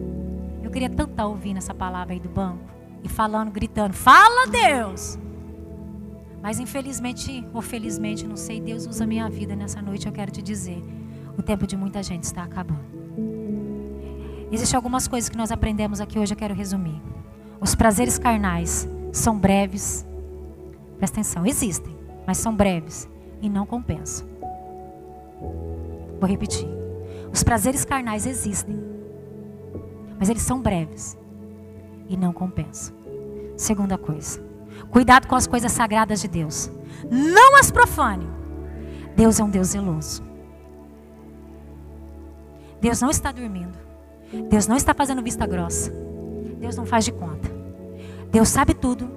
Eu 0.63 0.71
queria 0.71 0.89
tanto 0.89 1.11
estar 1.11 1.25
ouvindo 1.25 1.57
essa 1.57 1.73
palavra 1.73 2.13
aí 2.13 2.19
do 2.19 2.30
banco 2.30 2.63
e 3.03 3.09
falando, 3.09 3.51
gritando: 3.51 3.93
Fala, 3.93 4.47
Deus! 4.47 5.17
Mas 6.41 6.59
infelizmente 6.59 7.45
ou 7.53 7.61
felizmente, 7.61 8.25
não 8.25 8.38
sei, 8.38 8.61
Deus 8.61 8.86
usa 8.86 9.05
minha 9.05 9.30
vida 9.30 9.55
nessa 9.55 9.82
noite, 9.82 10.07
eu 10.07 10.13
quero 10.13 10.32
te 10.32 10.41
dizer. 10.41 10.82
O 11.38 11.41
tempo 11.41 11.65
de 11.65 11.75
muita 11.75 12.03
gente 12.03 12.23
está 12.23 12.43
acabando. 12.43 12.84
Existem 14.51 14.75
algumas 14.75 15.07
coisas 15.07 15.30
que 15.30 15.38
nós 15.38 15.51
aprendemos 15.51 15.99
aqui 16.01 16.17
hoje, 16.17 16.34
eu 16.34 16.38
quero 16.38 16.53
resumir. 16.53 17.01
Os 17.62 17.76
prazeres 17.76 18.18
carnais 18.18 18.88
são 19.12 19.38
breves. 19.38 20.05
Presta 20.97 21.20
atenção, 21.20 21.45
existem, 21.45 21.95
mas 22.26 22.38
são 22.38 22.55
breves 22.55 23.07
e 23.41 23.49
não 23.49 23.66
compensam. 23.66 24.28
Vou 26.20 26.30
repetir. 26.30 26.68
Os 27.32 27.43
prazeres 27.43 27.86
carnais 27.86 28.26
existem, 28.26 28.78
mas 30.18 30.30
eles 30.30 30.41
são 30.41 30.62
breves 30.62 31.18
e 32.07 32.18
não 32.18 32.34
compensam. 32.34 32.95
Segunda 33.55 33.97
coisa, 33.97 34.41
Cuidado 34.89 35.28
com 35.28 35.36
as 35.36 35.45
coisas 35.45 35.72
sagradas 35.72 36.22
de 36.22 36.28
Deus. 36.28 36.72
Não 37.10 37.57
as 37.57 37.72
profane. 37.72 38.28
Deus 39.16 39.39
é 39.39 39.43
um 39.43 39.49
Deus 39.49 39.68
zeloso. 39.70 40.24
Deus 42.82 43.01
não 43.01 43.10
está 43.10 43.32
dormindo. 43.32 43.78
Deus 44.49 44.68
não 44.68 44.78
está 44.78 44.93
fazendo 44.93 45.22
vista 45.22 45.45
grossa. 45.45 45.91
Deus 46.60 46.76
não 46.76 46.86
faz 46.86 47.05
de 47.05 47.12
conta. 47.12 47.39
Deus 48.32 48.49
sabe 48.49 48.73
tudo, 48.73 49.09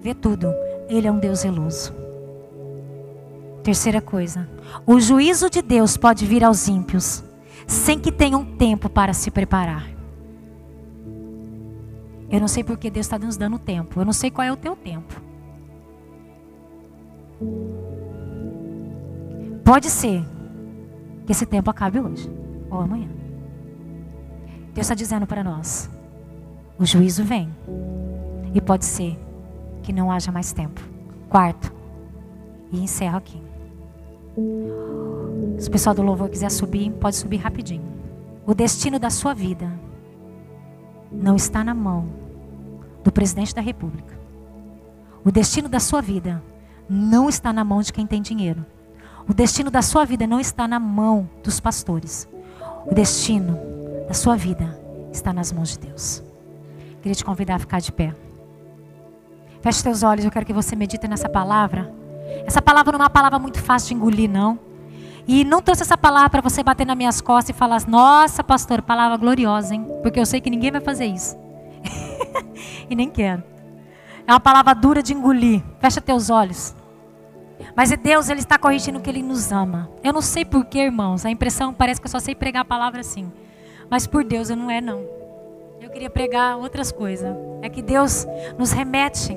vê 0.00 0.14
tudo. 0.14 0.52
Ele 0.88 1.06
é 1.06 1.12
um 1.12 1.18
Deus 1.18 1.40
zeloso. 1.40 1.94
Terceira 3.62 4.00
coisa: 4.00 4.48
o 4.86 5.00
juízo 5.00 5.50
de 5.50 5.62
Deus 5.62 5.96
pode 5.96 6.24
vir 6.26 6.44
aos 6.44 6.68
ímpios 6.68 7.22
sem 7.66 7.98
que 7.98 8.10
tenham 8.10 8.44
tempo 8.44 8.88
para 8.88 9.12
se 9.12 9.30
preparar. 9.30 9.88
Eu 12.30 12.40
não 12.40 12.48
sei 12.48 12.62
porque 12.62 12.90
Deus 12.90 13.06
está 13.06 13.18
nos 13.18 13.36
dando 13.36 13.58
tempo. 13.58 14.00
Eu 14.00 14.04
não 14.04 14.12
sei 14.12 14.30
qual 14.30 14.46
é 14.46 14.52
o 14.52 14.56
teu 14.56 14.76
tempo. 14.76 15.20
Pode 19.64 19.90
ser 19.90 20.24
que 21.26 21.32
esse 21.32 21.44
tempo 21.44 21.70
acabe 21.70 22.00
hoje 22.00 22.30
ou 22.70 22.78
amanhã. 22.78 23.08
Deus 24.74 24.86
está 24.86 24.94
dizendo 24.94 25.26
para 25.26 25.42
nós: 25.42 25.90
o 26.78 26.84
juízo 26.84 27.24
vem. 27.24 27.50
E 28.54 28.60
pode 28.60 28.84
ser 28.84 29.18
que 29.82 29.92
não 29.92 30.10
haja 30.10 30.32
mais 30.32 30.52
tempo. 30.52 30.80
Quarto, 31.28 31.72
e 32.72 32.80
encerro 32.80 33.16
aqui. 33.16 33.40
Se 35.58 35.68
o 35.68 35.72
pessoal 35.72 35.94
do 35.94 36.02
louvor 36.02 36.28
quiser 36.28 36.50
subir, 36.50 36.90
pode 36.92 37.16
subir 37.16 37.36
rapidinho. 37.38 37.84
O 38.46 38.54
destino 38.54 38.98
da 38.98 39.10
sua 39.10 39.34
vida 39.34 39.70
não 41.10 41.36
está 41.36 41.62
na 41.62 41.74
mão 41.74 42.08
do 43.04 43.12
presidente 43.12 43.54
da 43.54 43.60
República. 43.60 44.18
O 45.24 45.30
destino 45.30 45.68
da 45.68 45.80
sua 45.80 46.00
vida 46.00 46.42
não 46.88 47.28
está 47.28 47.52
na 47.52 47.62
mão 47.62 47.82
de 47.82 47.92
quem 47.92 48.06
tem 48.06 48.22
dinheiro. 48.22 48.64
O 49.28 49.34
destino 49.34 49.70
da 49.70 49.82
sua 49.82 50.04
vida 50.04 50.26
não 50.26 50.40
está 50.40 50.66
na 50.66 50.80
mão 50.80 51.28
dos 51.42 51.60
pastores. 51.60 52.28
O 52.86 52.94
destino 52.94 53.58
da 54.08 54.14
sua 54.14 54.34
vida 54.34 54.80
está 55.12 55.32
nas 55.32 55.52
mãos 55.52 55.70
de 55.70 55.86
Deus. 55.86 56.22
Queria 57.02 57.14
te 57.14 57.24
convidar 57.24 57.56
a 57.56 57.58
ficar 57.58 57.80
de 57.80 57.92
pé. 57.92 58.14
Feche 59.62 59.82
teus 59.82 60.02
olhos, 60.02 60.24
eu 60.24 60.30
quero 60.30 60.46
que 60.46 60.52
você 60.52 60.74
medite 60.74 61.06
nessa 61.06 61.28
palavra. 61.28 61.92
Essa 62.46 62.62
palavra 62.62 62.92
não 62.92 63.00
é 63.00 63.02
uma 63.02 63.10
palavra 63.10 63.38
muito 63.38 63.60
fácil 63.60 63.88
de 63.88 63.94
engolir, 63.94 64.30
não. 64.30 64.58
E 65.28 65.44
não 65.44 65.60
trouxe 65.60 65.82
essa 65.82 65.98
palavra 65.98 66.30
para 66.30 66.40
você 66.40 66.62
bater 66.62 66.86
nas 66.86 66.96
minhas 66.96 67.20
costas 67.20 67.54
e 67.54 67.58
falar: 67.58 67.86
Nossa, 67.86 68.42
pastor, 68.42 68.80
palavra 68.82 69.16
gloriosa, 69.16 69.74
hein? 69.74 69.86
Porque 70.02 70.18
eu 70.18 70.26
sei 70.26 70.40
que 70.40 70.50
ninguém 70.50 70.70
vai 70.70 70.80
fazer 70.80 71.06
isso. 71.06 71.36
e 72.88 72.94
nem 72.94 73.10
quero. 73.10 73.42
É 74.26 74.32
uma 74.32 74.40
palavra 74.40 74.74
dura 74.74 75.02
de 75.02 75.12
engolir. 75.12 75.62
Fecha 75.78 76.00
teus 76.00 76.30
olhos. 76.30 76.74
Mas 77.76 77.92
é 77.92 77.96
Deus, 77.96 78.28
Ele 78.28 78.40
está 78.40 78.58
corrigindo 78.58 79.00
que 79.00 79.10
Ele 79.10 79.22
nos 79.22 79.52
ama. 79.52 79.90
Eu 80.02 80.12
não 80.12 80.22
sei 80.22 80.44
porquê, 80.44 80.80
irmãos. 80.80 81.26
A 81.26 81.30
impressão 81.30 81.74
parece 81.74 82.00
que 82.00 82.06
eu 82.06 82.10
só 82.10 82.18
sei 82.18 82.34
pregar 82.34 82.62
a 82.62 82.64
palavra 82.64 83.00
assim. 83.00 83.30
Mas 83.90 84.06
por 84.06 84.24
Deus 84.24 84.48
eu 84.48 84.56
não 84.56 84.70
é, 84.70 84.80
não. 84.80 85.04
Eu 85.80 85.90
queria 85.90 86.10
pregar 86.10 86.56
outras 86.56 86.90
coisas. 86.90 87.36
É 87.60 87.68
que 87.68 87.82
Deus 87.82 88.26
nos 88.58 88.72
remete 88.72 89.36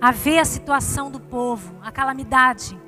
a 0.00 0.10
ver 0.10 0.38
a 0.38 0.44
situação 0.44 1.10
do 1.10 1.20
povo, 1.20 1.74
a 1.82 1.90
calamidade 1.90 2.78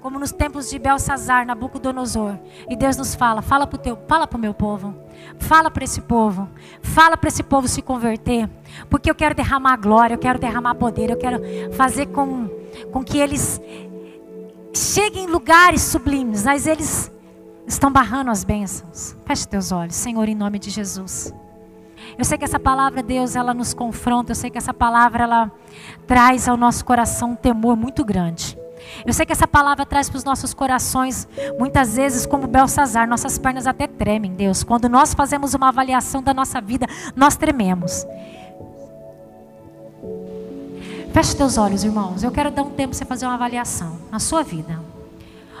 como 0.00 0.18
nos 0.18 0.32
tempos 0.32 0.70
de 0.70 0.78
Belsazar, 0.78 1.46
Nabucodonosor. 1.46 2.38
E 2.68 2.76
Deus 2.76 2.96
nos 2.96 3.14
fala: 3.14 3.42
fala 3.42 3.66
para 3.66 3.76
o 3.76 3.78
teu, 3.78 3.98
fala 4.06 4.26
para 4.26 4.36
o 4.36 4.40
meu 4.40 4.54
povo, 4.54 4.94
fala 5.38 5.70
para 5.70 5.84
esse 5.84 6.00
povo, 6.00 6.48
fala 6.80 7.16
para 7.16 7.28
esse 7.28 7.42
povo 7.42 7.68
se 7.68 7.82
converter, 7.82 8.48
porque 8.88 9.10
eu 9.10 9.14
quero 9.14 9.34
derramar 9.34 9.76
glória, 9.76 10.14
eu 10.14 10.18
quero 10.18 10.38
derramar 10.38 10.74
poder, 10.74 11.10
eu 11.10 11.16
quero 11.16 11.40
fazer 11.74 12.06
com, 12.06 12.48
com 12.92 13.02
que 13.02 13.18
eles 13.18 13.60
cheguem 14.74 15.24
em 15.24 15.28
lugares 15.28 15.82
sublimes, 15.82 16.44
mas 16.44 16.66
eles 16.66 17.10
estão 17.66 17.90
barrando 17.90 18.30
as 18.30 18.44
bênçãos. 18.44 19.16
Feche 19.26 19.46
teus 19.46 19.72
olhos, 19.72 19.94
Senhor, 19.94 20.28
em 20.28 20.34
nome 20.34 20.58
de 20.58 20.70
Jesus. 20.70 21.34
Eu 22.16 22.24
sei 22.24 22.38
que 22.38 22.44
essa 22.44 22.58
palavra, 22.58 23.02
Deus, 23.02 23.36
ela 23.36 23.54
nos 23.54 23.74
confronta. 23.74 24.32
Eu 24.32 24.36
sei 24.36 24.50
que 24.50 24.58
essa 24.58 24.74
palavra, 24.74 25.24
ela 25.24 25.50
traz 26.06 26.48
ao 26.48 26.56
nosso 26.56 26.84
coração 26.84 27.32
um 27.32 27.36
temor 27.36 27.76
muito 27.76 28.04
grande. 28.04 28.58
Eu 29.04 29.12
sei 29.12 29.26
que 29.26 29.32
essa 29.32 29.46
palavra 29.46 29.84
traz 29.84 30.08
para 30.08 30.18
os 30.18 30.24
nossos 30.24 30.54
corações, 30.54 31.28
muitas 31.58 31.96
vezes, 31.96 32.26
como 32.26 32.46
Belsazar, 32.46 33.08
nossas 33.08 33.38
pernas 33.38 33.66
até 33.66 33.86
tremem, 33.86 34.34
Deus. 34.34 34.62
Quando 34.62 34.88
nós 34.88 35.14
fazemos 35.14 35.54
uma 35.54 35.68
avaliação 35.68 36.22
da 36.22 36.32
nossa 36.32 36.60
vida, 36.60 36.86
nós 37.14 37.36
trememos. 37.36 38.06
Feche 41.12 41.36
teus 41.36 41.58
olhos, 41.58 41.84
irmãos. 41.84 42.22
Eu 42.22 42.30
quero 42.30 42.50
dar 42.50 42.62
um 42.62 42.70
tempo 42.70 42.90
para 42.90 42.98
você 42.98 43.04
fazer 43.04 43.26
uma 43.26 43.34
avaliação 43.34 43.98
na 44.10 44.18
sua 44.18 44.42
vida. 44.42 44.78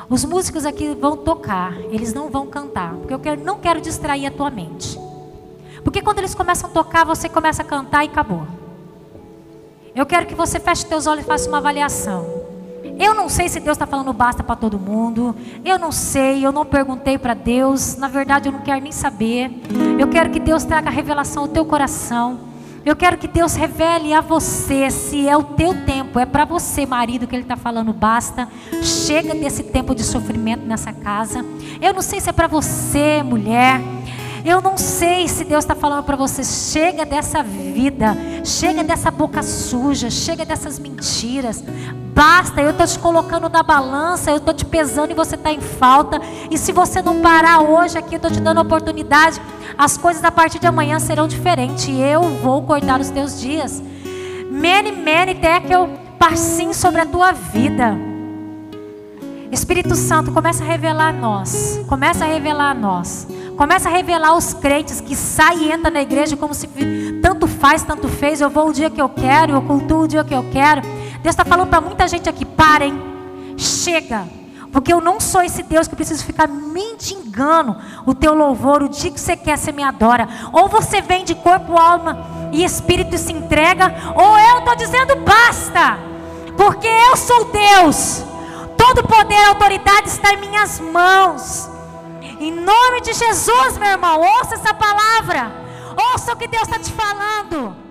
Os 0.08 0.24
músicos 0.24 0.64
aqui 0.64 0.94
vão 0.94 1.16
tocar, 1.16 1.78
eles 1.90 2.14
não 2.14 2.30
vão 2.30 2.46
cantar, 2.46 2.94
porque 2.94 3.12
eu 3.12 3.18
quero, 3.18 3.44
não 3.44 3.58
quero 3.58 3.80
distrair 3.80 4.26
a 4.26 4.30
tua 4.30 4.50
mente. 4.50 4.98
Porque 5.82 6.02
quando 6.02 6.18
eles 6.18 6.34
começam 6.34 6.70
a 6.70 6.72
tocar, 6.72 7.04
você 7.04 7.28
começa 7.28 7.62
a 7.62 7.64
cantar 7.64 8.04
e 8.04 8.08
acabou. 8.08 8.46
Eu 9.94 10.06
quero 10.06 10.26
que 10.26 10.34
você 10.34 10.60
feche 10.60 10.86
teus 10.86 11.06
olhos 11.06 11.24
e 11.24 11.26
faça 11.26 11.48
uma 11.48 11.58
avaliação. 11.58 12.48
Eu 12.98 13.14
não 13.14 13.28
sei 13.28 13.48
se 13.48 13.60
Deus 13.60 13.76
está 13.76 13.86
falando 13.86 14.12
basta 14.12 14.42
para 14.42 14.56
todo 14.56 14.78
mundo. 14.78 15.34
Eu 15.64 15.78
não 15.78 15.92
sei, 15.92 16.44
eu 16.44 16.50
não 16.50 16.64
perguntei 16.64 17.16
para 17.16 17.32
Deus. 17.32 17.96
Na 17.96 18.08
verdade, 18.08 18.48
eu 18.48 18.52
não 18.52 18.60
quero 18.60 18.80
nem 18.80 18.92
saber. 18.92 19.50
Eu 19.98 20.08
quero 20.08 20.30
que 20.30 20.40
Deus 20.40 20.64
traga 20.64 20.90
revelação 20.90 21.44
ao 21.44 21.48
teu 21.48 21.64
coração. 21.64 22.40
Eu 22.84 22.96
quero 22.96 23.18
que 23.18 23.28
Deus 23.28 23.54
revele 23.54 24.14
a 24.14 24.20
você 24.20 24.90
se 24.90 25.28
é 25.28 25.36
o 25.36 25.42
teu 25.42 25.74
tempo, 25.84 26.18
é 26.18 26.24
para 26.24 26.44
você, 26.44 26.86
marido, 26.86 27.26
que 27.26 27.34
Ele 27.34 27.42
está 27.42 27.56
falando 27.56 27.92
basta. 27.92 28.48
Chega 28.82 29.34
desse 29.34 29.64
tempo 29.64 29.94
de 29.94 30.02
sofrimento 30.02 30.64
nessa 30.64 30.92
casa. 30.92 31.44
Eu 31.80 31.92
não 31.92 32.02
sei 32.02 32.20
se 32.20 32.30
é 32.30 32.32
para 32.32 32.46
você, 32.46 33.22
mulher. 33.22 33.80
Eu 34.48 34.62
não 34.62 34.78
sei 34.78 35.28
se 35.28 35.44
Deus 35.44 35.62
está 35.62 35.74
falando 35.74 36.04
para 36.04 36.16
você, 36.16 36.42
chega 36.42 37.04
dessa 37.04 37.42
vida, 37.42 38.16
chega 38.42 38.82
dessa 38.82 39.10
boca 39.10 39.42
suja, 39.42 40.08
chega 40.08 40.42
dessas 40.42 40.78
mentiras. 40.78 41.62
Basta, 42.14 42.62
eu 42.62 42.70
estou 42.70 42.86
te 42.86 42.98
colocando 42.98 43.50
na 43.50 43.62
balança, 43.62 44.30
eu 44.30 44.38
estou 44.38 44.54
te 44.54 44.64
pesando 44.64 45.10
e 45.10 45.14
você 45.14 45.34
está 45.34 45.52
em 45.52 45.60
falta. 45.60 46.18
E 46.50 46.56
se 46.56 46.72
você 46.72 47.02
não 47.02 47.20
parar 47.20 47.60
hoje 47.60 47.98
aqui, 47.98 48.14
eu 48.14 48.16
estou 48.16 48.30
te 48.30 48.40
dando 48.40 48.62
oportunidade, 48.62 49.38
as 49.76 49.98
coisas 49.98 50.24
a 50.24 50.30
partir 50.30 50.58
de 50.58 50.66
amanhã 50.66 50.98
serão 50.98 51.28
diferentes. 51.28 51.86
Eu 51.86 52.22
vou 52.22 52.62
cortar 52.62 53.02
os 53.02 53.10
teus 53.10 53.38
dias. 53.38 53.82
Mene, 54.50 54.92
mene, 54.92 55.34
tekel, 55.34 55.90
passim 56.18 56.72
sobre 56.72 57.02
a 57.02 57.06
tua 57.06 57.32
vida. 57.32 57.94
Espírito 59.52 59.94
Santo, 59.94 60.32
começa 60.32 60.64
a 60.64 60.66
revelar 60.66 61.10
a 61.10 61.12
nós. 61.12 61.78
Começa 61.86 62.24
a 62.24 62.28
revelar 62.28 62.70
a 62.70 62.74
nós. 62.74 63.28
Começa 63.58 63.88
a 63.88 63.92
revelar 63.92 64.36
os 64.36 64.54
crentes 64.54 65.00
que 65.00 65.16
saem 65.16 65.64
e 65.64 65.72
entram 65.72 65.90
na 65.90 66.00
igreja 66.00 66.36
como 66.36 66.54
se 66.54 66.68
tanto 67.20 67.48
faz, 67.48 67.82
tanto 67.82 68.06
fez. 68.06 68.40
Eu 68.40 68.48
vou 68.48 68.68
o 68.68 68.72
dia 68.72 68.88
que 68.88 69.02
eu 69.02 69.08
quero, 69.08 69.52
eu 69.52 69.62
cultuo 69.62 70.04
o 70.04 70.08
dia 70.08 70.22
que 70.22 70.32
eu 70.32 70.44
quero. 70.52 70.80
Deus 70.80 71.34
está 71.34 71.44
falando 71.44 71.68
para 71.68 71.80
muita 71.80 72.06
gente 72.06 72.28
aqui: 72.28 72.44
parem, 72.44 72.96
chega. 73.56 74.28
Porque 74.70 74.92
eu 74.92 75.00
não 75.00 75.18
sou 75.18 75.42
esse 75.42 75.64
Deus 75.64 75.88
que 75.88 75.96
preciso 75.96 76.24
ficar 76.24 76.46
mendigando 76.46 77.76
o 78.06 78.14
teu 78.14 78.32
louvor 78.32 78.80
o 78.80 78.88
dia 78.88 79.10
que 79.10 79.20
você 79.20 79.36
quer, 79.36 79.58
você 79.58 79.72
me 79.72 79.82
adora. 79.82 80.28
Ou 80.52 80.68
você 80.68 81.00
vem 81.00 81.24
de 81.24 81.34
corpo, 81.34 81.76
alma 81.76 82.50
e 82.52 82.62
espírito 82.62 83.16
e 83.16 83.18
se 83.18 83.32
entrega, 83.32 83.92
ou 84.14 84.38
eu 84.38 84.58
estou 84.60 84.76
dizendo 84.76 85.16
basta. 85.16 85.98
Porque 86.56 86.86
eu 86.86 87.16
sou 87.16 87.50
Deus. 87.50 88.22
Todo 88.76 89.02
poder 89.02 89.34
e 89.34 89.48
autoridade 89.48 90.06
está 90.06 90.32
em 90.32 90.36
minhas 90.36 90.78
mãos. 90.78 91.77
Em 92.40 92.52
nome 92.52 93.00
de 93.00 93.12
Jesus, 93.12 93.78
meu 93.78 93.88
irmão, 93.88 94.20
ouça 94.20 94.54
essa 94.54 94.72
palavra. 94.72 95.50
Ouça 96.12 96.32
o 96.32 96.36
que 96.36 96.46
Deus 96.46 96.62
está 96.62 96.78
te 96.78 96.92
falando. 96.92 97.87